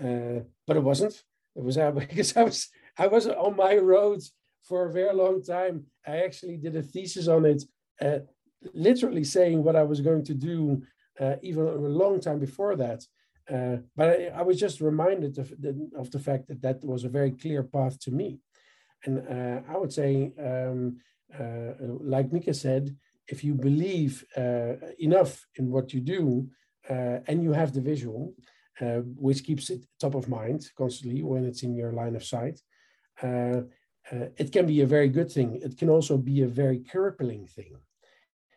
Uh, 0.01 0.39
but 0.65 0.77
it 0.77 0.83
wasn't. 0.83 1.21
It 1.55 1.63
was 1.63 1.77
uh, 1.77 1.91
because 2.09 2.35
I 2.35 2.43
was 2.43 2.69
I 2.97 3.07
was 3.07 3.27
on 3.27 3.55
my 3.55 3.75
roads 3.77 4.33
for 4.63 4.85
a 4.85 4.91
very 4.91 5.13
long 5.13 5.43
time. 5.43 5.85
I 6.07 6.17
actually 6.17 6.57
did 6.57 6.75
a 6.75 6.81
thesis 6.81 7.27
on 7.27 7.45
it, 7.45 7.63
uh, 8.01 8.19
literally 8.73 9.23
saying 9.23 9.63
what 9.63 9.75
I 9.75 9.83
was 9.83 10.01
going 10.01 10.23
to 10.25 10.33
do, 10.33 10.81
uh, 11.19 11.35
even 11.41 11.63
a 11.67 11.71
long 11.71 12.19
time 12.19 12.39
before 12.39 12.75
that. 12.77 13.03
Uh, 13.49 13.77
but 13.95 14.09
I, 14.09 14.25
I, 14.39 14.41
was 14.41 14.59
just 14.59 14.81
reminded 14.81 15.37
of 15.37 15.49
the, 15.61 15.87
of 15.95 16.09
the 16.09 16.17
fact 16.17 16.47
that 16.47 16.63
that 16.63 16.83
was 16.83 17.03
a 17.03 17.09
very 17.09 17.29
clear 17.29 17.61
path 17.61 17.99
to 17.99 18.11
me. 18.11 18.39
And 19.03 19.19
uh, 19.19 19.61
I 19.71 19.77
would 19.77 19.93
say, 19.93 20.33
um, 20.43 20.97
uh, 21.39 21.73
like 21.99 22.33
Mika 22.33 22.55
said, 22.55 22.95
if 23.27 23.43
you 23.43 23.53
believe 23.53 24.25
uh, 24.35 24.73
enough 24.97 25.45
in 25.57 25.69
what 25.69 25.93
you 25.93 26.01
do 26.01 26.49
and 26.87 27.43
you 27.43 27.51
have 27.51 27.71
the 27.71 27.81
visual, 27.81 28.33
uh, 28.81 29.01
which 29.25 29.43
keeps 29.43 29.69
it 29.69 29.85
top 29.99 30.15
of 30.15 30.27
mind 30.27 30.69
constantly 30.77 31.23
when 31.23 31.45
it's 31.45 31.63
in 31.63 31.75
your 31.75 31.93
line 31.93 32.15
of 32.15 32.23
sight, 32.23 32.59
it 33.23 34.51
can 34.51 34.65
be 34.65 34.81
a 34.81 34.87
very 34.87 35.09
good 35.09 35.31
thing. 35.31 35.59
It 35.63 35.77
can 35.77 35.89
also 35.89 36.17
be 36.17 36.41
a 36.41 36.47
very 36.47 36.79
crippling 36.79 37.47
thing. 37.47 37.77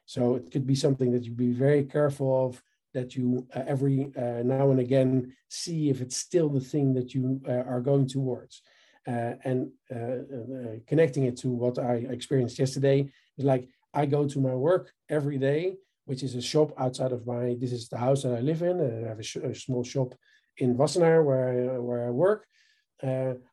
So 0.07 0.37
it 0.37 0.51
could 0.51 0.67
be 0.67 0.75
something 0.75 1.13
that 1.13 1.25
you 1.25 1.33
be 1.33 1.53
very 1.53 1.85
careful 1.85 2.47
of 2.47 2.63
that 2.95 3.15
you 3.15 3.47
uh, 3.55 3.63
every 3.67 4.11
uh, 4.17 4.43
now 4.43 4.71
and 4.71 4.81
again 4.81 5.35
see 5.49 5.91
if 5.91 6.01
it's 6.01 6.17
still 6.17 6.49
the 6.49 6.61
thing 6.61 6.95
that 6.95 7.15
you 7.15 7.41
uh, 7.47 7.65
are 7.73 7.81
going 7.81 8.09
towards. 8.09 8.63
Uh, 9.07 9.35
and 9.45 9.71
uh, 9.95 9.99
uh, 9.99 10.75
connecting 10.87 11.25
it 11.25 11.37
to 11.39 11.49
what 11.49 11.79
I 11.79 11.95
experienced 12.11 12.59
yesterday 12.59 13.11
is 13.39 13.45
like 13.45 13.69
I 13.95 14.05
go 14.07 14.27
to 14.27 14.41
my 14.41 14.55
work 14.55 14.93
every 15.09 15.39
day, 15.39 15.77
which 16.09 16.23
is 16.23 16.35
a 16.35 16.41
shop 16.41 16.73
outside 16.79 17.13
of 17.13 17.27
my. 17.27 17.55
This 17.61 17.73
is 17.73 17.89
the 17.89 17.99
house 17.99 18.23
that 18.23 18.33
I 18.33 18.41
live 18.41 18.63
in, 18.63 18.81
and 18.81 19.05
I 19.05 19.09
have 19.11 19.19
a, 19.19 19.23
sh- 19.23 19.49
a 19.53 19.55
small 19.55 19.85
shop 19.85 20.15
in 20.57 20.75
Wassenaar 20.75 21.23
where 21.23 21.43
I, 21.51 21.79
where 21.79 22.07
I 22.07 22.11
work. 22.11 22.47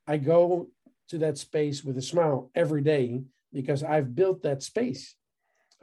I 0.08 0.18
go 0.18 0.70
to 1.10 1.18
that 1.18 1.38
space 1.38 1.84
with 1.84 1.97
a 1.97 2.01
smile 2.01 2.49
every 2.56 2.82
day 2.82 3.24
because 3.51 3.84
I've 3.84 4.16
built 4.16 4.41
that 4.43 4.64
space. 4.64 5.16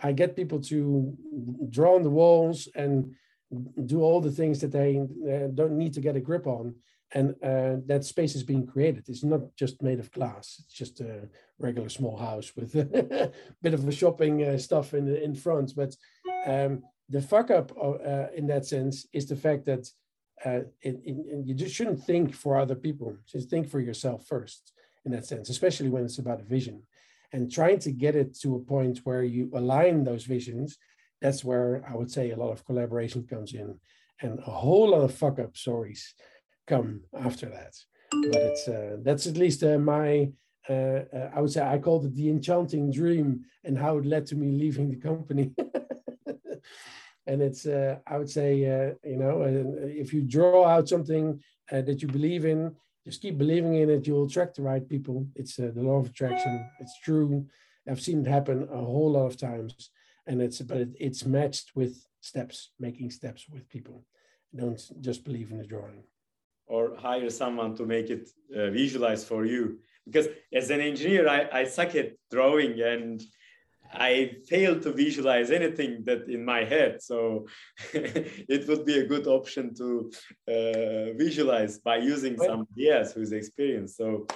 I 0.03 0.13
get 0.13 0.35
people 0.35 0.61
to 0.73 1.15
draw 1.69 1.97
on 1.97 2.03
the 2.05 2.17
walls 2.23 2.69
and 2.75 3.15
do 3.85 4.01
all 4.01 4.23
the 4.23 4.37
things 4.41 4.61
that 4.63 4.73
they 4.73 4.99
uh, 4.99 5.49
don't 5.53 5.77
need 5.77 5.93
to 5.95 6.01
get 6.01 6.17
a 6.17 6.21
grip 6.21 6.47
on 6.47 6.75
and 7.15 7.35
uh, 7.43 7.77
that 7.87 8.05
space 8.05 8.35
is 8.35 8.43
being 8.43 8.67
created. 8.67 9.05
It's 9.09 9.25
not 9.25 9.55
just 9.57 9.83
made 9.83 9.99
of 9.99 10.11
glass. 10.13 10.63
It's 10.65 10.75
just 10.75 11.01
a 11.01 11.29
regular 11.59 11.89
small 11.89 12.17
house 12.17 12.53
with 12.57 12.75
a 12.75 13.33
bit 13.63 13.75
of 13.75 13.87
a 13.87 13.93
shopping 13.93 14.43
uh, 14.43 14.59
stuff 14.59 14.95
in 14.95 15.09
in 15.09 15.35
front. 15.35 15.75
But 15.77 15.95
um, 16.47 16.83
the 17.09 17.23
fuck 17.23 17.51
up 17.51 17.73
uh, 17.79 18.27
in 18.35 18.47
that 18.47 18.67
sense 18.67 19.07
is 19.13 19.27
the 19.27 19.37
fact 19.37 19.67
that 19.67 19.89
uh, 20.45 20.65
it, 20.81 21.01
it, 21.05 21.47
you 21.47 21.55
just 21.55 21.75
shouldn't 21.75 22.03
think 22.03 22.35
for 22.35 22.57
other 22.57 22.75
people. 22.75 23.17
Just 23.27 23.51
think 23.51 23.69
for 23.69 23.81
yourself 23.81 24.27
first 24.27 24.73
in 25.05 25.11
that 25.11 25.27
sense 25.27 25.51
especially 25.51 25.89
when 25.89 26.05
it's 26.05 26.19
about 26.19 26.41
a 26.41 26.45
vision. 26.45 26.83
And 27.35 27.51
trying 27.51 27.79
to 27.81 27.93
get 27.93 28.15
it 28.15 28.39
to 28.41 28.57
a 28.57 28.61
point 28.61 29.01
where 29.05 29.25
you 29.25 29.51
align 29.55 30.05
those 30.05 30.25
visions 30.25 30.79
that's 31.23 31.45
where 31.45 31.85
I 31.89 31.95
would 31.95 32.11
say 32.11 32.31
a 32.33 32.37
lot 32.37 32.51
of 32.51 32.67
collaboration 32.67 33.27
comes 33.27 33.55
in, 33.55 33.79
and 34.21 34.41
a 34.41 34.51
whole 34.51 34.91
lot 34.91 35.03
of 35.03 35.15
fuck 35.15 35.39
up 35.39 35.57
stories 35.57 36.15
come 36.67 37.03
after 37.19 37.47
that. 37.47 37.75
But 38.11 38.43
it's 38.43 38.69
uh, 38.69 38.97
that's 39.03 39.27
at 39.27 39.37
least 39.37 39.63
uh, 39.63 39.79
my 39.79 40.31
uh, 40.69 40.73
uh 40.73 41.31
I 41.35 41.41
would 41.41 41.51
say 41.51 41.63
I 41.63 41.79
called 41.79 42.05
it 42.05 42.15
the 42.15 42.29
enchanting 42.29 42.93
dream 42.93 43.45
and 43.65 43.79
how 43.79 43.99
it 43.99 44.07
led 44.07 44.27
to 44.27 44.37
me 44.37 44.53
leaving 44.53 44.91
the 44.91 44.97
company. 44.97 45.55
and 47.27 47.43
it's 47.43 47.67
uh, 47.67 47.97
I 48.07 48.19
would 48.19 48.31
say 48.31 48.51
uh, 48.65 48.95
you 49.05 49.17
know 49.17 49.43
if 50.05 50.13
you 50.13 50.23
draw 50.23 50.67
out 50.67 50.89
something 50.89 51.41
that 51.71 52.03
you 52.03 52.09
believe 52.09 52.45
in, 52.45 52.77
just 53.07 53.23
keep 53.23 53.39
believing 53.39 53.77
in 53.77 53.89
it. 53.89 54.07
You'll 54.07 54.27
attract 54.27 54.57
the 54.57 54.63
right 54.63 54.87
people. 54.87 55.27
It's 55.35 55.57
the 55.57 55.73
law 55.75 55.99
of 56.01 56.07
attraction. 56.11 56.69
It's 56.81 57.01
true. 57.01 57.47
I've 57.89 58.01
seen 58.01 58.21
it 58.21 58.29
happen 58.29 58.69
a 58.71 58.77
whole 58.77 59.13
lot 59.13 59.27
of 59.27 59.39
times 59.39 59.91
and 60.27 60.41
it's 60.41 60.61
but 60.61 60.79
it, 60.79 60.89
it's 60.99 61.25
matched 61.25 61.73
with 61.75 62.07
steps 62.21 62.71
making 62.79 63.11
steps 63.11 63.49
with 63.49 63.69
people 63.69 64.05
don't 64.55 64.81
just 65.01 65.25
believe 65.25 65.51
in 65.51 65.59
the 65.59 65.67
drawing 65.67 66.05
or 66.67 66.97
hire 66.97 67.31
someone 67.31 67.75
to 67.77 67.85
make 67.85 68.11
it 68.11 68.29
uh, 68.57 68.71
visualize 68.71 69.25
for 69.25 69.45
you 69.45 69.79
because 70.07 70.29
as 70.53 70.71
an 70.71 70.81
engineer 70.81 71.29
I, 71.29 71.49
I 71.61 71.65
suck 71.65 71.95
at 71.95 72.13
drawing 72.31 72.81
and 72.81 73.23
I 73.95 74.37
fail 74.49 74.81
to 74.81 74.93
visualize 74.93 75.51
anything 75.51 76.03
that 76.05 76.27
in 76.29 76.45
my 76.45 76.65
head. 76.65 77.03
So 77.03 77.47
it 77.93 78.67
would 78.67 78.87
be 78.87 78.99
a 78.99 79.07
good 79.07 79.27
option 79.27 79.75
to 79.75 80.11
uh, 80.49 81.13
visualize 81.19 81.79
by 81.79 81.99
using 81.99 82.39
somebody 82.39 82.91
else 82.91 83.13
who's 83.13 83.33
experienced. 83.33 83.99
So 83.99 84.27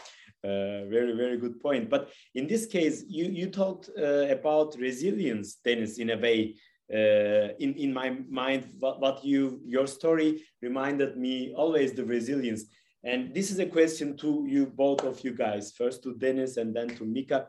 uh, 0.45 0.85
very 0.87 1.12
very 1.16 1.37
good 1.39 1.61
point 1.61 1.91
but 1.91 2.11
in 2.35 2.47
this 2.47 2.66
case 2.66 3.05
you 3.09 3.24
you 3.24 3.49
talked 3.49 3.91
uh, 3.99 4.27
about 4.29 4.77
resilience 4.79 5.57
dennis 5.64 5.99
in 5.99 6.11
a 6.11 6.16
way 6.16 6.55
uh, 6.93 7.49
in 7.59 7.74
in 7.74 7.93
my 7.93 8.11
mind 8.28 8.66
what, 8.78 9.01
what 9.01 9.24
you 9.24 9.61
your 9.64 9.87
story 9.87 10.45
reminded 10.62 11.16
me 11.16 11.53
always 11.55 11.93
the 11.93 12.05
resilience. 12.05 12.64
And 13.05 13.34
this 13.34 13.51
is 13.51 13.59
a 13.59 13.66
question 13.66 14.16
to 14.18 14.45
you 14.49 14.66
both 14.66 15.05
of 15.05 15.22
you 15.24 15.32
guys. 15.32 15.72
First 15.72 16.03
to 16.05 16.14
dennis 16.14 16.57
and 16.57 16.74
then 16.74 16.89
to 16.97 17.05
mika. 17.05 17.49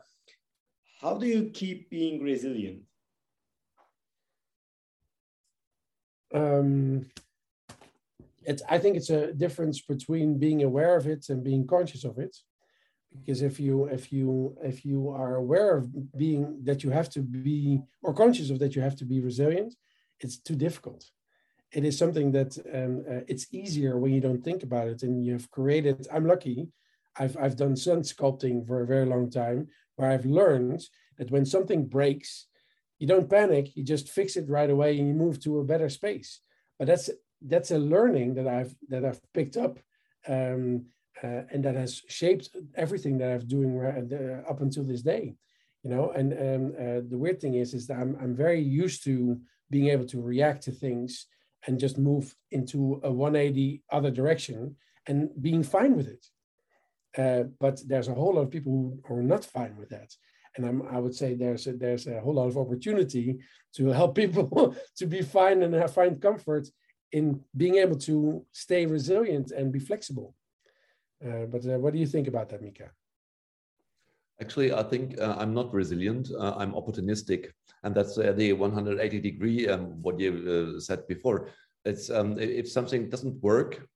How 1.00 1.16
do 1.16 1.26
you 1.26 1.50
keep 1.50 1.90
being 1.90 2.22
resilient? 2.22 2.82
Um, 6.34 7.06
it's, 8.44 8.62
I 8.68 8.78
think 8.78 8.96
it's 8.96 9.10
a 9.10 9.32
difference 9.32 9.80
between 9.80 10.38
being 10.38 10.62
aware 10.62 10.96
of 10.96 11.06
it 11.06 11.28
and 11.28 11.44
being 11.44 11.66
conscious 11.66 12.04
of 12.04 12.18
it 12.18 12.36
because 13.16 13.42
if 13.42 13.58
you 13.58 13.84
if 13.86 14.12
you 14.12 14.56
if 14.62 14.84
you 14.84 15.08
are 15.10 15.36
aware 15.36 15.76
of 15.76 16.16
being 16.16 16.58
that 16.64 16.82
you 16.84 16.90
have 16.90 17.08
to 17.10 17.20
be 17.20 17.80
or 18.02 18.12
conscious 18.12 18.50
of 18.50 18.58
that 18.58 18.74
you 18.76 18.82
have 18.82 18.96
to 18.96 19.04
be 19.04 19.20
resilient 19.20 19.74
it's 20.20 20.38
too 20.38 20.56
difficult. 20.56 21.04
It 21.70 21.84
is 21.84 21.96
something 21.96 22.32
that 22.32 22.58
um, 22.74 23.04
uh, 23.08 23.20
it's 23.28 23.46
easier 23.52 23.98
when 23.98 24.12
you 24.12 24.20
don't 24.20 24.42
think 24.42 24.62
about 24.62 24.88
it 24.88 25.02
and 25.02 25.24
you've 25.24 25.50
created 25.50 26.06
i'm 26.12 26.26
lucky 26.26 26.68
I've, 27.20 27.36
I've 27.36 27.56
done 27.56 27.76
sand 27.76 28.04
sculpting 28.04 28.66
for 28.66 28.82
a 28.82 28.86
very 28.86 29.06
long 29.06 29.30
time 29.30 29.68
where 29.96 30.10
i've 30.10 30.26
learned 30.26 30.82
that 31.18 31.30
when 31.30 31.44
something 31.44 31.86
breaks 31.86 32.46
you 32.98 33.06
don't 33.06 33.30
panic 33.30 33.76
you 33.76 33.84
just 33.84 34.08
fix 34.08 34.36
it 34.36 34.48
right 34.48 34.70
away 34.70 34.98
and 34.98 35.08
you 35.08 35.14
move 35.14 35.40
to 35.40 35.58
a 35.58 35.64
better 35.64 35.88
space. 35.88 36.40
But 36.78 36.86
that's 36.88 37.10
that's 37.40 37.70
a 37.70 37.78
learning 37.78 38.34
that 38.34 38.48
i've 38.48 38.74
that 38.88 39.04
i've 39.04 39.20
picked 39.32 39.56
up 39.56 39.78
um, 40.26 40.86
uh, 41.22 41.42
and 41.50 41.64
that 41.64 41.74
has 41.74 42.02
shaped 42.08 42.50
everything 42.76 43.18
that 43.18 43.32
I'm 43.32 43.46
doing 43.46 43.78
uh, 43.80 44.42
up 44.48 44.60
until 44.60 44.84
this 44.84 45.02
day. 45.02 45.34
You 45.82 45.90
know, 45.90 46.10
and 46.10 46.32
um, 46.32 46.72
uh, 46.76 47.00
the 47.08 47.18
weird 47.18 47.40
thing 47.40 47.54
is, 47.54 47.72
is 47.74 47.86
that 47.86 47.98
I'm 47.98 48.16
I'm 48.20 48.34
very 48.34 48.60
used 48.60 49.04
to 49.04 49.40
being 49.70 49.88
able 49.88 50.06
to 50.06 50.20
react 50.20 50.64
to 50.64 50.72
things 50.72 51.26
and 51.66 51.78
just 51.78 51.98
move 51.98 52.34
into 52.50 53.00
a 53.04 53.10
180 53.10 53.82
other 53.90 54.10
direction 54.10 54.76
and 55.06 55.30
being 55.40 55.62
fine 55.62 55.96
with 55.96 56.08
it. 56.08 56.26
Uh, 57.16 57.44
but 57.58 57.80
there's 57.86 58.08
a 58.08 58.14
whole 58.14 58.34
lot 58.34 58.42
of 58.42 58.50
people 58.50 58.98
who 59.06 59.14
are 59.14 59.22
not 59.22 59.44
fine 59.44 59.76
with 59.76 59.88
that. 59.90 60.12
And 60.56 60.66
I'm, 60.66 60.82
I 60.90 60.98
would 60.98 61.14
say 61.14 61.34
there's 61.34 61.66
a, 61.66 61.72
there's 61.72 62.06
a 62.06 62.20
whole 62.20 62.34
lot 62.34 62.48
of 62.48 62.58
opportunity 62.58 63.38
to 63.76 63.88
help 63.88 64.14
people 64.22 64.76
to 64.96 65.06
be 65.06 65.22
fine 65.22 65.62
and 65.62 65.90
find 65.90 66.20
comfort 66.20 66.68
in 67.12 67.40
being 67.56 67.76
able 67.76 67.96
to 67.96 68.44
stay 68.52 68.86
resilient 68.86 69.50
and 69.50 69.72
be 69.72 69.78
flexible. 69.78 70.34
Uh, 71.24 71.46
but 71.46 71.66
uh, 71.66 71.78
what 71.78 71.92
do 71.92 71.98
you 71.98 72.06
think 72.06 72.28
about 72.28 72.48
that, 72.48 72.62
Mika? 72.62 72.90
Actually, 74.40 74.72
I 74.72 74.84
think 74.84 75.20
uh, 75.20 75.34
I'm 75.36 75.52
not 75.52 75.74
resilient. 75.74 76.30
Uh, 76.30 76.54
I'm 76.56 76.72
opportunistic, 76.72 77.50
and 77.82 77.94
that's 77.94 78.16
uh, 78.16 78.32
the 78.32 78.52
180 78.52 79.20
degree. 79.20 79.68
Um, 79.68 80.00
what 80.00 80.20
you 80.20 80.76
uh, 80.76 80.80
said 80.80 81.06
before. 81.08 81.48
It's 81.84 82.08
um, 82.08 82.38
if 82.38 82.70
something 82.70 83.08
doesn't 83.08 83.42
work, 83.42 83.88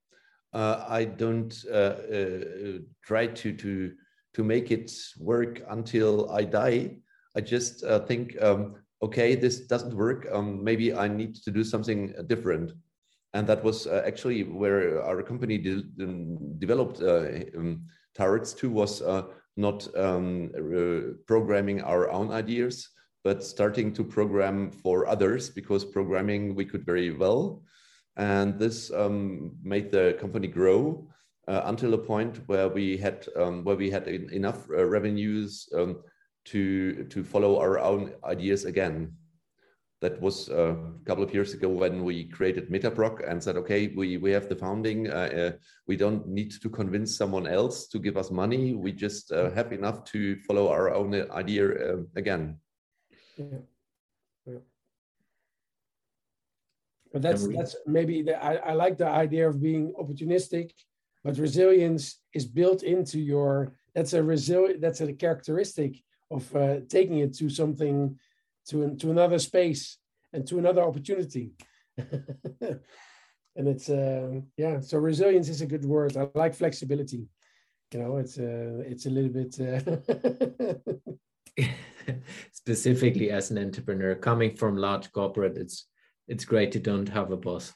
I 0.52 1.04
don't 1.04 1.54
try 3.02 3.26
to 3.26 3.52
to 3.52 3.92
to 4.34 4.44
make 4.44 4.70
it 4.70 4.90
work 5.18 5.62
until 5.68 6.30
I 6.30 6.44
die. 6.44 6.96
I 7.36 7.40
just 7.40 7.84
think, 8.06 8.40
um, 8.42 8.76
okay, 9.02 9.34
this 9.34 9.60
doesn't 9.60 9.94
work. 9.94 10.26
Um, 10.32 10.62
maybe 10.64 10.92
I 10.94 11.06
need 11.06 11.34
to 11.36 11.50
do 11.50 11.62
something 11.64 12.14
different 12.26 12.72
and 13.34 13.46
that 13.46 13.64
was 13.64 13.86
uh, 13.86 14.02
actually 14.06 14.44
where 14.44 15.02
our 15.02 15.22
company 15.22 15.58
de 15.58 15.82
um, 16.00 16.58
developed 16.58 17.00
uh, 17.00 17.26
um, 17.58 17.84
turrets 18.14 18.52
too 18.52 18.70
was 18.70 19.02
uh, 19.02 19.22
not 19.56 19.88
um, 19.96 20.50
programming 21.26 21.82
our 21.82 22.10
own 22.10 22.30
ideas 22.30 22.88
but 23.24 23.44
starting 23.44 23.92
to 23.92 24.04
program 24.04 24.70
for 24.70 25.06
others 25.06 25.48
because 25.48 25.84
programming 25.84 26.54
we 26.54 26.64
could 26.64 26.84
very 26.84 27.12
well. 27.12 27.62
And 28.16 28.58
this 28.58 28.90
um, 28.92 29.56
made 29.62 29.90
the 29.90 30.16
company 30.20 30.48
grow 30.48 31.08
uh, 31.48 31.62
until 31.64 31.94
a 31.94 31.98
point 31.98 32.40
where 32.46 32.68
we 32.68 32.96
had 32.96 33.26
um, 33.36 33.64
where 33.64 33.76
we 33.76 33.90
had 33.90 34.06
enough 34.08 34.68
uh, 34.70 34.84
revenues 34.84 35.68
um, 35.74 36.02
to 36.46 37.04
to 37.04 37.24
follow 37.24 37.58
our 37.58 37.78
own 37.78 38.12
ideas 38.24 38.64
again 38.64 39.14
that 40.02 40.20
was 40.20 40.50
uh, 40.50 40.74
a 40.74 41.04
couple 41.06 41.24
of 41.24 41.32
years 41.32 41.54
ago 41.54 41.68
when 41.68 42.04
we 42.04 42.24
created 42.24 42.68
Metaproc 42.68 43.28
and 43.28 43.42
said, 43.42 43.56
okay, 43.56 43.86
we, 43.96 44.16
we 44.16 44.32
have 44.32 44.48
the 44.48 44.56
founding. 44.56 45.08
Uh, 45.08 45.30
uh, 45.42 45.52
we 45.86 45.96
don't 45.96 46.26
need 46.26 46.50
to 46.60 46.68
convince 46.68 47.16
someone 47.16 47.46
else 47.46 47.86
to 47.86 47.98
give 48.00 48.16
us 48.16 48.30
money. 48.30 48.74
We 48.74 48.92
just 48.92 49.32
uh, 49.32 49.50
have 49.52 49.72
enough 49.72 50.04
to 50.06 50.36
follow 50.40 50.68
our 50.68 50.92
own 50.92 51.14
idea 51.30 51.64
uh, 51.68 52.02
again. 52.16 52.58
Yeah. 53.38 53.44
yeah. 54.46 54.58
But 57.12 57.22
that's 57.22 57.46
that's 57.46 57.76
maybe 57.86 58.22
the, 58.22 58.42
I, 58.42 58.54
I 58.54 58.72
like 58.72 58.98
the 58.98 59.08
idea 59.08 59.48
of 59.48 59.62
being 59.62 59.92
opportunistic, 60.00 60.72
but 61.22 61.38
resilience 61.38 62.18
is 62.34 62.44
built 62.46 62.82
into 62.82 63.20
your. 63.20 63.76
That's 63.94 64.14
a 64.14 64.20
resil. 64.20 64.80
That's 64.80 65.02
a 65.02 65.12
characteristic 65.12 66.02
of 66.30 66.56
uh, 66.56 66.76
taking 66.88 67.18
it 67.18 67.34
to 67.34 67.50
something, 67.50 68.18
to 68.68 68.96
to 68.96 69.10
another 69.10 69.38
space 69.38 69.98
and 70.32 70.46
to 70.46 70.58
another 70.58 70.82
opportunity. 70.82 71.52
and 71.98 73.68
it's 73.68 73.88
uh, 73.88 74.40
yeah. 74.56 74.80
So 74.80 74.98
resilience 74.98 75.48
is 75.48 75.60
a 75.60 75.66
good 75.66 75.84
word. 75.84 76.16
I 76.16 76.28
like 76.34 76.54
flexibility. 76.54 77.26
You 77.92 78.00
know, 78.00 78.16
it's 78.16 78.38
uh, 78.38 78.82
it's 78.86 79.06
a 79.06 79.10
little 79.10 79.30
bit. 79.30 79.60
Uh, 79.60 79.80
Specifically, 82.52 83.30
as 83.30 83.50
an 83.50 83.58
entrepreneur 83.58 84.14
coming 84.14 84.56
from 84.56 84.76
large 84.76 85.12
corporate, 85.12 85.58
it's 85.58 85.86
it's 86.28 86.44
great 86.44 86.72
to 86.72 86.78
don't 86.78 87.08
have 87.08 87.30
a 87.30 87.36
boss. 87.36 87.72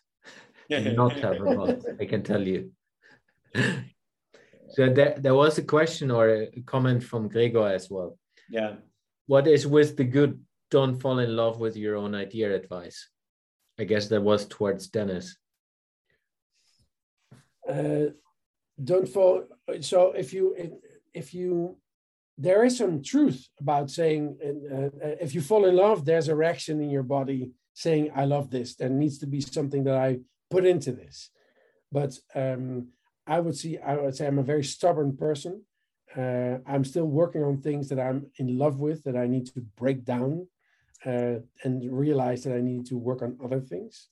not 0.95 1.12
have 1.12 1.41
a 1.41 1.55
boss, 1.55 1.84
I 2.01 2.07
can 2.07 2.22
tell 2.22 2.47
you. 2.47 2.72
so 3.55 4.89
there, 4.93 5.14
there 5.18 5.34
was 5.34 5.59
a 5.59 5.62
question 5.62 6.11
or 6.11 6.28
a 6.28 6.62
comment 6.66 7.03
from 7.03 7.28
Gregor 7.28 7.68
as 7.68 7.89
well. 7.91 8.18
Yeah. 8.51 8.76
What 9.26 9.47
is 9.47 9.66
with 9.66 9.97
the 9.97 10.05
good 10.05 10.41
don't 10.70 11.00
fall 11.00 11.18
in 11.18 11.36
love 11.36 11.60
with 11.60 11.76
your 11.76 11.96
own 11.96 12.14
idea 12.14 12.54
advice? 12.54 13.08
I 13.78 13.84
guess 13.84 14.08
that 14.08 14.22
was 14.22 14.46
towards 14.46 14.88
Dennis. 14.88 15.36
Uh, 17.68 18.06
don't 18.82 19.08
fall. 19.08 19.44
So 19.80 20.12
if 20.12 20.32
you 20.32 20.54
if 21.14 21.34
you 21.34 21.76
there 22.38 22.64
is 22.64 22.76
some 22.76 23.02
truth 23.02 23.48
about 23.60 23.90
saying 23.90 24.36
uh, 24.42 25.14
if 25.20 25.34
you 25.34 25.40
fall 25.40 25.64
in 25.66 25.76
love, 25.76 26.04
there's 26.04 26.28
a 26.28 26.36
reaction 26.36 26.80
in 26.82 26.90
your 26.90 27.02
body 27.02 27.52
saying, 27.72 28.10
I 28.14 28.24
love 28.24 28.50
this. 28.50 28.74
There 28.74 28.88
needs 28.88 29.18
to 29.18 29.26
be 29.26 29.40
something 29.40 29.84
that 29.84 29.96
I 29.96 30.18
put 30.50 30.66
into 30.66 30.92
this. 30.92 31.30
But 31.90 32.18
um, 32.34 32.88
I 33.26 33.40
would 33.40 33.56
see, 33.56 33.78
I 33.78 33.96
would 33.96 34.16
say 34.16 34.26
I'm 34.26 34.38
a 34.38 34.42
very 34.42 34.64
stubborn 34.64 35.16
person. 35.16 35.62
Uh, 36.16 36.58
I'm 36.66 36.84
still 36.84 37.06
working 37.06 37.42
on 37.42 37.60
things 37.60 37.88
that 37.88 38.00
I'm 38.00 38.26
in 38.38 38.58
love 38.58 38.78
with 38.78 39.04
that 39.04 39.16
I 39.16 39.26
need 39.26 39.46
to 39.46 39.60
break 39.76 40.04
down 40.04 40.46
uh, 41.05 41.36
and 41.62 41.92
realize 41.92 42.44
that 42.44 42.55
I 42.55 42.61
need 42.61 42.86
to 42.86 42.97
work 42.97 43.22
on 43.22 43.38
other 43.44 43.61
things. 43.61 44.09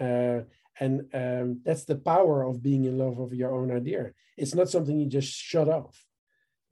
Uh, 0.00 0.40
and 0.80 1.02
um, 1.12 1.60
that's 1.64 1.84
the 1.84 1.96
power 1.96 2.42
of 2.44 2.62
being 2.62 2.84
in 2.84 2.98
love 2.98 3.18
with 3.18 3.32
your 3.32 3.52
own 3.52 3.70
idea. 3.70 4.12
It's 4.36 4.54
not 4.54 4.70
something 4.70 4.98
you 4.98 5.06
just 5.06 5.32
shut 5.32 5.68
off. 5.68 6.06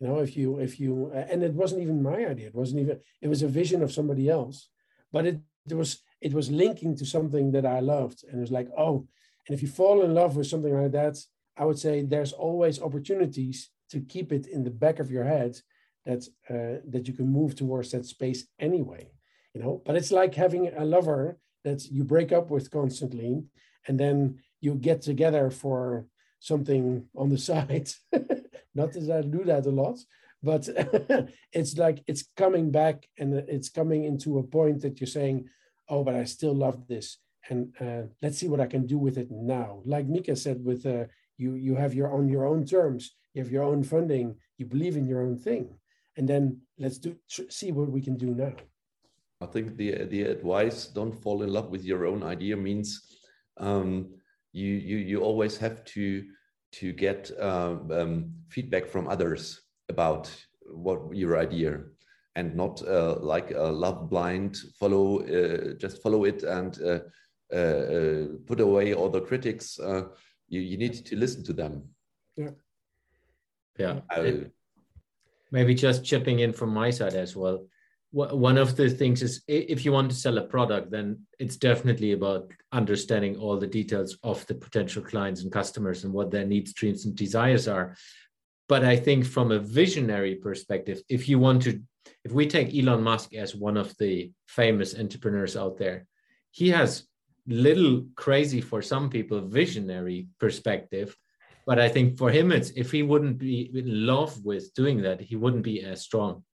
You 0.01 0.09
know, 0.09 0.19
if 0.21 0.37
you, 0.37 0.59
if 0.59 0.81
you, 0.81 1.11
and 1.13 1.43
it 1.43 1.53
wasn't 1.53 1.83
even 1.83 2.03
my 2.03 2.25
idea. 2.27 2.49
It 2.49 2.55
wasn't 2.55 2.81
even, 2.81 3.01
it 3.21 3.29
was 3.29 3.43
a 3.43 3.49
vision 3.49 3.83
of 3.83 3.93
somebody 3.93 4.31
else, 4.31 4.69
but 5.13 5.27
it, 5.27 5.41
it 5.69 5.75
was 5.75 6.01
it 6.21 6.35
was 6.35 6.51
linking 6.51 6.97
to 6.97 7.07
something 7.07 7.53
that 7.53 7.67
I 7.67 7.81
loved. 7.81 8.25
And 8.25 8.39
it 8.39 8.41
was 8.41 8.51
like, 8.51 8.69
oh, 8.77 9.07
and 9.47 9.55
if 9.55 9.63
you 9.63 9.69
fall 9.69 10.03
in 10.03 10.15
love 10.15 10.37
with 10.37 10.47
something 10.47 10.75
like 10.75 10.93
that, 10.93 11.17
I 11.57 11.65
would 11.65 11.79
say 11.79 12.03
there's 12.03 12.33
always 12.33 12.81
opportunities 12.81 13.71
to 13.91 14.01
keep 14.01 14.33
it 14.33 14.47
in 14.47 14.65
the 14.65 14.71
back 14.71 14.99
of 14.99 15.11
your 15.11 15.25
head 15.25 15.59
that 16.07 16.25
uh, 16.49 16.81
that 16.89 17.07
you 17.09 17.15
can 17.15 17.29
move 17.29 17.55
towards 17.55 17.91
that 17.91 18.07
space 18.07 18.47
anyway. 18.59 19.11
You 19.55 19.63
know, 19.63 19.83
but 19.85 19.97
it's 19.97 20.13
like 20.13 20.35
having 20.35 20.69
a 20.69 20.85
lover 20.85 21.39
that 21.65 21.85
you 21.87 22.05
break 22.05 22.33
up 22.33 22.51
with 22.51 22.71
constantly, 22.71 23.45
and 23.87 23.99
then 23.99 24.39
you 24.61 24.75
get 24.75 25.03
together 25.03 25.51
for 25.51 26.07
something 26.39 27.07
on 27.17 27.29
the 27.29 27.39
side. 27.51 27.91
Not 28.75 28.93
that 28.93 29.11
I 29.11 29.23
do 29.23 29.45
that 29.45 29.67
a 29.67 29.71
lot, 29.71 29.99
but 30.43 30.69
it's 31.53 31.77
like 31.77 32.03
it's 32.07 32.25
coming 32.37 32.71
back 32.71 33.07
and 33.19 33.35
it's 33.35 33.69
coming 33.69 34.05
into 34.05 34.39
a 34.39 34.43
point 34.43 34.83
that 34.83 35.01
you're 35.01 35.09
saying, 35.09 35.49
oh, 35.89 36.05
but 36.05 36.15
I 36.15 36.25
still 36.25 36.55
love 36.55 36.87
this. 36.87 37.19
And 37.49 37.75
uh, 37.81 38.03
let's 38.23 38.39
see 38.39 38.49
what 38.49 38.61
I 38.61 38.67
can 38.67 38.87
do 38.87 38.99
with 38.99 39.19
it 39.19 39.31
now. 39.31 39.83
Like 39.85 40.07
Mika 40.07 40.37
said, 40.37 40.65
with 40.65 40.87
uh, 40.87 41.05
you, 41.37 41.55
you 41.55 41.75
have 41.75 41.95
your 41.95 42.13
on 42.13 42.29
your 42.29 42.47
own 42.47 42.65
terms, 42.65 43.17
you 43.35 43.43
have 43.43 43.51
your 43.51 43.65
own 43.65 43.83
funding, 43.83 44.37
you 44.57 44.67
believe 44.67 44.97
in 44.97 45.07
your 45.07 45.23
own 45.23 45.37
thing, 45.37 45.75
and 46.17 46.29
then 46.29 46.61
let's 46.79 46.99
do 46.99 47.17
see 47.27 47.73
what 47.73 47.91
we 47.91 48.01
can 48.01 48.17
do 48.17 48.35
now. 48.35 48.53
I 49.41 49.47
think 49.47 49.77
the 49.77 50.05
the 50.05 50.23
advice 50.23 50.87
don't 50.87 51.15
fall 51.23 51.43
in 51.43 51.53
love 51.53 51.71
with 51.71 51.85
your 51.85 52.07
own 52.07 52.23
idea 52.23 52.57
means 52.57 53.17
um, 53.57 54.11
you 54.53 54.67
you 54.67 54.99
you 54.99 55.21
always 55.23 55.57
have 55.57 55.85
to 55.97 56.25
to 56.73 56.93
get 56.93 57.31
uh, 57.41 57.77
um, 57.91 58.33
feedback 58.49 58.87
from 58.87 59.09
others 59.09 59.63
about 59.89 60.31
what 60.67 61.01
your 61.17 61.39
idea 61.39 61.81
and 62.37 62.55
not 62.55 62.83
uh, 62.87 63.17
like 63.21 63.51
a 63.51 63.63
love 63.63 64.11
blind 64.11 64.59
follow 64.79 65.21
uh, 65.21 65.75
just 65.79 66.03
follow 66.03 66.25
it 66.25 66.43
and 66.43 66.81
uh, 66.83 67.01
uh, 67.53 67.57
uh 67.57 68.27
put 68.47 68.61
away 68.61 68.95
all 68.95 69.09
the 69.09 69.21
critics. 69.21 69.81
Uh, 69.81 70.03
you, 70.49 70.61
you 70.61 70.77
need 70.77 71.07
to 71.07 71.17
listen 71.17 71.43
to 71.45 71.53
them. 71.53 71.83
Yeah. 72.37 72.51
Yeah. 73.79 74.01
Maybe 75.53 75.75
just 75.75 76.05
chipping 76.05 76.41
in 76.41 76.53
from 76.53 76.71
my 76.71 76.91
side 76.91 77.15
as 77.15 77.35
well 77.35 77.67
one 78.13 78.59
of 78.59 78.77
the 78.77 78.91
things 78.91 79.23
is 79.23 79.43
if 79.47 79.85
you 79.85 79.93
want 79.93 80.11
to 80.11 80.17
sell 80.17 80.39
a 80.39 80.43
product 80.43 80.91
then 80.91 81.17
it's 81.39 81.57
definitely 81.57 82.11
about 82.11 82.51
understanding 82.73 83.37
all 83.37 83.57
the 83.57 83.67
details 83.67 84.19
of 84.25 84.45
the 84.49 84.55
potential 84.55 85.01
clients 85.03 85.43
and 85.43 85.53
customers 85.53 86.03
and 86.03 86.13
what 86.13 86.31
their 86.31 86.45
needs 86.45 86.73
dreams 86.73 87.05
and 87.05 87.15
desires 87.15 87.69
are 87.69 87.97
but 88.69 88.85
i 88.85 88.97
think 88.97 89.25
from 89.25 89.53
a 89.53 89.61
visionary 89.61 90.35
perspective 90.35 91.01
if 91.09 91.29
you 91.29 91.39
want 91.39 91.63
to 91.63 91.81
if 92.25 92.33
we 92.33 92.47
take 92.47 92.75
Elon 92.75 93.03
Musk 93.03 93.35
as 93.35 93.55
one 93.55 93.77
of 93.77 93.97
the 93.99 94.31
famous 94.47 94.99
entrepreneurs 94.99 95.57
out 95.57 95.79
there, 95.79 96.07
he 96.51 96.71
has 96.71 97.05
little 97.47 98.07
crazy 98.15 98.61
for 98.61 98.83
some 98.83 99.09
people 99.09 99.41
visionary 99.41 100.29
perspective. 100.39 101.17
But 101.67 101.79
I 101.79 101.89
think 101.89 102.19
for 102.19 102.31
him, 102.31 102.53
it's 102.53 102.71
if 102.71 102.91
he 102.91 103.03
wouldn't 103.03 103.39
be 103.39 103.71
in 103.75 104.07
love 104.07 104.45
with 104.45 104.75
doing 104.75 105.03
that, 105.03 105.21
he 105.21 105.37
wouldn't 105.37 105.63
be 105.63 105.83
as 105.83 106.03
strong. 106.03 106.45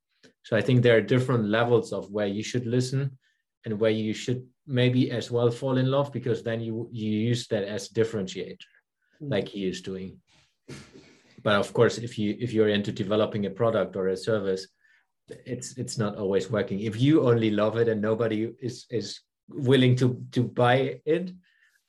So 0.48 0.56
I 0.56 0.62
think 0.62 0.82
there 0.82 0.96
are 0.96 1.02
different 1.02 1.44
levels 1.50 1.92
of 1.92 2.10
where 2.10 2.26
you 2.28 2.42
should 2.42 2.66
listen 2.66 3.18
and 3.66 3.78
where 3.78 3.92
you 3.92 4.14
should 4.14 4.48
maybe 4.66 5.12
as 5.12 5.30
well 5.30 5.52
fall 5.52 5.78
in 5.78 5.92
love 5.92 6.14
because 6.14 6.42
then 6.42 6.62
you 6.62 6.88
you 6.90 7.12
use 7.12 7.48
that 7.48 7.66
as 7.66 7.90
differentiator, 7.90 8.56
mm-hmm. 8.56 9.28
like 9.34 9.50
he 9.50 9.68
is 9.68 9.82
doing. 9.82 10.22
But 11.44 11.56
of 11.56 11.74
course, 11.74 11.98
if 11.98 12.18
you 12.18 12.38
if 12.40 12.54
you're 12.54 12.70
into 12.70 12.94
developing 12.94 13.46
a 13.46 13.50
product 13.62 13.98
or 13.98 14.08
a 14.08 14.16
service, 14.16 14.68
it's 15.30 15.78
it's 15.78 15.98
not 15.98 16.16
always 16.16 16.50
working 16.50 16.80
if 16.80 16.96
you 17.02 17.28
only 17.28 17.52
love 17.52 17.76
it 17.76 17.90
and 17.90 18.02
nobody 18.02 18.50
is 18.62 18.86
is 18.90 19.20
willing 19.50 19.96
to 19.98 20.24
to 20.32 20.44
buy 20.44 21.00
it 21.06 21.32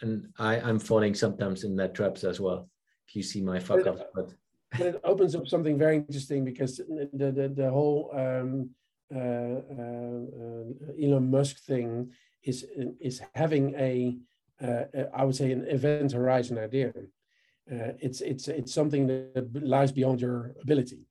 and 0.02 0.26
i 0.38 0.58
i'm 0.60 0.78
falling 0.78 1.14
sometimes 1.14 1.62
in 1.64 1.76
that 1.76 1.94
traps 1.94 2.24
as 2.24 2.40
well 2.40 2.68
if 3.06 3.14
you 3.14 3.22
see 3.22 3.40
my 3.40 3.58
fuck 3.58 3.86
up 3.86 4.10
but 4.14 4.32
it 4.72 5.00
opens 5.04 5.34
up 5.34 5.46
something 5.48 5.78
very 5.78 5.96
interesting 5.96 6.44
because 6.44 6.76
the 6.76 7.08
the, 7.12 7.52
the 7.54 7.70
whole 7.70 8.10
um, 8.14 8.70
uh, 9.14 9.18
uh, 9.18 11.02
Elon 11.02 11.30
Musk 11.30 11.64
thing 11.64 12.12
is 12.42 12.66
is 13.00 13.22
having 13.34 13.74
a 13.74 14.16
uh, 14.62 14.84
I 15.14 15.24
would 15.24 15.36
say 15.36 15.52
an 15.52 15.66
event 15.68 16.12
horizon 16.12 16.58
idea. 16.58 16.92
Uh, 17.70 17.92
it's 18.00 18.20
it's 18.20 18.48
it's 18.48 18.72
something 18.72 19.06
that 19.06 19.48
lies 19.62 19.92
beyond 19.92 20.20
your 20.20 20.54
ability 20.62 21.08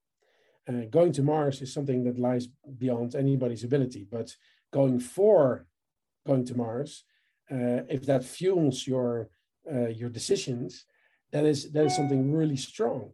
uh, 0.68 0.86
going 0.90 1.12
to 1.14 1.24
Mars 1.24 1.62
is 1.62 1.74
something 1.74 2.04
that 2.04 2.20
lies 2.20 2.48
beyond 2.78 3.16
anybody's 3.16 3.64
ability. 3.64 4.08
But 4.10 4.36
going 4.72 5.00
for 5.00 5.66
going 6.26 6.46
to 6.46 6.58
Mars, 6.58 7.04
uh, 7.50 7.84
if 7.90 8.06
that 8.06 8.24
fuels 8.24 8.86
your 8.86 9.30
your 9.90 10.10
decisions, 10.10 10.86
that 11.32 11.46
is 11.46 11.72
that 11.72 11.86
is 11.86 11.96
something 11.96 12.32
really 12.32 12.56
strong. 12.56 13.12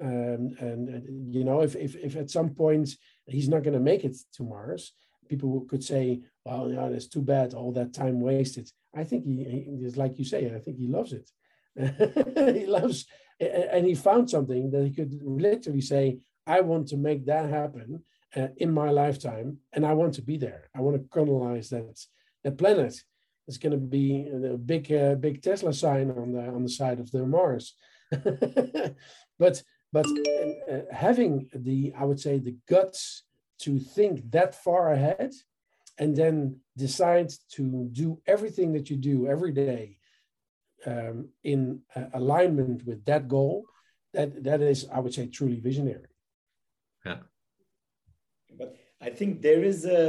Um, 0.00 0.54
and, 0.60 0.88
and, 0.88 1.34
you 1.34 1.44
know, 1.44 1.62
if, 1.62 1.74
if 1.74 1.96
if 1.96 2.16
at 2.16 2.30
some 2.30 2.50
point 2.50 2.90
he's 3.26 3.48
not 3.48 3.62
going 3.62 3.74
to 3.74 3.80
make 3.80 4.04
it 4.04 4.16
to 4.34 4.42
Mars, 4.42 4.92
people 5.28 5.66
could 5.68 5.82
say, 5.82 6.20
"Well, 6.44 6.70
yeah, 6.70 6.86
it's 6.88 7.08
too 7.08 7.22
bad, 7.22 7.54
all 7.54 7.72
that 7.72 7.94
time 7.94 8.20
wasted." 8.20 8.70
I 8.94 9.04
think 9.04 9.24
he, 9.24 9.44
he 9.44 9.84
is 9.84 9.96
like 9.96 10.18
you 10.18 10.24
say. 10.24 10.54
I 10.54 10.58
think 10.58 10.78
he 10.78 10.88
loves 10.88 11.12
it. 11.12 11.30
he 12.54 12.66
loves, 12.66 13.06
and 13.40 13.86
he 13.86 13.94
found 13.94 14.30
something 14.30 14.70
that 14.70 14.84
he 14.84 14.90
could 14.90 15.18
literally 15.22 15.82
say, 15.82 16.18
I 16.46 16.60
want 16.60 16.88
to 16.88 16.96
make 16.96 17.26
that 17.26 17.50
happen 17.50 18.02
uh, 18.34 18.48
in 18.56 18.72
my 18.72 18.90
lifetime, 18.90 19.58
and 19.72 19.84
I 19.84 19.94
want 19.94 20.14
to 20.14 20.22
be 20.22 20.36
there. 20.36 20.68
I 20.74 20.80
want 20.80 20.96
to 20.96 21.08
colonize 21.08 21.70
that 21.70 21.98
that 22.44 22.58
planet. 22.58 23.02
It's 23.48 23.58
going 23.58 23.72
to 23.72 23.78
be 23.78 24.28
a 24.28 24.56
big, 24.56 24.92
uh, 24.92 25.14
big 25.14 25.40
Tesla 25.40 25.72
sign 25.72 26.10
on 26.10 26.32
the 26.32 26.40
on 26.40 26.62
the 26.62 26.68
side 26.68 26.98
of 26.98 27.10
the 27.10 27.24
Mars. 27.24 27.74
but 29.38 29.62
but 29.96 30.08
uh, 30.72 30.84
having 31.06 31.32
the, 31.68 31.78
I 32.00 32.04
would 32.08 32.20
say, 32.26 32.34
the 32.38 32.56
guts 32.72 33.00
to 33.64 33.72
think 33.96 34.14
that 34.36 34.50
far 34.66 34.82
ahead, 34.96 35.32
and 36.00 36.10
then 36.20 36.36
decide 36.86 37.30
to 37.56 37.62
do 38.02 38.08
everything 38.34 38.68
that 38.74 38.86
you 38.90 38.96
do 39.10 39.16
every 39.34 39.52
day 39.52 39.84
um, 40.90 41.16
in 41.52 41.60
uh, 41.96 42.08
alignment 42.20 42.78
with 42.88 43.00
that 43.10 43.24
goal. 43.36 43.54
That 44.14 44.28
that 44.48 44.60
is, 44.72 44.80
I 44.96 44.98
would 45.02 45.14
say, 45.18 45.24
truly 45.38 45.60
visionary. 45.68 46.12
Yeah. 47.06 47.20
But 48.58 48.70
I 49.06 49.10
think 49.18 49.30
there 49.48 49.62
is 49.72 49.80
a 50.00 50.02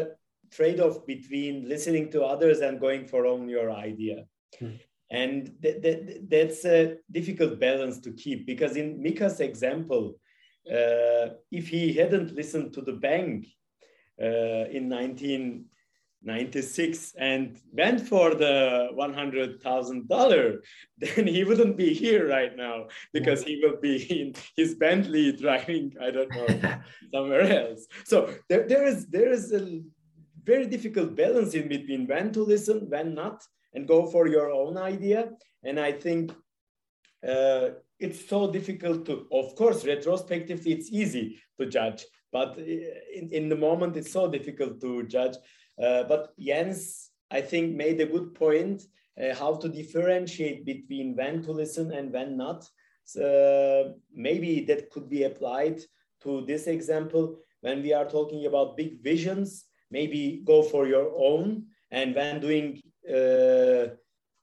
trade-off 0.57 1.05
between 1.13 1.53
listening 1.73 2.05
to 2.13 2.19
others 2.33 2.57
and 2.65 2.73
going 2.85 3.03
for 3.11 3.21
own 3.31 3.43
your 3.57 3.69
idea. 3.89 4.17
Mm. 4.61 4.79
And 5.09 5.53
th- 5.61 5.81
th- 5.81 6.21
that's 6.27 6.65
a 6.65 6.97
difficult 7.11 7.59
balance 7.59 7.99
to 8.01 8.11
keep 8.11 8.45
because 8.45 8.75
in 8.75 9.01
Mika's 9.01 9.39
example, 9.39 10.19
uh, 10.69 11.29
if 11.51 11.69
he 11.69 11.93
hadn't 11.93 12.35
listened 12.35 12.73
to 12.73 12.81
the 12.81 12.91
bank 12.93 13.47
uh, 14.21 14.67
in 14.69 14.89
1996 14.89 17.13
and 17.17 17.57
went 17.71 18.01
for 18.01 18.35
the 18.35 18.89
$100,000, 18.97 20.57
then 20.97 21.27
he 21.27 21.45
wouldn't 21.45 21.77
be 21.77 21.93
here 21.93 22.27
right 22.27 22.57
now 22.57 22.87
because 23.13 23.43
he 23.43 23.61
will 23.63 23.77
be 23.79 24.03
in 24.21 24.33
his 24.57 24.75
Bentley 24.75 25.31
driving, 25.31 25.95
I 26.01 26.11
don't 26.11 26.35
know, 26.35 26.47
somewhere 27.13 27.43
else. 27.43 27.87
So 28.03 28.29
there, 28.49 28.67
there 28.67 28.85
is 28.85 29.07
there 29.07 29.31
is 29.31 29.53
a 29.53 29.81
very 30.43 30.65
difficult 30.65 31.15
balance 31.15 31.53
in 31.53 31.69
between 31.69 32.07
when 32.07 32.33
to 32.33 32.43
listen, 32.43 32.89
when 32.89 33.13
not 33.13 33.41
and 33.73 33.87
go 33.87 34.05
for 34.05 34.27
your 34.27 34.51
own 34.51 34.77
idea. 34.77 35.29
And 35.63 35.79
I 35.79 35.91
think 35.91 36.31
uh, 37.27 37.69
it's 37.99 38.27
so 38.27 38.51
difficult 38.51 39.05
to, 39.05 39.27
of 39.31 39.55
course, 39.55 39.85
retrospectively, 39.85 40.73
it's 40.73 40.91
easy 40.91 41.39
to 41.59 41.65
judge, 41.65 42.05
but 42.31 42.57
in, 42.57 43.29
in 43.31 43.49
the 43.49 43.55
moment, 43.55 43.97
it's 43.97 44.11
so 44.11 44.27
difficult 44.27 44.79
to 44.81 45.03
judge. 45.03 45.35
Uh, 45.81 46.03
but 46.03 46.33
Jens, 46.39 47.09
I 47.31 47.41
think, 47.41 47.75
made 47.75 47.99
a 48.01 48.05
good 48.05 48.33
point 48.33 48.83
uh, 49.21 49.33
how 49.33 49.55
to 49.55 49.67
differentiate 49.67 50.65
between 50.65 51.15
when 51.15 51.41
to 51.43 51.51
listen 51.51 51.91
and 51.91 52.11
when 52.11 52.37
not. 52.37 52.67
So 53.03 53.95
maybe 54.13 54.65
that 54.65 54.91
could 54.91 55.09
be 55.09 55.23
applied 55.23 55.81
to 56.23 56.45
this 56.45 56.67
example 56.67 57.39
when 57.61 57.81
we 57.81 57.93
are 57.93 58.07
talking 58.07 58.45
about 58.45 58.77
big 58.77 59.01
visions 59.01 59.65
maybe 59.91 60.41
go 60.45 60.61
for 60.63 60.87
your 60.87 61.11
own 61.17 61.65
and 61.91 62.15
when 62.15 62.39
doing 62.39 62.81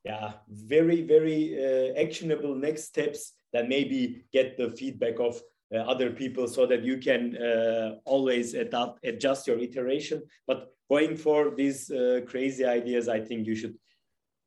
yeah, 0.05 0.33
very, 0.49 1.03
very 1.03 1.57
uh, 1.57 2.01
actionable 2.01 2.55
next 2.55 2.85
steps 2.85 3.33
that 3.53 3.69
maybe 3.69 4.25
get 4.33 4.57
the 4.59 4.71
feedback 4.71 5.19
of 5.19 5.41
uh, 5.75 5.79
other 5.79 6.11
people 6.11 6.47
so 6.47 6.67
that 6.67 6.85
you 6.85 6.99
can 6.99 7.37
uh, 7.37 7.97
always 8.05 8.55
adapt, 8.55 9.05
adjust 9.05 9.47
your 9.47 9.59
iteration. 9.59 10.23
But 10.47 10.75
going 10.91 11.17
for 11.17 11.55
these 11.55 11.91
uh, 11.91 12.21
crazy 12.27 12.65
ideas, 12.65 13.09
I 13.09 13.21
think 13.21 13.47
you 13.47 13.57
should 13.57 13.77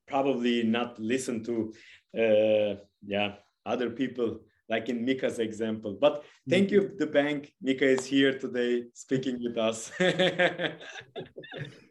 probably 0.07 0.63
not 0.63 0.99
listen 0.99 1.43
to, 1.45 1.73
uh, 2.17 2.75
yeah, 3.05 3.35
other 3.65 3.89
people 3.89 4.41
like 4.69 4.89
in 4.89 5.03
Mika's 5.05 5.39
example. 5.39 5.97
But 5.99 6.23
thank 6.49 6.71
you, 6.71 6.91
the 6.97 7.07
bank. 7.07 7.53
Mika 7.61 7.85
is 7.85 8.05
here 8.05 8.37
today 8.37 8.83
speaking 8.93 9.41
with 9.41 9.57
us. 9.57 9.91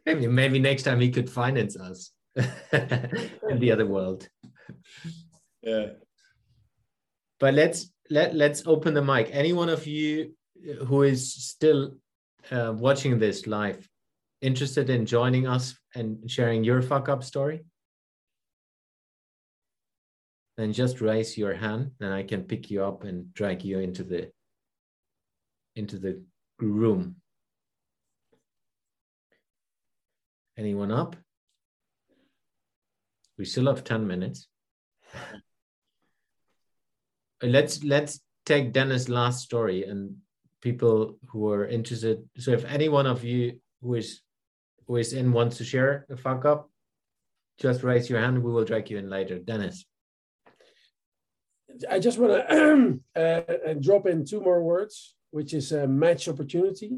maybe, 0.05 0.27
maybe 0.27 0.59
next 0.59 0.83
time 0.83 0.99
he 0.99 1.09
could 1.09 1.29
finance 1.29 1.75
us. 1.75 2.11
in 3.49 3.59
the 3.59 3.71
other 3.71 3.85
world. 3.85 4.27
Yeah. 5.61 5.87
But 7.39 7.53
let's 7.53 7.91
let 8.09 8.35
let's 8.35 8.65
open 8.65 8.93
the 8.93 9.03
mic. 9.03 9.29
Any 9.31 9.53
one 9.53 9.69
of 9.69 9.85
you 9.85 10.33
who 10.85 11.03
is 11.03 11.33
still 11.33 11.97
uh, 12.51 12.73
watching 12.75 13.19
this 13.19 13.47
live, 13.47 13.87
interested 14.41 14.89
in 14.89 15.05
joining 15.05 15.47
us 15.47 15.77
and 15.95 16.29
sharing 16.29 16.63
your 16.63 16.81
fuck 16.81 17.09
up 17.09 17.23
story? 17.23 17.65
Then 20.57 20.73
just 20.73 21.01
raise 21.01 21.37
your 21.37 21.53
hand, 21.53 21.91
and 21.99 22.11
I 22.11 22.23
can 22.23 22.43
pick 22.43 22.71
you 22.71 22.83
up 22.83 23.03
and 23.03 23.31
drag 23.33 23.63
you 23.63 23.79
into 23.79 24.03
the 24.03 24.31
into 25.75 25.99
the 25.99 26.23
room. 26.59 27.17
Anyone 30.57 30.91
up? 30.91 31.15
We 33.37 33.45
still 33.45 33.67
have 33.67 33.83
10 33.83 34.07
minutes. 34.07 34.47
let's 37.41 37.83
let's 37.83 38.19
take 38.45 38.73
Dennis' 38.73 39.09
last 39.09 39.43
story 39.43 39.83
and 39.83 40.15
people 40.61 41.17
who 41.27 41.49
are 41.51 41.67
interested. 41.67 42.23
So 42.37 42.51
if 42.51 42.65
any 42.65 42.89
one 42.89 43.05
of 43.05 43.23
you 43.23 43.59
who 43.81 43.95
is 43.95 44.21
who 44.87 44.95
is 44.97 45.13
in 45.13 45.31
wants 45.31 45.57
to 45.57 45.63
share 45.63 46.05
a 46.09 46.17
fuck 46.17 46.45
up, 46.45 46.69
just 47.59 47.83
raise 47.83 48.09
your 48.09 48.19
hand. 48.19 48.43
We 48.43 48.51
will 48.51 48.63
drag 48.65 48.89
you 48.89 48.97
in 48.97 49.09
later. 49.09 49.39
Dennis. 49.39 49.85
I 51.89 51.99
just 51.99 52.17
want 52.17 52.47
to 52.49 52.99
uh, 53.15 53.73
drop 53.79 54.07
in 54.07 54.25
two 54.25 54.41
more 54.41 54.63
words, 54.63 55.15
which 55.31 55.53
is 55.53 55.71
a 55.71 55.87
match 55.87 56.27
opportunity, 56.27 56.91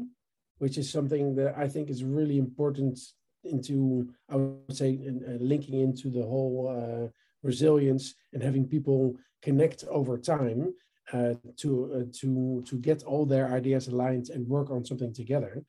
which 0.58 0.78
is 0.78 0.90
something 0.90 1.34
that 1.36 1.58
I 1.58 1.68
think 1.68 1.90
is 1.90 2.02
really 2.04 2.38
important 2.38 2.98
into 3.44 4.08
I 4.28 4.36
would 4.36 4.76
say 4.76 4.98
uh, 5.06 5.32
linking 5.40 5.80
into 5.80 6.10
the 6.10 6.22
whole 6.22 6.68
uh, 6.68 7.08
resilience 7.42 8.14
and 8.32 8.42
having 8.42 8.66
people 8.66 9.16
connect 9.42 9.84
over 9.84 10.18
time 10.18 10.74
uh, 11.12 11.34
to 11.56 11.70
uh, 11.94 12.04
to 12.20 12.62
to 12.66 12.76
get 12.78 13.02
all 13.04 13.26
their 13.26 13.52
ideas 13.52 13.88
aligned 13.88 14.28
and 14.30 14.46
work 14.46 14.70
on 14.70 14.84
something 14.84 15.12
together. 15.12 15.62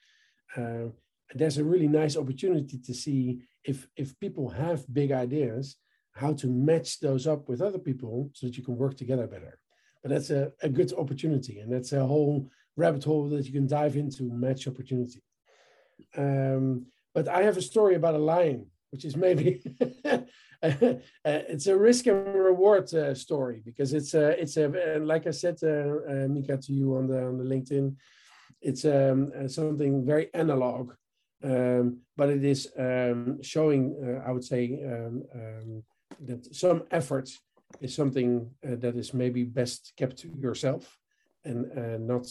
There's 1.33 1.57
a 1.57 1.63
really 1.63 1.87
nice 1.87 2.17
opportunity 2.17 2.77
to 2.77 2.93
see 2.93 3.41
if 3.63 3.87
if 3.95 4.19
people 4.19 4.49
have 4.49 4.93
big 4.93 5.11
ideas, 5.11 5.77
how 6.13 6.33
to 6.33 6.47
match 6.47 6.99
those 6.99 7.25
up 7.25 7.47
with 7.47 7.61
other 7.61 7.79
people 7.79 8.29
so 8.33 8.47
that 8.47 8.57
you 8.57 8.63
can 8.63 8.75
work 8.75 8.97
together 8.97 9.27
better. 9.27 9.59
But 10.01 10.11
that's 10.11 10.29
a, 10.29 10.51
a 10.61 10.69
good 10.69 10.91
opportunity, 10.93 11.59
and 11.59 11.71
that's 11.71 11.93
a 11.93 12.05
whole 12.05 12.49
rabbit 12.75 13.03
hole 13.03 13.29
that 13.29 13.45
you 13.45 13.53
can 13.53 13.67
dive 13.67 13.95
into 13.95 14.23
match 14.23 14.67
opportunity. 14.67 15.23
Um, 16.17 16.87
but 17.13 17.27
I 17.27 17.43
have 17.43 17.57
a 17.57 17.61
story 17.61 17.95
about 17.95 18.15
a 18.15 18.19
lion, 18.19 18.67
which 18.91 19.05
is 19.05 19.15
maybe 19.15 19.61
it's 20.63 21.67
a 21.67 21.77
risk 21.77 22.07
and 22.07 22.33
reward 22.35 22.93
uh, 22.93 23.13
story 23.13 23.61
because 23.65 23.93
it's 23.93 24.13
a 24.13 24.39
it's 24.41 24.57
a 24.57 24.99
like 24.99 25.27
I 25.27 25.31
said, 25.31 25.57
uh, 25.63 25.67
uh, 25.67 26.27
Mika, 26.29 26.57
to 26.57 26.73
you 26.73 26.95
on 26.95 27.07
the 27.07 27.25
on 27.25 27.37
the 27.37 27.43
LinkedIn, 27.43 27.95
it's 28.61 28.85
um, 28.85 29.31
uh, 29.37 29.47
something 29.47 30.05
very 30.05 30.33
analog, 30.33 30.93
um, 31.43 31.99
but 32.15 32.29
it 32.29 32.43
is 32.43 32.71
um, 32.77 33.41
showing, 33.41 33.95
uh, 34.03 34.27
I 34.27 34.31
would 34.31 34.43
say, 34.43 34.79
um, 34.85 35.23
um, 35.33 35.83
that 36.27 36.53
some 36.55 36.83
effort 36.91 37.29
is 37.79 37.95
something 37.95 38.49
uh, 38.65 38.75
that 38.75 38.95
is 38.95 39.13
maybe 39.13 39.43
best 39.43 39.93
kept 39.97 40.17
to 40.17 40.29
yourself 40.39 40.97
and 41.43 42.05
not 42.05 42.27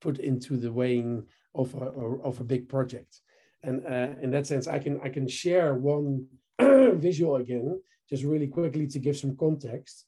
put 0.00 0.18
into 0.18 0.56
the 0.56 0.72
weighing 0.72 1.24
of 1.54 1.74
a, 1.74 1.86
of 2.24 2.40
a 2.40 2.44
big 2.44 2.68
project. 2.68 3.20
And 3.62 3.86
uh, 3.86 4.08
in 4.20 4.30
that 4.32 4.46
sense, 4.46 4.66
I 4.66 4.78
can 4.78 5.00
I 5.02 5.08
can 5.08 5.26
share 5.26 5.74
one 5.74 6.26
visual 6.60 7.36
again, 7.36 7.80
just 8.08 8.24
really 8.24 8.48
quickly 8.48 8.86
to 8.88 8.98
give 8.98 9.16
some 9.16 9.36
context. 9.36 10.06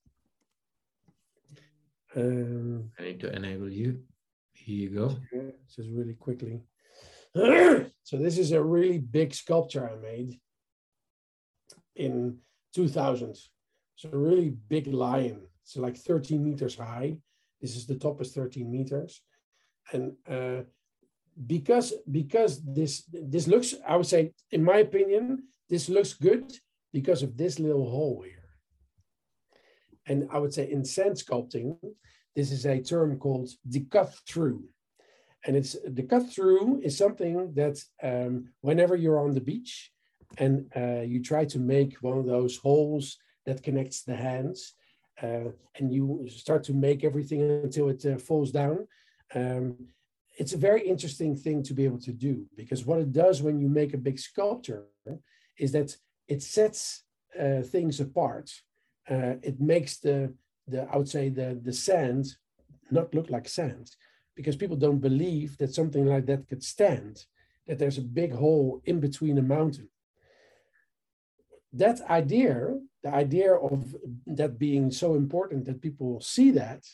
Um, 2.14 2.90
I 2.98 3.02
need 3.02 3.20
to 3.20 3.34
enable 3.34 3.70
you. 3.70 4.02
Here 4.52 4.76
you 4.76 4.90
go. 4.90 5.16
Just 5.74 5.90
really 5.90 6.14
quickly. 6.14 6.62
so 7.34 8.16
this 8.16 8.38
is 8.38 8.52
a 8.52 8.62
really 8.62 8.98
big 8.98 9.34
sculpture 9.34 9.88
I 9.88 9.96
made 9.96 10.38
in 11.94 12.38
2000. 12.74 13.36
So 13.96 14.10
a 14.12 14.16
really 14.16 14.50
big 14.50 14.86
lion. 14.86 15.42
It's 15.62 15.76
like 15.76 15.96
13 15.96 16.42
meters 16.42 16.76
high. 16.76 17.18
This 17.60 17.76
is 17.76 17.86
the 17.86 17.96
top 17.96 18.20
is 18.20 18.32
13 18.32 18.70
meters. 18.70 19.22
And 19.92 20.12
uh, 20.28 20.62
because 21.46 21.92
because 22.10 22.62
this 22.64 23.04
this 23.12 23.46
looks 23.46 23.74
i 23.86 23.94
would 23.94 24.06
say 24.06 24.32
in 24.52 24.64
my 24.64 24.78
opinion 24.78 25.42
this 25.68 25.88
looks 25.88 26.14
good 26.14 26.50
because 26.92 27.22
of 27.22 27.36
this 27.36 27.58
little 27.58 27.90
hole 27.90 28.22
here. 28.24 28.48
And 30.06 30.28
i 30.32 30.38
would 30.38 30.54
say 30.54 30.70
in 30.70 30.84
sand 30.84 31.16
sculpting 31.16 31.76
this 32.36 32.52
is 32.52 32.66
a 32.66 32.82
term 32.82 33.18
called 33.18 33.48
the 33.64 33.80
cut 33.80 34.14
through. 34.28 34.64
And 35.44 35.56
it's 35.56 35.74
the 35.86 36.02
cut 36.02 36.30
through 36.30 36.80
is 36.82 36.96
something 36.96 37.54
that 37.54 37.76
um, 38.02 38.50
whenever 38.60 38.94
you're 38.94 39.20
on 39.20 39.32
the 39.32 39.40
beach 39.40 39.90
and 40.36 40.70
uh, 40.76 41.00
you 41.00 41.22
try 41.22 41.46
to 41.46 41.58
make 41.58 41.94
one 42.02 42.18
of 42.18 42.26
those 42.26 42.58
holes 42.58 43.16
that 43.46 43.62
connects 43.62 44.02
the 44.02 44.16
hands 44.16 44.74
uh, 45.22 45.48
and 45.76 45.92
you 45.92 46.26
start 46.28 46.62
to 46.64 46.74
make 46.74 47.04
everything 47.04 47.40
until 47.64 47.88
it 47.88 48.04
uh, 48.04 48.18
falls 48.18 48.50
down 48.50 48.86
um, 49.34 49.76
it's 50.36 50.52
a 50.52 50.58
very 50.58 50.86
interesting 50.86 51.34
thing 51.34 51.62
to 51.62 51.74
be 51.74 51.84
able 51.84 52.00
to 52.00 52.12
do 52.12 52.46
because 52.56 52.84
what 52.84 53.00
it 53.00 53.12
does 53.12 53.42
when 53.42 53.58
you 53.58 53.68
make 53.68 53.94
a 53.94 53.98
big 53.98 54.18
sculpture 54.18 54.84
is 55.58 55.72
that 55.72 55.96
it 56.28 56.42
sets 56.42 57.04
uh, 57.40 57.62
things 57.62 58.00
apart. 58.00 58.50
Uh, 59.08 59.34
it 59.42 59.60
makes 59.60 59.98
the 59.98 60.32
the 60.68 60.82
I 60.92 60.96
would 60.96 61.08
say 61.08 61.28
the 61.28 61.58
the 61.62 61.72
sand 61.72 62.36
not 62.90 63.14
look 63.14 63.30
like 63.30 63.48
sand 63.48 63.96
because 64.34 64.56
people 64.56 64.76
don't 64.76 65.00
believe 65.00 65.56
that 65.58 65.74
something 65.74 66.04
like 66.04 66.26
that 66.26 66.48
could 66.48 66.62
stand. 66.62 67.24
That 67.66 67.78
there's 67.78 67.98
a 67.98 68.12
big 68.20 68.32
hole 68.32 68.82
in 68.84 69.00
between 69.00 69.38
a 69.38 69.42
mountain. 69.42 69.88
That 71.72 72.00
idea, 72.02 72.78
the 73.02 73.12
idea 73.12 73.54
of 73.54 73.96
that 74.26 74.58
being 74.58 74.90
so 74.90 75.14
important 75.14 75.64
that 75.64 75.82
people 75.82 76.20
see 76.20 76.50
that, 76.52 76.84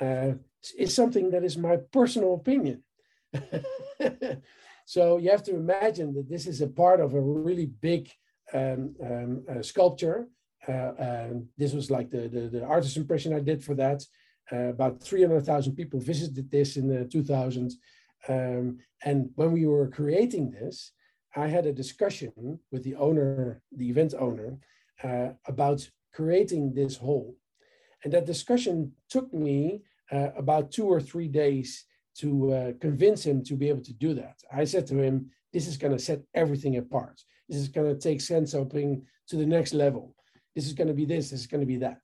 uh, 0.00 0.32
is 0.76 0.94
something 0.94 1.30
that 1.30 1.44
is 1.44 1.56
my 1.56 1.76
personal 1.92 2.34
opinion. 2.34 2.82
so 4.86 5.18
you 5.18 5.30
have 5.30 5.42
to 5.44 5.54
imagine 5.54 6.14
that 6.14 6.28
this 6.28 6.46
is 6.46 6.60
a 6.60 6.66
part 6.66 7.00
of 7.00 7.14
a 7.14 7.20
really 7.20 7.66
big 7.66 8.10
um, 8.52 8.94
um, 9.04 9.62
sculpture. 9.62 10.28
Uh, 10.66 11.28
this 11.56 11.72
was 11.72 11.90
like 11.90 12.10
the, 12.10 12.28
the, 12.28 12.48
the, 12.48 12.64
artist 12.64 12.96
impression 12.96 13.32
I 13.32 13.40
did 13.40 13.64
for 13.64 13.74
that. 13.74 14.02
Uh, 14.50 14.68
about 14.68 15.02
300,000 15.02 15.74
people 15.74 16.00
visited 16.00 16.50
this 16.50 16.76
in 16.76 16.88
the 16.88 17.04
2000s. 17.06 17.74
Um, 18.28 18.78
and 19.04 19.30
when 19.36 19.52
we 19.52 19.66
were 19.66 19.88
creating 19.88 20.50
this, 20.50 20.92
I 21.36 21.46
had 21.46 21.66
a 21.66 21.72
discussion 21.72 22.58
with 22.72 22.82
the 22.82 22.96
owner, 22.96 23.62
the 23.72 23.88
event 23.88 24.14
owner, 24.18 24.58
uh, 25.04 25.30
about 25.46 25.88
creating 26.12 26.74
this 26.74 26.96
hole. 26.96 27.36
And 28.02 28.12
that 28.12 28.26
discussion 28.26 28.92
took 29.08 29.32
me 29.32 29.82
uh, 30.12 30.28
about 30.36 30.70
two 30.70 30.86
or 30.86 31.00
three 31.00 31.28
days 31.28 31.84
to 32.18 32.52
uh, 32.52 32.72
convince 32.80 33.24
him 33.24 33.44
to 33.44 33.54
be 33.54 33.68
able 33.68 33.82
to 33.82 33.92
do 33.92 34.14
that. 34.14 34.36
I 34.52 34.64
said 34.64 34.86
to 34.88 35.00
him, 35.00 35.30
this 35.52 35.66
is 35.66 35.76
going 35.76 35.96
to 35.96 36.02
set 36.02 36.20
everything 36.34 36.76
apart. 36.76 37.20
This 37.48 37.58
is 37.58 37.68
going 37.68 37.92
to 37.92 38.00
take 38.00 38.20
sense 38.20 38.54
opening 38.54 39.06
to 39.28 39.36
the 39.36 39.46
next 39.46 39.72
level. 39.72 40.14
This 40.54 40.66
is 40.66 40.72
going 40.72 40.88
to 40.88 40.94
be 40.94 41.04
this, 41.04 41.30
this 41.30 41.40
is 41.40 41.46
going 41.46 41.60
to 41.60 41.66
be 41.66 41.76
that. 41.78 42.00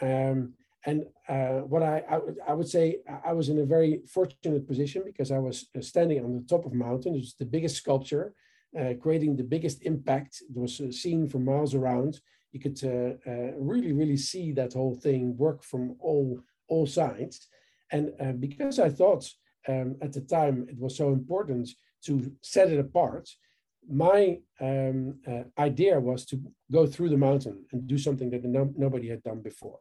Um, 0.00 0.54
and 0.86 1.04
uh, 1.28 1.60
what 1.66 1.82
I, 1.82 2.02
I, 2.10 2.18
I, 2.50 2.52
would 2.54 2.68
say, 2.68 2.98
I 3.24 3.32
was 3.32 3.48
in 3.48 3.58
a 3.58 3.64
very 3.64 4.00
fortunate 4.06 4.66
position 4.66 5.02
because 5.04 5.30
I 5.32 5.38
was 5.38 5.66
uh, 5.76 5.80
standing 5.80 6.24
on 6.24 6.36
the 6.36 6.46
top 6.48 6.64
of 6.66 6.72
a 6.72 6.76
mountain. 6.76 7.14
It 7.14 7.18
was 7.18 7.34
the 7.38 7.44
biggest 7.44 7.76
sculpture, 7.76 8.34
uh, 8.78 8.94
creating 9.00 9.36
the 9.36 9.44
biggest 9.44 9.82
impact. 9.82 10.42
It 10.48 10.56
was 10.56 10.80
uh, 10.80 10.92
seen 10.92 11.28
from 11.28 11.44
miles 11.44 11.74
around. 11.74 12.20
You 12.52 12.60
could 12.60 12.80
uh, 12.84 13.30
uh, 13.30 13.52
really, 13.58 13.92
really 13.92 14.16
see 14.16 14.52
that 14.52 14.74
whole 14.74 14.94
thing 14.94 15.36
work 15.36 15.62
from 15.62 15.96
all, 16.00 16.40
all 16.68 16.86
sides. 16.86 17.48
And 17.90 18.12
because 18.38 18.78
I 18.78 18.90
thought 18.90 19.24
um, 19.66 19.96
at 20.02 20.12
the 20.12 20.20
time 20.20 20.66
it 20.68 20.78
was 20.78 20.96
so 20.96 21.08
important 21.08 21.68
to 22.04 22.32
set 22.42 22.70
it 22.70 22.78
apart, 22.78 23.28
my 23.90 24.38
um, 24.60 25.20
idea 25.58 25.98
was 25.98 26.26
to 26.26 26.40
go 26.70 26.86
through 26.86 27.08
the 27.08 27.16
mountain 27.16 27.64
and 27.72 27.86
do 27.86 27.96
something 27.96 28.30
that 28.30 28.44
no, 28.44 28.70
nobody 28.76 29.08
had 29.08 29.22
done 29.22 29.40
before 29.40 29.78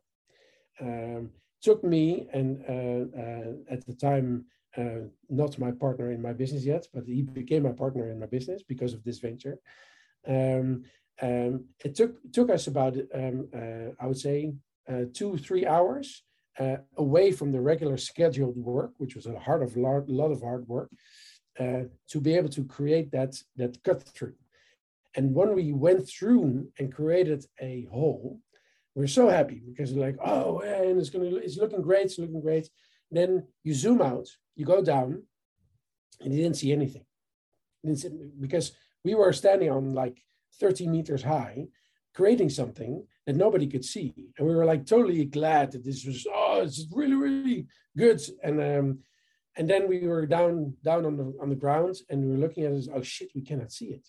um, 0.82 1.30
took 1.62 1.84
me 1.84 2.28
and 2.34 2.64
uh, 2.68 3.20
uh, 3.20 3.54
at 3.70 3.86
the 3.86 3.94
time 3.94 4.46
uh, 4.78 5.08
not 5.30 5.58
my 5.58 5.72
partner 5.72 6.12
in 6.12 6.22
my 6.22 6.34
business 6.34 6.64
yet, 6.64 6.88
but 6.94 7.06
he 7.06 7.24
became 7.24 7.64
my 7.64 7.72
partner 7.72 8.12
in 8.12 8.20
my 8.20 8.28
business 8.28 8.62
because 8.62 8.94
of 8.94 9.04
this 9.04 9.20
venture. 9.20 9.58
Um, 10.28 10.84
um, 11.20 11.66
it 11.84 11.96
took 11.96 12.32
took 12.32 12.52
us 12.52 12.68
about 12.68 12.96
uh, 12.96 13.90
I 14.00 14.06
would 14.06 14.20
say 14.20 14.54
uh, 14.88 15.06
two 15.14 15.38
three 15.38 15.66
hours 15.66 16.24
uh, 16.60 16.78
away 16.98 17.32
from 17.32 17.52
the 17.52 17.62
regular 17.62 17.98
scheduled 17.98 18.58
work, 18.58 18.92
which 18.98 19.16
was 19.16 19.26
a 19.26 19.40
hard 19.40 19.62
of 19.62 19.76
a 19.76 19.80
lot, 19.80 20.32
of 20.32 20.42
hard 20.42 20.68
work, 20.68 20.90
to 21.58 22.22
be 22.22 22.36
able 22.36 22.50
to 22.50 22.64
create 22.66 23.12
that 23.12 23.36
that 23.56 23.84
cut 23.84 24.04
through. 24.04 24.36
And 25.16 25.34
when 25.34 25.56
we 25.56 25.74
went 25.74 26.08
through 26.08 26.68
and 26.78 26.94
created 26.94 27.46
a 27.60 27.88
hole, 27.92 28.40
we're 28.94 29.08
so 29.08 29.30
happy 29.30 29.62
because 29.66 29.94
like, 29.94 30.18
oh, 30.24 30.60
and 30.60 31.00
it's 31.00 31.10
gonna, 31.10 31.36
it's 31.36 31.58
looking 31.58 31.82
great, 31.82 32.06
it's 32.06 32.20
looking 32.20 32.42
great. 32.42 32.70
Then 33.12 33.48
you 33.64 33.74
zoom 33.74 34.02
out, 34.02 34.28
you 34.56 34.66
go 34.66 34.84
down, 34.84 35.24
and 36.22 36.34
you 36.34 36.42
didn't 36.42 36.58
see 36.58 36.72
anything. 36.72 37.06
Didn't 37.84 38.00
see, 38.00 38.10
because 38.40 38.74
we 39.04 39.16
were 39.16 39.34
standing 39.34 39.70
on 39.72 39.94
like 39.94 40.18
30 40.60 40.88
meters 40.88 41.24
high, 41.24 41.68
creating 42.14 42.50
something 42.50 43.06
that 43.28 43.36
nobody 43.36 43.68
could 43.68 43.86
see, 43.86 44.16
and 44.38 44.48
we 44.48 44.56
were 44.56 44.66
like 44.66 44.88
totally 44.88 45.26
glad 45.26 45.74
that 45.74 45.84
this 45.84 46.04
was, 46.06 46.26
oh, 46.34 46.62
it's 46.64 46.88
really, 46.92 47.14
really 47.14 47.68
good. 47.96 48.20
And 48.42 48.60
um, 48.60 49.00
and 49.58 49.70
then 49.70 49.88
we 49.88 50.08
were 50.08 50.26
down 50.26 50.74
down 50.84 51.06
on 51.06 51.18
the 51.18 51.38
on 51.40 51.50
the 51.50 51.56
ground, 51.56 51.98
and 52.10 52.24
we 52.24 52.32
were 52.32 52.38
looking 52.38 52.64
at 52.64 52.72
it. 52.72 52.88
Oh 52.92 53.04
shit, 53.04 53.30
we 53.36 53.42
cannot 53.42 53.72
see 53.72 53.88
it. 53.88 54.08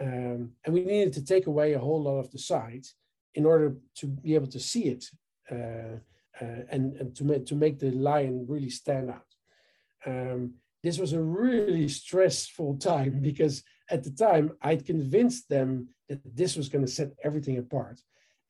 Um, 0.00 0.52
and 0.64 0.74
we 0.74 0.84
needed 0.84 1.12
to 1.14 1.24
take 1.24 1.46
away 1.46 1.72
a 1.74 1.78
whole 1.78 2.02
lot 2.02 2.18
of 2.18 2.30
the 2.30 2.38
sides 2.38 2.94
in 3.34 3.44
order 3.44 3.76
to 3.96 4.06
be 4.06 4.34
able 4.34 4.48
to 4.48 4.60
see 4.60 4.84
it 4.84 5.04
uh, 5.50 5.98
uh, 6.40 6.62
and, 6.70 6.94
and 6.94 7.16
to, 7.16 7.24
make, 7.24 7.46
to 7.46 7.54
make 7.54 7.78
the 7.78 7.90
lion 7.90 8.46
really 8.48 8.70
stand 8.70 9.10
out. 9.10 9.26
Um, 10.06 10.54
this 10.82 10.98
was 10.98 11.12
a 11.12 11.22
really 11.22 11.88
stressful 11.88 12.76
time 12.78 13.20
because 13.20 13.62
at 13.88 14.02
the 14.02 14.10
time 14.10 14.52
I'd 14.62 14.84
convinced 14.84 15.48
them 15.48 15.88
that 16.08 16.20
this 16.36 16.56
was 16.56 16.68
going 16.68 16.84
to 16.84 16.90
set 16.90 17.12
everything 17.22 17.58
apart. 17.58 18.00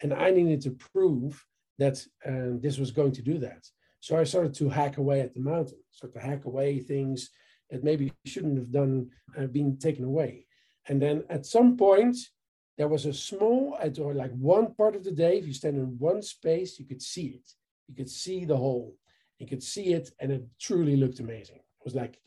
And 0.04 0.12
I 0.12 0.30
needed 0.30 0.60
to 0.60 0.76
prove 0.92 1.42
that 1.78 1.96
uh, 2.26 2.60
this 2.60 2.76
was 2.76 2.90
going 2.90 3.12
to 3.12 3.22
do 3.22 3.38
that. 3.38 3.66
So 4.00 4.18
I 4.18 4.24
started 4.24 4.52
to 4.56 4.68
hack 4.68 4.98
away 4.98 5.22
at 5.22 5.32
the 5.32 5.40
mountain, 5.40 5.78
start 5.90 6.12
to 6.12 6.20
hack 6.20 6.44
away 6.44 6.78
things 6.78 7.30
that 7.70 7.82
maybe 7.82 8.12
shouldn't 8.26 8.58
have 8.58 8.70
done, 8.70 9.08
uh, 9.36 9.46
been 9.46 9.78
taken 9.78 10.04
away. 10.04 10.46
And 10.88 11.00
then 11.00 11.24
at 11.30 11.46
some 11.46 11.78
point, 11.78 12.18
there 12.76 12.88
was 12.88 13.06
a 13.06 13.14
small, 13.14 13.78
or 13.98 14.12
like 14.12 14.32
one 14.32 14.74
part 14.74 14.94
of 14.94 15.04
the 15.04 15.10
day, 15.10 15.38
if 15.38 15.46
you 15.46 15.54
stand 15.54 15.78
in 15.78 15.98
one 15.98 16.20
space, 16.20 16.78
you 16.78 16.84
could 16.84 17.00
see 17.00 17.28
it. 17.38 17.48
You 17.88 17.94
could 17.94 18.10
see 18.10 18.44
the 18.44 18.58
whole. 18.58 18.94
You 19.38 19.46
could 19.46 19.62
see 19.62 19.94
it, 19.94 20.10
and 20.20 20.30
it 20.30 20.44
truly 20.60 20.96
looked 20.96 21.20
amazing. 21.20 21.56
It 21.56 21.84
was 21.84 21.94
like, 21.94 22.20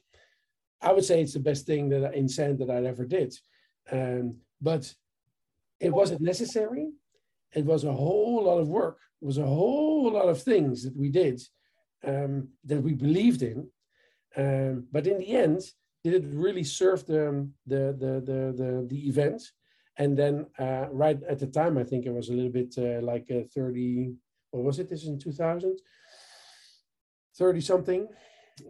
I 0.81 0.93
would 0.93 1.05
say 1.05 1.21
it's 1.21 1.33
the 1.33 1.39
best 1.39 1.67
thing 1.67 1.89
that 1.89 2.15
in 2.15 2.27
sand 2.27 2.57
that 2.57 2.71
I 2.71 2.83
ever 2.85 3.05
did. 3.05 3.37
Um, 3.91 4.37
but 4.59 4.91
it 5.79 5.91
wasn't 5.93 6.21
necessary. 6.21 6.89
It 7.53 7.65
was 7.65 7.83
a 7.83 7.93
whole 7.93 8.43
lot 8.43 8.59
of 8.59 8.67
work. 8.67 8.99
It 9.21 9.25
was 9.25 9.37
a 9.37 9.45
whole 9.45 10.11
lot 10.11 10.29
of 10.29 10.41
things 10.41 10.83
that 10.83 10.95
we 10.95 11.09
did 11.09 11.41
um, 12.05 12.49
that 12.65 12.81
we 12.81 12.93
believed 12.93 13.41
in. 13.41 13.69
Um, 14.35 14.87
but 14.91 15.07
in 15.07 15.17
the 15.17 15.31
end, 15.35 15.61
did 16.03 16.13
it 16.13 16.25
really 16.27 16.63
serve 16.63 17.05
the, 17.05 17.49
the, 17.65 17.95
the, 17.97 18.21
the, 18.25 18.63
the, 18.63 18.87
the 18.89 19.07
event? 19.07 19.41
and 19.97 20.17
then 20.17 20.45
uh, 20.59 20.85
right 20.91 21.21
at 21.23 21.39
the 21.39 21.47
time, 21.47 21.77
I 21.77 21.83
think 21.83 22.05
it 22.05 22.13
was 22.13 22.29
a 22.29 22.33
little 22.33 22.51
bit 22.51 22.75
uh, 22.77 23.01
like 23.01 23.29
uh, 23.31 23.47
30, 23.53 24.13
what 24.51 24.63
was 24.63 24.79
it? 24.79 24.89
This 24.89 25.03
is 25.03 25.09
in 25.09 25.19
2000, 25.19 25.79
30 27.35 27.61
something, 27.61 28.07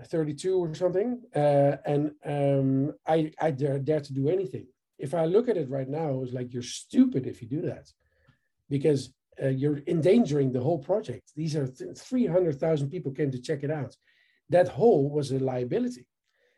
32 0.06 0.58
or 0.58 0.74
something. 0.74 1.22
Uh, 1.36 1.76
and 1.86 2.12
um, 2.26 2.94
I, 3.06 3.32
I 3.40 3.52
dare, 3.52 3.80
dare 3.80 4.00
to 4.00 4.14
do 4.14 4.30
anything. 4.30 4.68
If 4.98 5.14
I 5.14 5.26
look 5.26 5.50
at 5.50 5.58
it 5.58 5.70
right 5.70 5.88
now, 5.88 6.22
it's 6.24 6.34
like 6.34 6.54
you're 6.54 6.64
stupid 6.64 7.28
if 7.28 7.42
you 7.42 7.48
do 7.48 7.62
that 7.64 7.92
because 8.70 9.14
uh, 9.42 9.48
you're 9.48 9.82
endangering 9.88 10.52
the 10.52 10.62
whole 10.62 10.80
project. 10.80 11.32
These 11.36 11.56
are 11.56 11.68
300,000 11.68 12.90
people 12.90 13.12
came 13.12 13.32
to 13.32 13.42
check 13.42 13.64
it 13.64 13.72
out. 13.72 13.96
That 14.50 14.68
hole 14.68 15.10
was 15.10 15.32
a 15.32 15.40
liability 15.40 16.08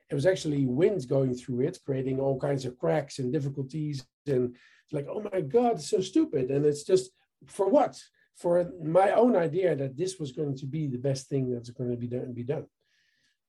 it 0.10 0.16
was 0.16 0.26
actually 0.26 0.66
wind 0.66 1.07
going 1.07 1.36
through 1.36 1.62
it, 1.62 1.80
creating 1.86 2.20
all 2.20 2.39
kinds 2.39 2.66
of 2.66 2.78
cracks 2.78 3.20
and 3.20 3.32
difficulties. 3.32 4.05
And 4.26 4.55
like, 4.91 5.07
oh 5.07 5.22
my 5.32 5.41
God, 5.41 5.74
it's 5.74 5.89
so 5.89 6.01
stupid. 6.01 6.49
And 6.49 6.66
it's 6.66 6.84
just 6.84 7.12
for 7.45 7.70
what? 7.70 8.01
For 8.36 8.72
my 8.82 9.12
own 9.12 9.36
idea 9.36 9.76
that 9.76 9.97
this 9.97 10.18
was 10.18 10.32
going 10.32 10.57
to 10.57 10.66
be 10.66 10.88
the 10.88 10.97
best 10.97 11.30
thing 11.30 11.51
that's 11.51 11.70
going 11.70 11.91
to 11.91 11.97
be 11.97 12.07
done. 12.07 12.34
Be 12.34 12.43
done. 12.43 12.66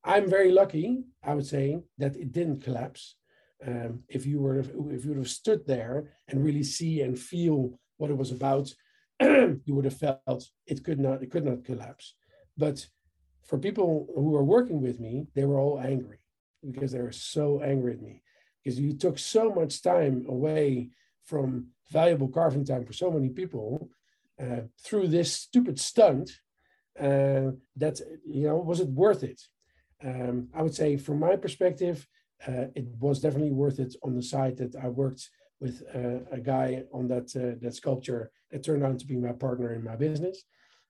I'm 0.05 0.29
very 0.29 0.53
lucky, 0.53 1.05
I 1.23 1.35
would 1.35 1.47
say, 1.47 1.81
that 1.99 2.17
it 2.17 2.33
didn't 2.33 2.63
collapse. 2.63 3.17
Um, 3.67 4.05
if 4.09 4.25
you 4.25 4.41
were 4.41 4.59
if 4.59 5.05
you 5.05 5.11
would 5.11 5.19
have 5.19 5.29
stood 5.29 5.67
there 5.67 6.15
and 6.29 6.43
really 6.43 6.63
see 6.63 7.03
and 7.03 7.19
feel 7.19 7.79
what 8.01 8.11
it 8.11 8.17
was 8.17 8.33
about, 8.33 8.73
you 9.21 9.75
would 9.75 9.85
have 9.85 9.97
felt 9.97 10.45
it 10.67 10.83
could 10.83 10.99
not 10.99 11.23
it 11.23 11.31
could 11.31 11.45
not 11.45 11.65
collapse. 11.65 12.15
But 12.57 12.87
for 13.45 13.59
people 13.59 14.09
who 14.15 14.31
were 14.31 14.45
working 14.45 14.81
with 14.81 15.01
me, 15.01 15.27
they 15.35 15.45
were 15.45 15.61
all 15.61 15.81
angry 15.81 16.21
because 16.69 16.93
they 16.93 17.03
were 17.03 17.13
so 17.13 17.61
angry 17.63 17.93
at 17.95 18.03
me 18.03 18.23
because 18.63 18.79
you 18.79 18.93
took 18.95 19.19
so 19.19 19.51
much 19.51 19.83
time 19.83 20.25
away 20.29 20.91
from 21.25 21.69
valuable 21.91 22.29
carving 22.29 22.65
time 22.65 22.85
for 22.85 22.93
so 22.93 23.11
many 23.11 23.29
people 23.29 23.91
uh, 24.41 24.63
through 24.85 25.09
this 25.09 25.33
stupid 25.33 25.79
stunt 25.79 26.31
uh, 26.99 27.51
that 27.77 28.01
you 28.27 28.47
know 28.47 28.57
was 28.57 28.81
it 28.81 28.89
worth 28.89 29.23
it 29.23 29.41
um, 30.05 30.49
i 30.55 30.63
would 30.63 30.75
say 30.75 30.97
from 30.97 31.19
my 31.19 31.37
perspective 31.37 32.07
uh, 32.47 32.67
it 32.75 32.87
was 32.99 33.21
definitely 33.21 33.53
worth 33.53 33.79
it 33.79 33.95
on 34.03 34.15
the 34.15 34.23
side 34.23 34.57
that 34.57 34.75
i 34.77 34.89
worked 34.89 35.29
with 35.61 35.83
uh, 35.95 36.21
a 36.33 36.41
guy 36.41 36.85
on 36.93 37.09
that 37.09 37.29
uh, 37.37 37.59
that 37.63 37.75
sculpture 37.75 38.31
that 38.51 38.63
turned 38.63 38.85
out 38.85 38.99
to 38.99 39.07
be 39.07 39.17
my 39.17 39.33
partner 39.33 39.73
in 39.73 39.85
my 39.85 39.97
business 39.97 40.45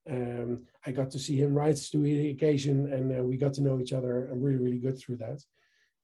um, 0.08 0.62
I 0.86 0.92
got 0.92 1.10
to 1.10 1.18
see 1.18 1.36
him 1.36 1.54
rise 1.54 1.90
to 1.90 1.98
the 1.98 2.30
occasion, 2.30 2.92
and 2.92 3.18
uh, 3.18 3.22
we 3.22 3.36
got 3.36 3.54
to 3.54 3.62
know 3.62 3.78
each 3.80 3.92
other. 3.92 4.28
I'm 4.30 4.42
really, 4.42 4.62
really 4.62 4.78
good 4.78 4.98
through 4.98 5.16
that. 5.16 5.42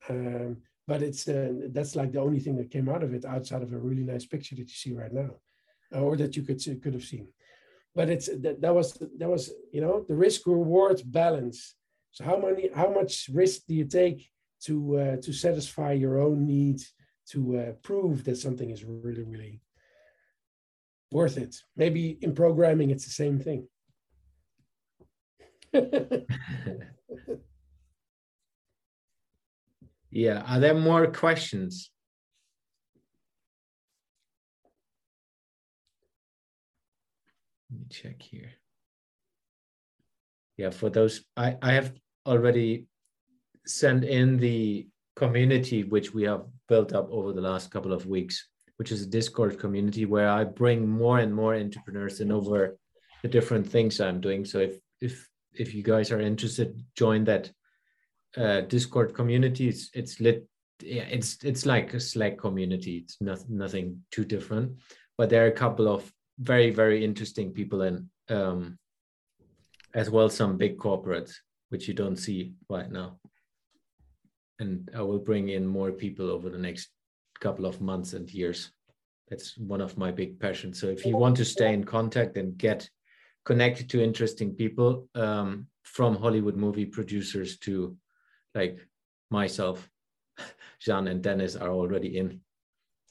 Um, 0.09 0.59
but 0.87 1.03
it's 1.03 1.25
that's 1.25 1.97
like 1.97 2.12
the 2.12 2.21
only 2.21 2.39
thing 2.39 2.57
that 2.57 2.71
came 2.71 2.89
out 2.89 3.03
of 3.03 3.12
it 3.14 3.25
outside 3.25 3.62
of 3.62 3.73
a 3.73 3.79
really 3.79 4.05
nice 4.05 4.25
picture 4.25 4.55
that 4.55 4.69
you 4.69 4.75
see 4.75 4.93
right 4.93 5.12
now, 5.12 5.31
uh, 5.95 6.01
or 6.01 6.17
that 6.17 6.37
you 6.37 6.43
could 6.43 6.62
could 6.83 6.95
have 6.95 7.05
seen. 7.05 7.27
But 7.95 8.11
it's 8.11 8.27
that, 8.27 8.61
that 8.61 8.75
was 8.75 8.93
that 9.19 9.29
was 9.29 9.53
you 9.73 9.81
know 9.81 10.05
the 10.07 10.14
risk 10.14 10.47
reward 10.47 11.03
balance. 11.05 11.75
So 12.12 12.25
how 12.25 12.39
many 12.39 12.71
how 12.73 12.91
much 12.91 13.29
risk 13.33 13.62
do 13.67 13.75
you 13.75 13.87
take 13.87 14.31
to 14.64 14.99
uh, 14.99 15.17
to 15.23 15.33
satisfy 15.33 15.93
your 15.93 16.21
own 16.21 16.47
needs 16.47 16.93
to 17.31 17.59
uh, 17.59 17.72
prove 17.83 18.24
that 18.24 18.37
something 18.37 18.70
is 18.70 18.85
really, 18.85 19.22
really 19.22 19.61
worth 21.11 21.39
it. 21.39 21.57
Maybe 21.77 22.18
in 22.22 22.35
programming, 22.35 22.91
it's 22.91 23.05
the 23.05 23.11
same 23.11 23.39
thing. 23.39 23.68
yeah. 30.11 30.43
Are 30.47 30.61
there 30.61 30.74
more 30.74 31.07
questions? 31.09 31.91
Let 37.70 37.81
me 37.81 37.87
check 37.91 38.22
here. 38.22 38.53
Yeah, 40.57 40.70
for 40.70 40.89
those, 40.89 41.22
I, 41.37 41.57
I 41.61 41.72
have 41.72 41.93
already 42.24 42.87
sent 43.66 44.05
in 44.05 44.39
the 44.39 44.89
community 45.17 45.83
which 45.83 46.14
we 46.14 46.23
have 46.25 46.45
built 46.69 46.93
up 46.93 47.09
over 47.11 47.33
the 47.33 47.41
last 47.41 47.71
couple 47.71 47.93
of 47.93 48.07
weeks, 48.07 48.49
which 48.77 48.93
is 48.93 49.03
a 49.03 49.07
Discord 49.07 49.59
community 49.59 50.05
where 50.05 50.29
I 50.29 50.45
bring 50.45 50.87
more 50.87 51.19
and 51.19 51.35
more 51.35 51.55
entrepreneurs 51.55 52.21
in 52.21 52.31
over 52.31 52.79
the 53.23 53.29
different 53.29 53.67
things 53.67 54.01
I'm 54.01 54.21
doing. 54.21 54.45
So 54.45 54.61
if 54.61 54.79
if 55.01 55.27
if 55.55 55.75
you 55.75 55.83
guys 55.83 56.12
are 56.12 56.21
interested, 56.21 56.81
join 56.95 57.25
that 57.25 57.51
uh, 58.37 58.61
Discord 58.62 59.14
community. 59.14 59.69
It's 59.69 59.91
it's 59.95 60.21
lit. 60.21 60.47
Yeah, 60.83 61.05
it's 61.05 61.43
it's 61.43 61.64
like 61.64 61.95
a 61.95 62.01
Slack 62.01 62.39
community. 62.39 62.99
It's 62.99 63.17
not, 63.21 63.49
nothing 63.49 64.03
too 64.11 64.25
different, 64.25 64.77
but 65.17 65.31
there 65.31 65.45
are 65.45 65.49
a 65.49 65.61
couple 65.64 65.89
of 65.89 66.12
very 66.39 66.71
very 66.71 67.03
interesting 67.03 67.53
people 67.53 67.81
in, 67.81 68.11
um, 68.29 68.79
as 69.95 70.11
well 70.11 70.29
some 70.29 70.59
big 70.59 70.77
corporates 70.77 71.33
which 71.71 71.89
you 71.89 71.95
don't 71.95 72.17
see 72.17 72.53
right 72.69 72.93
now. 72.93 73.19
And 74.59 74.88
I 74.96 75.02
will 75.02 75.18
bring 75.18 75.50
in 75.50 75.66
more 75.66 75.92
people 75.92 76.30
over 76.30 76.48
the 76.48 76.59
next 76.59 76.88
couple 77.40 77.66
of 77.66 77.80
months 77.80 78.14
and 78.14 78.32
years. 78.32 78.72
That's 79.28 79.57
one 79.59 79.80
of 79.80 79.98
my 79.98 80.11
big 80.11 80.38
passions. 80.38 80.80
So 80.80 80.86
if 80.86 81.04
you 81.04 81.16
want 81.16 81.36
to 81.38 81.44
stay 81.44 81.74
in 81.74 81.84
contact 81.84 82.36
and 82.36 82.57
get 82.57 82.88
connected 83.44 83.90
to 83.90 84.02
interesting 84.02 84.54
people 84.54 85.09
um, 85.14 85.66
from 85.82 86.16
Hollywood 86.16 86.57
movie 86.57 86.86
producers 86.86 87.59
to 87.59 87.96
like 88.54 88.78
myself, 89.30 89.88
Can 90.84 91.09
and 91.09 91.22
Dennis 91.22 91.57
are 91.57 91.70
already 91.70 92.18
in. 92.18 92.40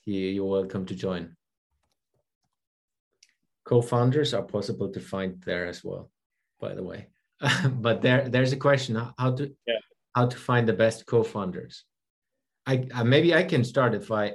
You're 0.05 0.45
welcome 0.45 0.85
to 0.85 0.95
join. 0.95 1.35
Co-founders 3.65 4.33
are 4.35 4.43
possible 4.43 4.89
to 4.91 4.99
find 4.99 5.41
there 5.43 5.65
as 5.65 5.83
well, 5.83 6.11
by 6.59 6.75
the 6.75 6.83
way. 6.83 7.07
but 7.71 8.01
there, 8.01 8.29
there's 8.29 8.53
a 8.53 8.57
question 8.57 8.95
how 9.17 9.31
to 9.31 9.51
yeah. 9.67 9.75
How 10.15 10.25
to 10.25 10.37
find 10.37 10.67
the 10.67 10.73
best 10.73 11.05
co-founders. 11.05 11.83
I, 12.65 12.87
I 12.95 13.03
maybe 13.03 13.35
I 13.35 13.43
can 13.43 13.63
start 13.63 13.93
if 13.93 14.11
I 14.11 14.33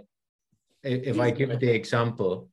if 0.82 1.18
I 1.18 1.30
give 1.30 1.58
the 1.60 1.74
example, 1.74 2.48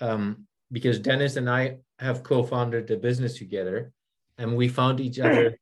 um, 0.00 0.46
because 0.72 0.98
Dennis 0.98 1.36
and 1.36 1.48
I 1.48 1.78
have 1.98 2.22
co-founded 2.22 2.86
the 2.86 2.96
business 2.96 3.38
together, 3.38 3.92
and 4.38 4.56
we 4.56 4.68
found 4.68 5.00
each 5.00 5.18
other 5.26 5.58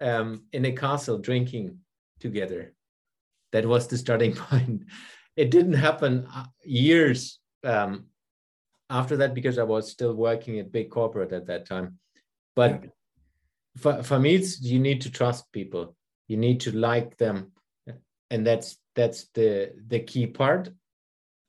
um, 0.00 0.44
in 0.52 0.64
a 0.66 0.72
castle 0.72 1.18
drinking 1.18 1.78
together. 2.20 2.74
That 3.52 3.66
was 3.66 3.88
the 3.88 3.98
starting 3.98 4.34
point. 4.48 4.84
It 5.36 5.50
didn't 5.50 5.74
happen 5.74 6.26
uh, 6.34 6.44
years 6.64 7.38
um, 7.64 8.06
after 8.88 9.16
that 9.18 9.34
because 9.34 9.58
I 9.58 9.64
was 9.64 9.90
still 9.90 10.14
working 10.14 10.58
at 10.58 10.72
big 10.72 10.90
corporate 10.90 11.32
at 11.32 11.46
that 11.46 11.66
time. 11.66 11.98
But 12.54 12.84
for, 13.76 14.02
for 14.02 14.18
me, 14.18 14.36
it's 14.36 14.60
you 14.62 14.78
need 14.78 15.02
to 15.02 15.10
trust 15.10 15.52
people. 15.52 15.96
You 16.28 16.36
need 16.36 16.60
to 16.60 16.72
like 16.72 17.16
them, 17.16 17.52
and 18.30 18.46
that's 18.46 18.78
that's 18.94 19.28
the 19.34 19.72
the 19.86 20.00
key 20.00 20.26
part. 20.26 20.70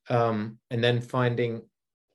Um, 0.10 0.60
and 0.72 0.84
then 0.84 1.02
finding 1.02 1.64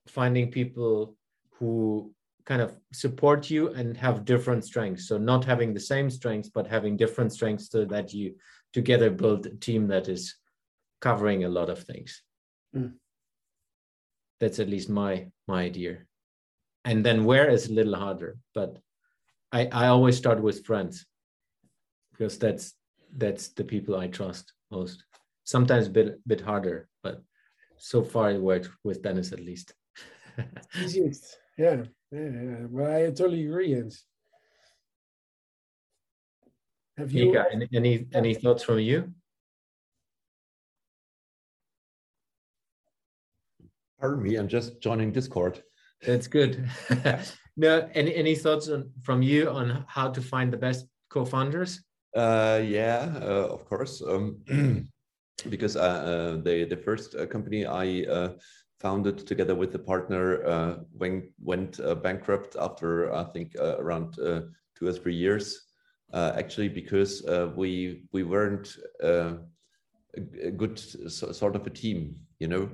finding 0.07 0.51
people 0.51 1.15
who 1.59 2.13
kind 2.45 2.61
of 2.61 2.77
support 2.91 3.49
you 3.49 3.69
and 3.69 3.95
have 3.97 4.25
different 4.25 4.65
strengths. 4.65 5.07
So 5.07 5.17
not 5.17 5.45
having 5.45 5.73
the 5.73 5.79
same 5.79 6.09
strengths, 6.09 6.49
but 6.49 6.67
having 6.67 6.97
different 6.97 7.31
strengths 7.31 7.69
so 7.69 7.85
that 7.85 8.13
you 8.13 8.35
together 8.73 9.09
build 9.09 9.45
a 9.45 9.55
team 9.55 9.87
that 9.87 10.09
is 10.09 10.35
covering 10.99 11.43
a 11.43 11.49
lot 11.49 11.69
of 11.69 11.83
things. 11.83 12.21
Mm. 12.75 12.93
That's 14.39 14.59
at 14.59 14.69
least 14.69 14.89
my 14.89 15.27
my 15.47 15.63
idea. 15.63 15.99
And 16.85 17.05
then 17.05 17.23
where 17.23 17.49
is 17.49 17.69
a 17.69 17.73
little 17.73 17.95
harder, 17.95 18.37
but 18.53 18.77
I, 19.53 19.67
I 19.67 19.87
always 19.87 20.17
start 20.17 20.41
with 20.41 20.65
friends 20.65 21.05
because 22.13 22.37
that's 22.37 22.73
that's 23.17 23.49
the 23.49 23.63
people 23.63 23.95
I 23.95 24.07
trust 24.07 24.53
most. 24.71 25.03
Sometimes 25.43 25.87
a 25.87 25.89
bit 25.89 26.27
bit 26.27 26.41
harder, 26.41 26.87
but 27.03 27.21
so 27.77 28.03
far 28.03 28.31
it 28.31 28.41
worked 28.41 28.69
with 28.83 29.01
Dennis 29.01 29.33
at 29.33 29.39
least. 29.39 29.73
Easiest, 30.81 31.37
yeah, 31.57 31.83
yeah, 32.11 32.19
yeah. 32.19 32.65
Well, 32.69 32.95
I 32.95 33.05
totally 33.07 33.45
agree, 33.45 33.73
And 33.73 33.93
Have 36.97 37.11
you 37.11 37.25
Mika, 37.27 37.45
any 37.51 37.67
any, 37.73 38.07
any 38.13 38.33
thoughts 38.33 38.63
from 38.63 38.79
you? 38.79 39.13
Pardon 43.99 44.23
me, 44.23 44.35
I'm 44.35 44.47
just 44.47 44.81
joining 44.81 45.11
Discord. 45.11 45.63
That's 46.05 46.27
good. 46.27 46.69
no, 47.57 47.89
any 47.93 48.15
any 48.15 48.35
thoughts 48.35 48.69
on, 48.69 48.91
from 49.01 49.21
you 49.21 49.49
on 49.49 49.85
how 49.87 50.09
to 50.09 50.21
find 50.21 50.51
the 50.51 50.57
best 50.57 50.85
co-founders? 51.09 51.81
Uh, 52.15 52.61
yeah, 52.63 53.11
uh, 53.21 53.47
of 53.51 53.65
course. 53.65 54.01
Um, 54.01 54.37
because 55.49 55.75
uh, 55.75 55.79
uh, 55.79 56.41
the 56.43 56.65
the 56.69 56.77
first 56.77 57.15
uh, 57.15 57.25
company 57.25 57.65
I 57.65 58.05
uh, 58.09 58.29
founded 58.79 59.25
together 59.27 59.55
with 59.55 59.71
the 59.71 59.79
partner 59.79 60.45
uh, 60.45 60.75
went 60.93 61.25
went 61.39 61.79
uh, 61.79 61.95
bankrupt 61.95 62.55
after 62.59 63.13
I 63.13 63.23
think 63.33 63.53
uh, 63.59 63.77
around 63.79 64.19
uh, 64.19 64.41
two 64.77 64.87
or 64.87 64.93
three 64.93 65.15
years. 65.15 65.65
Uh, 66.13 66.31
actually, 66.37 66.69
because 66.69 67.25
uh, 67.25 67.51
we 67.55 68.05
we 68.11 68.23
weren't 68.23 68.77
uh, 69.03 69.33
a, 70.15 70.47
a 70.47 70.51
good 70.51 70.77
so, 70.77 71.31
sort 71.31 71.55
of 71.55 71.65
a 71.65 71.71
team, 71.71 72.15
you 72.39 72.47
know. 72.47 72.69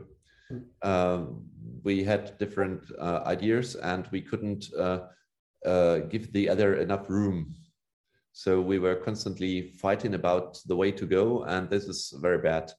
Um, 0.81 1.45
we 1.83 2.03
had 2.03 2.37
different 2.39 2.83
uh, 2.99 3.21
ideas 3.25 3.75
and 3.75 4.07
we 4.11 4.21
couldn't 4.21 4.65
uh, 4.77 4.99
uh, 5.65 5.99
give 6.09 6.33
the 6.33 6.49
other 6.49 6.75
enough 6.75 7.09
room. 7.09 7.53
So 8.43 8.61
we 8.61 8.79
were 8.79 8.95
constantly 8.95 9.73
fighting 9.81 10.13
about 10.13 10.59
the 10.65 10.75
way 10.75 10.91
to 10.93 11.05
go, 11.05 11.43
and 11.43 11.69
this 11.69 11.83
is 11.83 12.13
very 12.21 12.37
bad. 12.37 12.71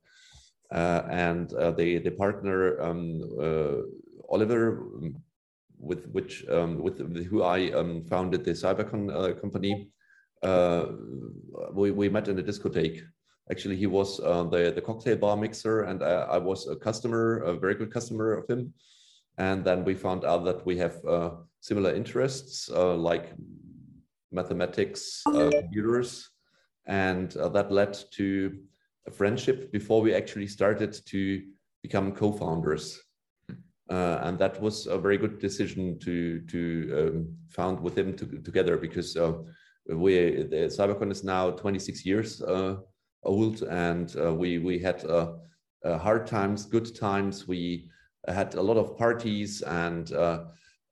Uh, 0.73 1.03
and 1.11 1.53
uh, 1.53 1.73
the 1.73 1.99
the 1.99 2.13
partner 2.13 2.81
um, 2.81 3.21
uh, 3.39 3.83
Oliver, 4.31 4.63
with 5.79 6.07
which 6.13 6.49
um, 6.49 6.79
with, 6.79 6.97
who 7.27 7.43
I 7.43 7.73
um, 7.73 8.05
founded 8.05 8.45
the 8.45 8.53
Cybercon 8.53 9.03
company, 9.41 9.91
we 11.75 11.91
we 11.91 12.09
met 12.09 12.29
in 12.29 12.39
a 12.39 12.43
discotheque 12.43 13.03
Actually, 13.51 13.77
he 13.77 13.87
was 13.87 14.21
uh, 14.21 14.45
the, 14.45 14.73
the 14.73 14.81
cocktail 14.81 15.17
bar 15.17 15.37
mixer, 15.37 15.83
and 15.83 16.03
I, 16.05 16.37
I, 16.37 16.39
was 16.39 16.69
a 16.69 16.77
customer, 16.77 17.39
a 17.39 17.55
very 17.55 17.75
good 17.75 17.93
customer 17.93 18.33
of 18.33 18.49
him. 18.49 18.73
And 19.39 19.65
then 19.65 19.85
we 19.85 19.95
found 19.95 20.25
out 20.25 20.45
that 20.45 20.65
we 20.65 20.79
have 20.79 21.05
uh, 21.05 21.31
similar 21.61 21.93
interests 21.93 22.71
uh, 22.71 22.95
like 22.95 23.33
mathematics, 24.33 25.23
uh, 25.27 25.51
computers, 25.51 26.31
and 26.87 27.37
uh, 27.37 27.49
that 27.49 27.71
led 27.71 27.97
to 28.13 28.59
a 29.07 29.11
friendship 29.11 29.73
before 29.73 30.01
we 30.01 30.15
actually 30.15 30.47
started 30.47 30.97
to 31.07 31.43
become 31.83 32.13
co-founders. 32.13 33.01
Uh, 33.91 34.21
and 34.23 34.39
that 34.39 34.61
was 34.61 34.87
a 34.87 34.97
very 34.97 35.19
good 35.19 35.41
decision 35.41 35.99
to 35.99 36.41
to 36.43 36.61
um, 36.97 37.37
found 37.49 37.81
with 37.81 37.99
him 37.99 38.17
to, 38.17 38.25
together 38.43 38.77
because 38.77 39.17
we 39.89 40.45
the 40.45 40.71
Cybercon 40.71 41.11
is 41.11 41.25
now 41.25 41.51
26 41.51 42.07
years 42.07 42.41
old, 43.23 43.63
and 43.63 44.15
uh, 44.17 44.35
we 44.35 44.59
we 44.59 44.79
had 44.79 45.05
uh, 45.05 45.33
uh, 45.85 45.99
hard 45.99 46.27
times, 46.27 46.67
good 46.67 46.95
times. 46.95 47.47
We 47.47 47.91
had 48.29 48.55
a 48.55 48.63
lot 48.63 48.77
of 48.77 48.97
parties 48.97 49.63
and 49.63 50.11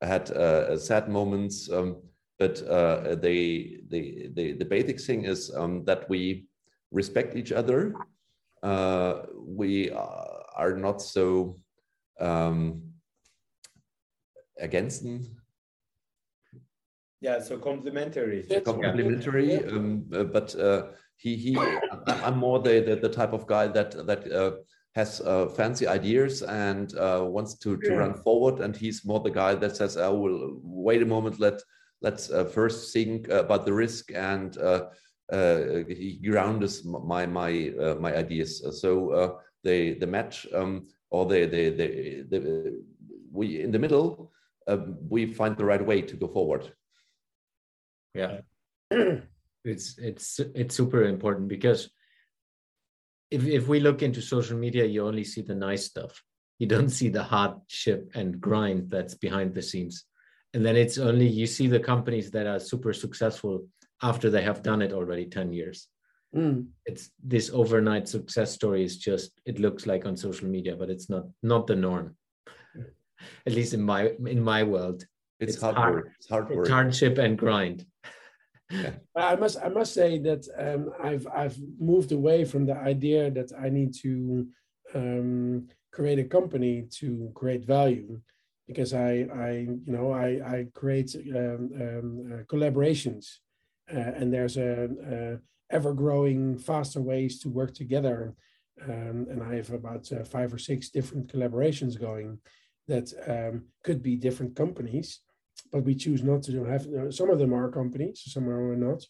had 0.02 0.28
sad 0.78 1.08
moments. 1.08 1.70
Um, 1.70 2.02
but 2.38 2.56
the, 2.56 3.80
the 3.88 4.30
the 4.34 4.52
the 4.52 4.64
basic 4.64 5.00
thing 5.00 5.24
is 5.24 5.50
um, 5.54 5.84
that 5.84 6.08
we 6.08 6.46
respect 6.90 7.36
each 7.36 7.52
other. 7.52 7.94
we 9.60 9.90
are 9.90 10.74
not 10.76 11.00
so 11.00 11.58
um, 12.20 12.82
against 14.58 15.02
them 15.02 15.38
yeah 17.20 17.40
so 17.40 17.58
complementary 17.58 18.44
complementary 18.64 19.64
um, 19.66 20.04
uh, 20.14 20.24
but 20.24 20.54
uh, 20.56 20.86
he 21.16 21.36
he 21.36 21.58
i'm 22.06 22.38
more 22.38 22.58
the, 22.60 22.80
the, 22.80 22.96
the 22.96 23.08
type 23.08 23.32
of 23.32 23.46
guy 23.46 23.66
that 23.66 24.06
that 24.06 24.30
uh, 24.32 24.52
has 24.94 25.20
uh, 25.20 25.48
fancy 25.48 25.86
ideas 25.86 26.42
and 26.42 26.96
uh, 26.96 27.22
wants 27.24 27.54
to 27.54 27.76
to 27.78 27.90
yeah. 27.90 27.96
run 27.96 28.14
forward 28.14 28.60
and 28.60 28.76
he's 28.76 29.04
more 29.04 29.20
the 29.20 29.30
guy 29.30 29.54
that 29.54 29.76
says 29.76 29.96
oh 29.96 30.14
well 30.14 30.60
wait 30.62 31.02
a 31.02 31.06
moment 31.06 31.40
let 31.40 31.60
let's 32.02 32.30
uh, 32.30 32.44
first 32.44 32.92
think 32.92 33.28
about 33.28 33.64
the 33.64 33.72
risk 33.72 34.12
and 34.14 34.56
he 35.88 36.20
grounds 36.24 36.84
my 36.84 37.26
my 37.26 37.72
my 38.00 38.16
ideas. 38.16 38.62
So 38.80 39.40
the 39.64 39.94
the 39.94 40.06
match 40.06 40.46
um, 40.54 40.86
or 41.10 41.26
the, 41.26 41.46
the 41.46 41.70
the 41.70 41.88
the 42.30 42.82
we 43.32 43.60
in 43.60 43.70
the 43.70 43.78
middle 43.78 44.32
um, 44.66 44.96
we 45.08 45.32
find 45.32 45.56
the 45.56 45.64
right 45.64 45.84
way 45.84 46.02
to 46.02 46.16
go 46.16 46.28
forward. 46.28 46.72
Yeah. 48.14 48.40
It's 49.64 49.98
it's 49.98 50.40
it's 50.54 50.74
super 50.74 51.02
important 51.02 51.48
because 51.48 51.90
if 53.30 53.44
if 53.44 53.68
we 53.68 53.80
look 53.80 54.02
into 54.02 54.22
social 54.22 54.56
media 54.56 54.84
you 54.86 55.04
only 55.04 55.24
see 55.24 55.42
the 55.42 55.54
nice 55.54 55.84
stuff. 55.84 56.22
You 56.58 56.68
don't 56.68 56.88
see 56.88 57.08
the 57.10 57.22
hardship 57.22 58.10
and 58.14 58.40
grind 58.40 58.90
that's 58.90 59.14
behind 59.14 59.54
the 59.54 59.62
scenes 59.62 60.04
and 60.54 60.64
then 60.64 60.76
it's 60.76 60.98
only 60.98 61.26
you 61.26 61.46
see 61.46 61.66
the 61.66 61.80
companies 61.80 62.30
that 62.30 62.46
are 62.46 62.58
super 62.58 62.92
successful 62.92 63.66
after 64.02 64.30
they 64.30 64.42
have 64.42 64.62
done 64.62 64.82
it 64.82 64.92
already 64.92 65.26
10 65.26 65.52
years 65.52 65.88
Mm. 66.36 66.66
it's 66.84 67.08
this 67.24 67.48
overnight 67.54 68.06
success 68.06 68.52
story 68.52 68.84
is 68.84 68.98
just 68.98 69.40
it 69.46 69.58
looks 69.58 69.86
like 69.86 70.04
on 70.04 70.14
social 70.14 70.46
media 70.46 70.76
but 70.76 70.90
it's 70.90 71.08
not 71.08 71.24
not 71.42 71.66
the 71.66 71.74
norm 71.74 72.14
at 73.46 73.52
least 73.54 73.72
in 73.72 73.80
my 73.82 74.12
in 74.26 74.38
my 74.42 74.62
world 74.62 75.06
It's, 75.40 75.54
It's 75.54 75.62
hard, 75.62 75.76
hard. 75.76 75.94
work. 75.94 76.08
It's 76.18 76.28
hard 76.28 76.50
work. 76.50 76.58
it's 76.66 76.68
hardship 76.68 77.16
and 77.16 77.38
grind 77.38 77.86
I 79.16 79.36
must 79.36 79.56
I 79.66 79.70
must 79.70 79.94
say 79.94 80.18
that 80.28 80.42
um, 80.64 80.82
I've 81.02 81.26
I've 81.42 81.56
moved 81.80 82.12
away 82.12 82.44
from 82.44 82.66
the 82.66 82.76
idea 82.76 83.30
that 83.30 83.50
I 83.64 83.70
need 83.70 83.94
to 84.04 84.46
um, 84.94 85.68
create 85.96 86.18
a 86.18 86.24
company 86.38 86.74
to 87.00 87.30
create 87.34 87.64
value 87.64 88.20
because 88.68 88.94
I 88.94 89.26
I 89.48 89.50
you 89.86 89.92
know 89.96 90.12
I 90.12 90.28
I 90.54 90.66
create 90.74 91.16
um, 91.34 91.70
um, 91.84 92.32
uh, 92.32 92.42
collaborations 92.52 93.24
uh, 93.92 94.12
and 94.18 94.32
there's 94.32 94.56
a, 94.56 94.88
a 95.14 95.38
ever 95.74 95.92
growing 95.92 96.58
faster 96.58 97.00
ways 97.00 97.40
to 97.40 97.48
work 97.48 97.74
together. 97.74 98.34
Um, 98.80 99.26
and 99.30 99.42
I 99.42 99.56
have 99.56 99.72
about 99.72 100.12
uh, 100.12 100.22
five 100.22 100.54
or 100.54 100.58
six 100.58 100.90
different 100.90 101.32
collaborations 101.32 102.00
going 102.00 102.38
that 102.86 103.12
um, 103.26 103.64
could 103.82 104.02
be 104.02 104.14
different 104.14 104.54
companies 104.54 105.20
but 105.72 105.84
we 105.84 105.94
choose 105.94 106.22
not 106.22 106.42
to 106.44 106.64
have 106.64 106.86
some 107.10 107.30
of 107.30 107.38
them 107.40 107.52
are 107.52 107.70
companies 107.70 108.22
some 108.26 108.48
are 108.48 108.76
not. 108.76 109.04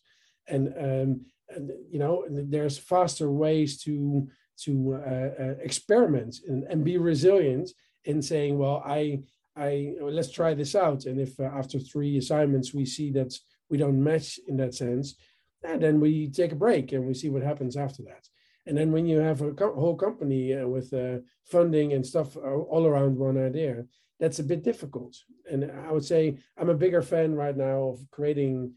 And 0.49 0.69
um, 0.79 1.21
and 1.51 1.71
you 1.91 1.99
know 1.99 2.25
there's 2.29 2.79
faster 2.79 3.31
ways 3.31 3.81
to 3.83 4.29
to 4.65 4.95
uh, 4.95 5.43
uh, 5.43 5.55
experiment 5.63 6.37
and, 6.47 6.65
and 6.65 6.85
be 6.85 6.99
resilient 6.99 7.71
in 8.05 8.21
saying 8.21 8.59
well 8.59 8.83
i 8.85 9.21
i 9.59 9.95
let's 10.01 10.31
try 10.31 10.55
this 10.55 10.75
out 10.75 11.05
and 11.07 11.21
if 11.21 11.39
uh, 11.41 11.45
after 11.45 11.79
three 11.79 12.17
assignments 12.19 12.73
we 12.73 12.85
see 12.85 13.11
that 13.11 13.35
we 13.71 13.77
don't 13.77 14.03
match 14.03 14.39
in 14.49 14.57
that 14.57 14.75
sense 14.75 15.17
and 15.63 15.83
then 15.83 16.01
we 16.01 16.31
take 16.31 16.53
a 16.53 16.57
break 16.57 16.93
and 16.93 17.07
we 17.07 17.15
see 17.15 17.29
what 17.29 17.43
happens 17.43 17.77
after 17.77 18.03
that 18.03 18.29
and 18.67 18.77
then 18.77 18.93
when 18.93 19.07
you 19.07 19.19
have 19.19 19.41
a 19.43 19.53
co- 19.53 19.75
whole 19.75 19.97
company 19.97 20.55
uh, 20.55 20.67
with 20.67 20.93
uh, 20.93 21.19
funding 21.45 21.93
and 21.93 22.07
stuff 22.07 22.37
all 22.37 22.87
around 22.87 23.17
one 23.17 23.39
idea 23.39 23.85
that's 24.19 24.41
a 24.41 24.45
bit 24.45 24.63
difficult. 24.63 25.17
And 25.51 25.71
I 25.87 25.93
would 25.93 26.05
say 26.05 26.39
I'm 26.57 26.71
a 26.71 26.75
bigger 26.75 27.03
fan 27.03 27.35
right 27.35 27.57
now 27.57 27.91
of 27.91 28.01
creating 28.11 28.73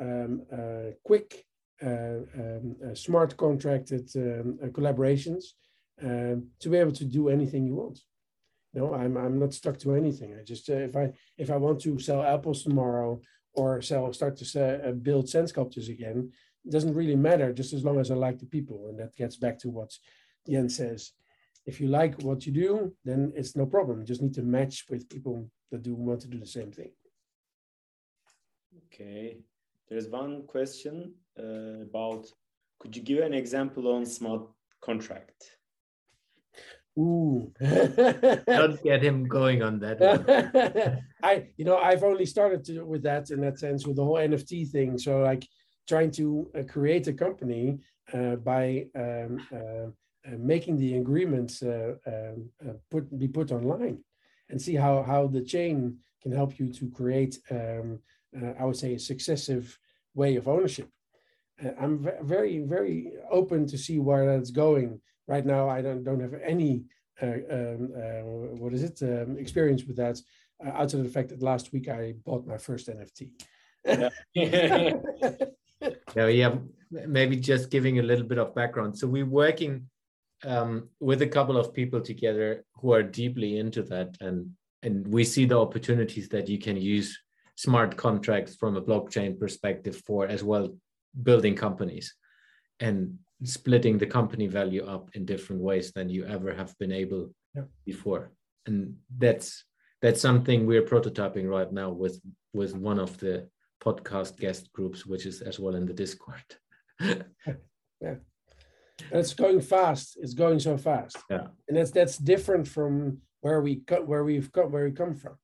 um, 0.00 0.42
uh, 0.52 0.92
quick, 1.04 1.44
uh, 1.82 2.24
um, 2.34 2.76
uh, 2.84 2.94
smart 2.94 3.36
contracted 3.36 4.10
um, 4.16 4.58
uh, 4.62 4.66
collaborations 4.68 5.44
to 6.00 6.68
be 6.68 6.78
able 6.78 6.92
to 6.92 7.04
do 7.04 7.28
anything 7.28 7.66
you 7.66 7.74
want. 7.74 8.00
No, 8.72 8.94
I'm 8.94 9.16
I'm 9.16 9.38
not 9.38 9.54
stuck 9.54 9.78
to 9.80 9.94
anything. 9.94 10.36
I 10.38 10.44
just 10.44 10.68
uh, 10.70 10.74
if 10.74 10.96
I 10.96 11.12
if 11.38 11.50
I 11.50 11.56
want 11.56 11.80
to 11.82 11.98
sell 11.98 12.22
apples 12.22 12.62
tomorrow 12.62 13.20
or 13.54 13.82
sell 13.82 14.12
start 14.12 14.36
to 14.36 14.44
sell, 14.44 14.80
uh, 14.84 14.92
build 14.92 15.28
sand 15.28 15.48
sculptures 15.48 15.88
again, 15.88 16.30
it 16.64 16.70
doesn't 16.70 16.94
really 16.94 17.16
matter 17.16 17.52
just 17.52 17.72
as 17.72 17.84
long 17.84 17.98
as 17.98 18.10
I 18.10 18.14
like 18.14 18.38
the 18.38 18.46
people. 18.46 18.88
And 18.88 18.98
that 19.00 19.16
gets 19.16 19.36
back 19.36 19.58
to 19.60 19.70
what 19.70 19.92
Jens 20.48 20.76
says 20.76 21.12
if 21.66 21.80
you 21.80 21.88
like 21.88 22.20
what 22.22 22.46
you 22.46 22.52
do, 22.52 22.92
then 23.04 23.32
it's 23.36 23.56
no 23.56 23.66
problem. 23.66 24.00
You 24.00 24.06
just 24.06 24.22
need 24.22 24.34
to 24.34 24.42
match 24.42 24.86
with 24.90 25.08
people 25.08 25.50
that 25.70 25.82
do 25.82 25.94
want 25.94 26.20
to 26.22 26.28
do 26.28 26.38
the 26.38 26.46
same 26.46 26.72
thing. 26.72 26.92
Okay. 28.86 29.38
There's 29.88 30.08
one 30.08 30.46
question 30.46 31.14
uh, 31.38 31.82
about 31.82 32.26
could 32.78 32.96
you 32.96 33.02
give 33.02 33.22
an 33.22 33.34
example 33.34 33.92
on 33.94 34.06
smart 34.06 34.42
contract? 34.80 35.58
Ooh. 36.98 37.52
don't 37.60 38.82
get 38.82 39.02
him 39.02 39.28
going 39.28 39.62
on 39.62 39.78
that. 39.80 41.02
I, 41.22 41.46
you 41.56 41.64
know, 41.64 41.78
I've 41.78 42.02
only 42.02 42.26
started 42.26 42.64
to, 42.64 42.82
with 42.82 43.02
that 43.04 43.30
in 43.30 43.40
that 43.42 43.58
sense 43.58 43.86
with 43.86 43.96
the 43.96 44.04
whole 44.04 44.16
NFT 44.16 44.68
thing. 44.70 44.98
So 44.98 45.20
like 45.20 45.46
trying 45.88 46.10
to 46.12 46.50
uh, 46.58 46.62
create 46.68 47.06
a 47.06 47.12
company 47.12 47.78
uh, 48.12 48.36
by 48.36 48.86
um, 48.96 49.46
uh, 49.52 49.86
uh, 50.26 50.36
making 50.38 50.76
the 50.76 50.96
agreements 50.98 51.62
uh, 51.62 51.94
um, 52.06 52.50
uh, 52.66 52.74
put 52.90 53.18
be 53.18 53.26
put 53.26 53.50
online 53.52 53.98
and 54.50 54.60
see 54.60 54.74
how 54.74 55.02
how 55.02 55.26
the 55.26 55.42
chain 55.42 55.96
can 56.22 56.32
help 56.32 56.58
you 56.58 56.70
to 56.70 56.90
create 56.90 57.38
um, 57.50 57.98
uh, 58.36 58.52
I 58.60 58.64
would 58.66 58.76
say 58.76 58.94
a 58.94 58.98
successive 58.98 59.78
way 60.14 60.36
of 60.36 60.46
ownership. 60.46 60.88
I'm 61.80 61.98
ve- 62.04 62.20
very 62.22 62.58
very 62.58 63.12
open 63.30 63.66
to 63.68 63.78
see 63.78 63.98
where 63.98 64.26
that's 64.26 64.50
going. 64.50 65.00
Right 65.30 65.46
now, 65.46 65.68
I 65.68 65.80
don't 65.80 66.02
don't 66.02 66.24
have 66.26 66.34
any 66.54 66.72
uh, 67.22 67.38
um, 67.56 68.58
what 68.62 68.72
is 68.74 68.82
it 68.82 68.98
um, 69.02 69.38
experience 69.38 69.84
with 69.84 69.96
that. 70.02 70.16
outside 70.80 71.00
of 71.00 71.06
the 71.08 71.16
fact 71.16 71.28
that 71.30 71.42
last 71.50 71.72
week 71.74 71.86
I 71.88 72.14
bought 72.26 72.46
my 72.52 72.58
first 72.58 72.88
NFT. 72.88 73.20
Yeah. 73.84 74.10
yeah, 76.16 76.26
yeah 76.26 76.54
maybe 76.90 77.36
just 77.36 77.70
giving 77.70 77.98
a 77.98 78.02
little 78.02 78.26
bit 78.26 78.38
of 78.38 78.54
background 78.54 78.98
so 78.98 79.06
we're 79.06 79.24
working 79.24 79.88
um, 80.44 80.88
with 80.98 81.22
a 81.22 81.26
couple 81.26 81.56
of 81.56 81.72
people 81.72 82.00
together 82.00 82.64
who 82.74 82.92
are 82.92 83.02
deeply 83.02 83.58
into 83.58 83.82
that 83.82 84.16
and 84.20 84.50
and 84.82 85.06
we 85.08 85.24
see 85.24 85.44
the 85.44 85.58
opportunities 85.58 86.28
that 86.28 86.48
you 86.48 86.58
can 86.58 86.76
use 86.76 87.18
smart 87.56 87.96
contracts 87.96 88.54
from 88.56 88.76
a 88.76 88.82
blockchain 88.82 89.38
perspective 89.38 90.02
for 90.06 90.26
as 90.26 90.42
well 90.42 90.66
building 91.22 91.54
companies 91.54 92.14
and 92.80 93.18
splitting 93.44 93.98
the 93.98 94.06
company 94.06 94.46
value 94.46 94.84
up 94.84 95.10
in 95.14 95.24
different 95.24 95.62
ways 95.62 95.92
than 95.92 96.08
you 96.08 96.24
ever 96.26 96.52
have 96.52 96.76
been 96.78 96.92
able 96.92 97.30
yeah. 97.54 97.62
before 97.84 98.30
and 98.66 98.94
that's 99.18 99.64
that's 100.02 100.20
something 100.20 100.66
we're 100.66 100.82
prototyping 100.82 101.48
right 101.48 101.72
now 101.72 101.90
with 101.90 102.20
with 102.52 102.74
one 102.74 102.98
of 102.98 103.16
the 103.18 103.48
podcast 103.82 104.38
guest 104.38 104.72
groups 104.72 105.06
which 105.06 105.24
is 105.26 105.40
as 105.40 105.58
well 105.58 105.74
in 105.74 105.86
the 105.86 105.92
discord 105.92 106.44
yeah 108.00 108.14
it's 109.12 109.34
going 109.34 109.60
fast. 109.60 110.18
It's 110.20 110.34
going 110.34 110.58
so 110.58 110.76
fast. 110.76 111.16
Yeah. 111.30 111.48
And 111.68 111.76
that's 111.76 111.90
that's 111.90 112.18
different 112.18 112.68
from 112.68 113.18
where 113.40 113.60
we 113.60 113.76
cut 113.76 114.06
where 114.06 114.24
we've 114.24 114.52
come 114.52 114.70
where 114.70 114.84
we 114.84 114.92
come 114.92 115.14
from. 115.14 115.36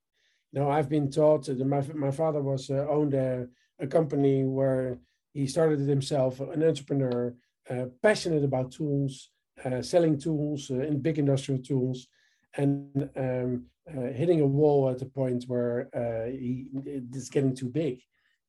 You 0.52 0.60
know, 0.60 0.70
I've 0.70 0.88
been 0.88 1.10
taught 1.10 1.46
that 1.46 1.64
my 1.64 1.82
my 1.94 2.10
father 2.10 2.42
was 2.42 2.70
uh, 2.70 2.86
owned 2.88 3.14
a, 3.14 3.46
a 3.80 3.86
company 3.86 4.44
where 4.44 4.98
he 5.32 5.46
started 5.46 5.80
it 5.80 5.88
himself, 5.88 6.40
an 6.40 6.62
entrepreneur, 6.62 7.34
passionate 8.02 8.44
about 8.44 8.72
tools, 8.72 9.30
uh, 9.64 9.82
selling 9.82 10.18
tools 10.18 10.70
uh, 10.70 10.80
in 10.80 11.00
big 11.00 11.18
industrial 11.18 11.62
tools, 11.62 12.08
and 12.56 13.10
um, 13.16 13.66
uh, 13.88 14.12
hitting 14.12 14.40
a 14.40 14.46
wall 14.46 14.90
at 14.90 14.98
the 14.98 15.06
point 15.06 15.44
where 15.46 15.88
uh, 15.94 16.30
he 16.30 16.66
it's 16.84 17.28
getting 17.28 17.54
too 17.54 17.68
big. 17.68 18.00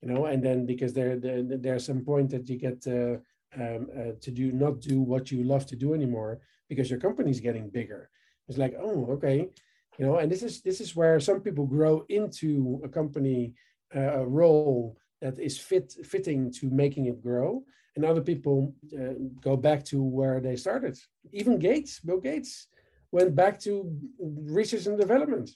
You 0.02 0.10
know, 0.10 0.26
and 0.26 0.44
then 0.44 0.66
because 0.66 0.94
there, 0.94 1.18
there 1.18 1.42
there's 1.44 1.86
some 1.86 2.02
point 2.06 2.30
that 2.30 2.48
you 2.48 2.58
get 2.58 2.86
um, 2.88 3.88
uh, 3.98 4.12
to 4.22 4.32
do 4.32 4.52
not 4.52 4.82
do 4.82 5.02
what 5.02 5.32
you 5.32 5.44
love 5.44 5.66
to 5.68 5.76
do 5.76 5.94
anymore 5.94 6.40
because 6.70 6.90
your 6.90 7.00
company's 7.00 7.40
getting 7.40 7.70
bigger. 7.70 8.10
It's 8.48 8.58
like, 8.58 8.76
oh, 8.80 9.08
okay, 9.12 9.50
you 9.98 10.06
know, 10.06 10.18
and 10.18 10.32
this 10.32 10.44
is 10.44 10.62
this 10.62 10.80
is 10.82 10.96
where 10.96 11.20
some 11.20 11.42
people 11.42 11.66
grow 11.66 12.06
into 12.10 12.82
a 12.84 12.90
company 12.90 13.54
uh, 13.96 14.26
role 14.26 14.98
that 15.22 15.40
is 15.40 15.58
fit 15.58 15.94
fitting 16.04 16.52
to 16.54 16.70
making 16.70 17.06
it 17.06 17.22
grow, 17.22 17.64
and 17.96 18.06
other 18.06 18.22
people 18.22 18.74
uh, 18.98 19.14
go 19.42 19.58
back 19.58 19.84
to 19.86 20.02
where 20.02 20.40
they 20.40 20.56
started. 20.56 20.98
Even 21.32 21.60
Gates, 21.60 22.00
Bill 22.00 22.20
Gates, 22.20 22.68
went 23.12 23.36
back 23.36 23.60
to 23.62 23.92
research 24.20 24.86
and 24.86 25.00
development 25.00 25.50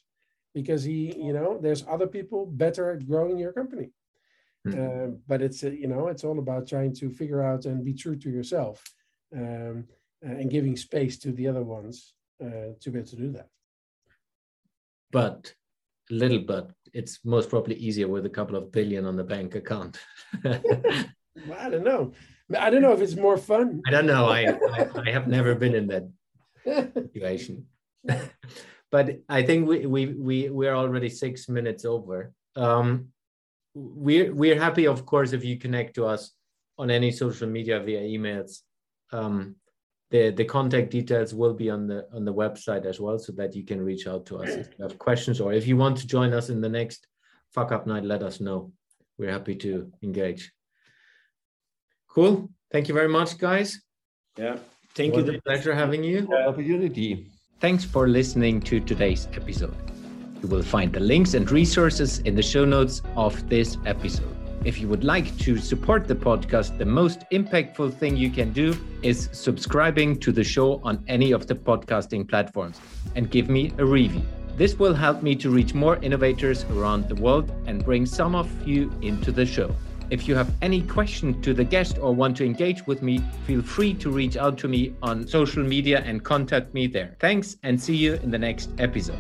because 0.54 0.84
he, 0.84 1.16
you 1.18 1.34
know, 1.34 1.58
there's 1.62 1.86
other 1.88 2.08
people 2.08 2.46
better 2.46 2.92
at 2.92 3.08
growing 3.08 3.38
your 3.38 3.54
company. 3.54 3.92
Uh, 4.70 5.08
but 5.28 5.42
it's 5.42 5.64
uh, 5.64 5.70
you 5.70 5.88
know 5.88 6.08
it's 6.08 6.24
all 6.24 6.38
about 6.38 6.68
trying 6.68 6.94
to 6.94 7.10
figure 7.10 7.42
out 7.42 7.66
and 7.66 7.84
be 7.84 7.96
true 7.96 8.16
to 8.16 8.30
yourself 8.30 8.84
um, 9.36 9.88
uh, 10.24 10.30
and 10.30 10.52
giving 10.52 10.78
space 10.78 11.18
to 11.18 11.32
the 11.32 11.48
other 11.48 11.64
ones 11.64 12.14
uh, 12.44 12.70
to 12.80 12.92
be 12.92 13.00
able 13.00 13.10
to 13.10 13.16
do 13.16 13.32
that 13.32 13.48
but 15.10 15.56
little 16.12 16.40
but 16.40 16.72
it's 16.94 17.20
most 17.24 17.50
probably 17.50 17.76
easier 17.76 18.08
with 18.08 18.26
a 18.26 18.30
couple 18.30 18.56
of 18.56 18.72
billion 18.72 19.06
on 19.06 19.16
the 19.16 19.24
bank 19.24 19.56
account. 19.56 19.98
I 20.46 21.70
don't 21.70 21.84
know. 21.84 22.12
I 22.58 22.70
don't 22.70 22.82
know 22.82 22.92
if 22.92 23.02
it's 23.02 23.16
more 23.16 23.38
fun. 23.38 23.82
I 23.88 23.92
don't 23.92 24.06
know. 24.06 24.26
I 24.28 24.42
i, 24.74 24.90
I 25.08 25.10
have 25.10 25.28
never 25.28 25.56
been 25.56 25.76
in 25.76 25.88
that 25.88 26.94
situation. 26.94 27.66
But 28.92 29.22
i 29.30 29.42
think 29.42 29.70
we 29.70 29.86
we 29.86 30.08
we 30.08 30.50
we're 30.50 30.76
already 30.76 31.08
six 31.08 31.48
minutes 31.48 31.86
over. 31.86 32.34
Um 32.58 33.14
we're 33.74 34.36
we're 34.36 34.60
happy 34.60 34.86
of 34.86 35.06
course 35.06 35.32
if 35.32 35.46
you 35.46 35.58
connect 35.58 35.96
to 35.96 36.06
us 36.06 36.34
on 36.78 36.90
any 36.90 37.12
social 37.12 37.48
media 37.48 37.80
via 37.80 38.02
emails. 38.02 38.62
Um, 39.14 39.56
the 40.12 40.30
the 40.32 40.46
contact 40.46 40.92
details 40.92 41.34
will 41.34 41.54
be 41.54 41.70
on 41.70 41.88
the 41.88 42.06
on 42.14 42.24
the 42.26 42.34
website 42.34 42.86
as 42.86 43.00
well 43.00 43.18
so 43.18 43.32
that 43.34 43.56
you 43.56 43.64
can 43.64 43.82
reach 43.82 44.08
out 44.08 44.26
to 44.28 44.38
us 44.38 44.50
if 44.50 44.68
you 44.78 44.84
have 44.84 45.00
questions 45.00 45.42
or 45.42 45.54
if 45.54 45.66
you 45.66 45.78
want 45.78 45.98
to 45.98 46.06
join 46.06 46.34
us 46.34 46.50
in 46.50 46.62
the 46.62 46.70
next 46.70 47.08
fuck 47.52 47.72
up 47.72 47.88
night 47.88 48.04
let 48.04 48.22
us 48.22 48.40
know. 48.40 48.72
We're 49.18 49.32
happy 49.32 49.56
to 49.56 49.92
engage. 50.04 50.52
Cool. 52.08 52.50
Thank 52.72 52.88
you 52.88 52.94
very 52.94 53.10
much 53.10 53.38
guys. 53.38 53.82
Yeah. 54.38 54.58
Thank 54.96 55.16
it 55.16 55.26
you 55.26 55.42
pleasure 55.46 55.74
having 55.74 56.04
you. 56.04 56.28
Opportunity. 56.48 57.28
Thanks 57.60 57.86
for 57.86 58.08
listening 58.08 58.60
to 58.62 58.80
today's 58.80 59.28
episode. 59.34 59.76
You 60.42 60.50
will 60.50 60.64
find 60.64 60.92
the 60.92 61.00
links 61.00 61.36
and 61.36 61.50
resources 61.52 62.20
in 62.20 62.36
the 62.36 62.42
show 62.42 62.66
notes 62.66 63.02
of 63.16 63.48
this 63.48 63.78
episode. 63.86 64.31
If 64.64 64.80
you 64.80 64.88
would 64.90 65.04
like 65.04 65.36
to 65.40 65.58
support 65.58 66.08
the 66.08 66.14
podcast, 66.14 66.78
the 66.78 66.86
most 66.86 67.22
impactful 67.32 67.96
thing 67.96 68.16
you 68.16 68.30
can 68.30 68.54
do 68.54 68.76
is 69.02 69.28
subscribing 69.32 70.20
to 70.20 70.32
the 70.32 70.44
show 70.44 70.80
on 70.84 71.04
any 71.08 71.32
of 71.32 71.48
the 71.48 71.56
podcasting 71.56 72.30
platforms 72.30 72.80
and 73.16 73.32
give 73.32 73.50
me 73.50 73.74
a 73.80 73.86
review. 73.86 74.22
This 74.58 74.78
will 74.78 74.94
help 74.94 75.24
me 75.24 75.36
to 75.38 75.50
reach 75.50 75.74
more 75.74 75.96
innovators 76.04 76.64
around 76.66 77.10
the 77.10 77.16
world 77.16 77.52
and 77.66 77.84
bring 77.84 78.06
some 78.06 78.36
of 78.36 78.48
you 78.68 78.92
into 79.02 79.32
the 79.32 79.48
show. 79.48 79.76
If 80.12 80.28
you 80.28 80.36
have 80.36 80.54
any 80.62 80.84
question 80.84 81.42
to 81.42 81.56
the 81.56 81.64
guest 81.64 81.98
or 81.98 82.14
want 82.14 82.38
to 82.38 82.46
engage 82.46 82.86
with 82.86 83.02
me, 83.02 83.20
feel 83.48 83.64
free 83.64 83.96
to 83.96 84.12
reach 84.12 84.38
out 84.38 84.60
to 84.60 84.68
me 84.68 84.94
on 85.02 85.28
social 85.28 85.64
media 85.64 86.04
and 86.06 86.24
contact 86.24 86.76
me 86.76 86.86
there. 86.86 87.16
Thanks 87.20 87.58
and 87.64 87.82
see 87.82 87.96
you 87.96 88.16
in 88.16 88.30
the 88.30 88.38
next 88.38 88.70
episode. 88.78 89.18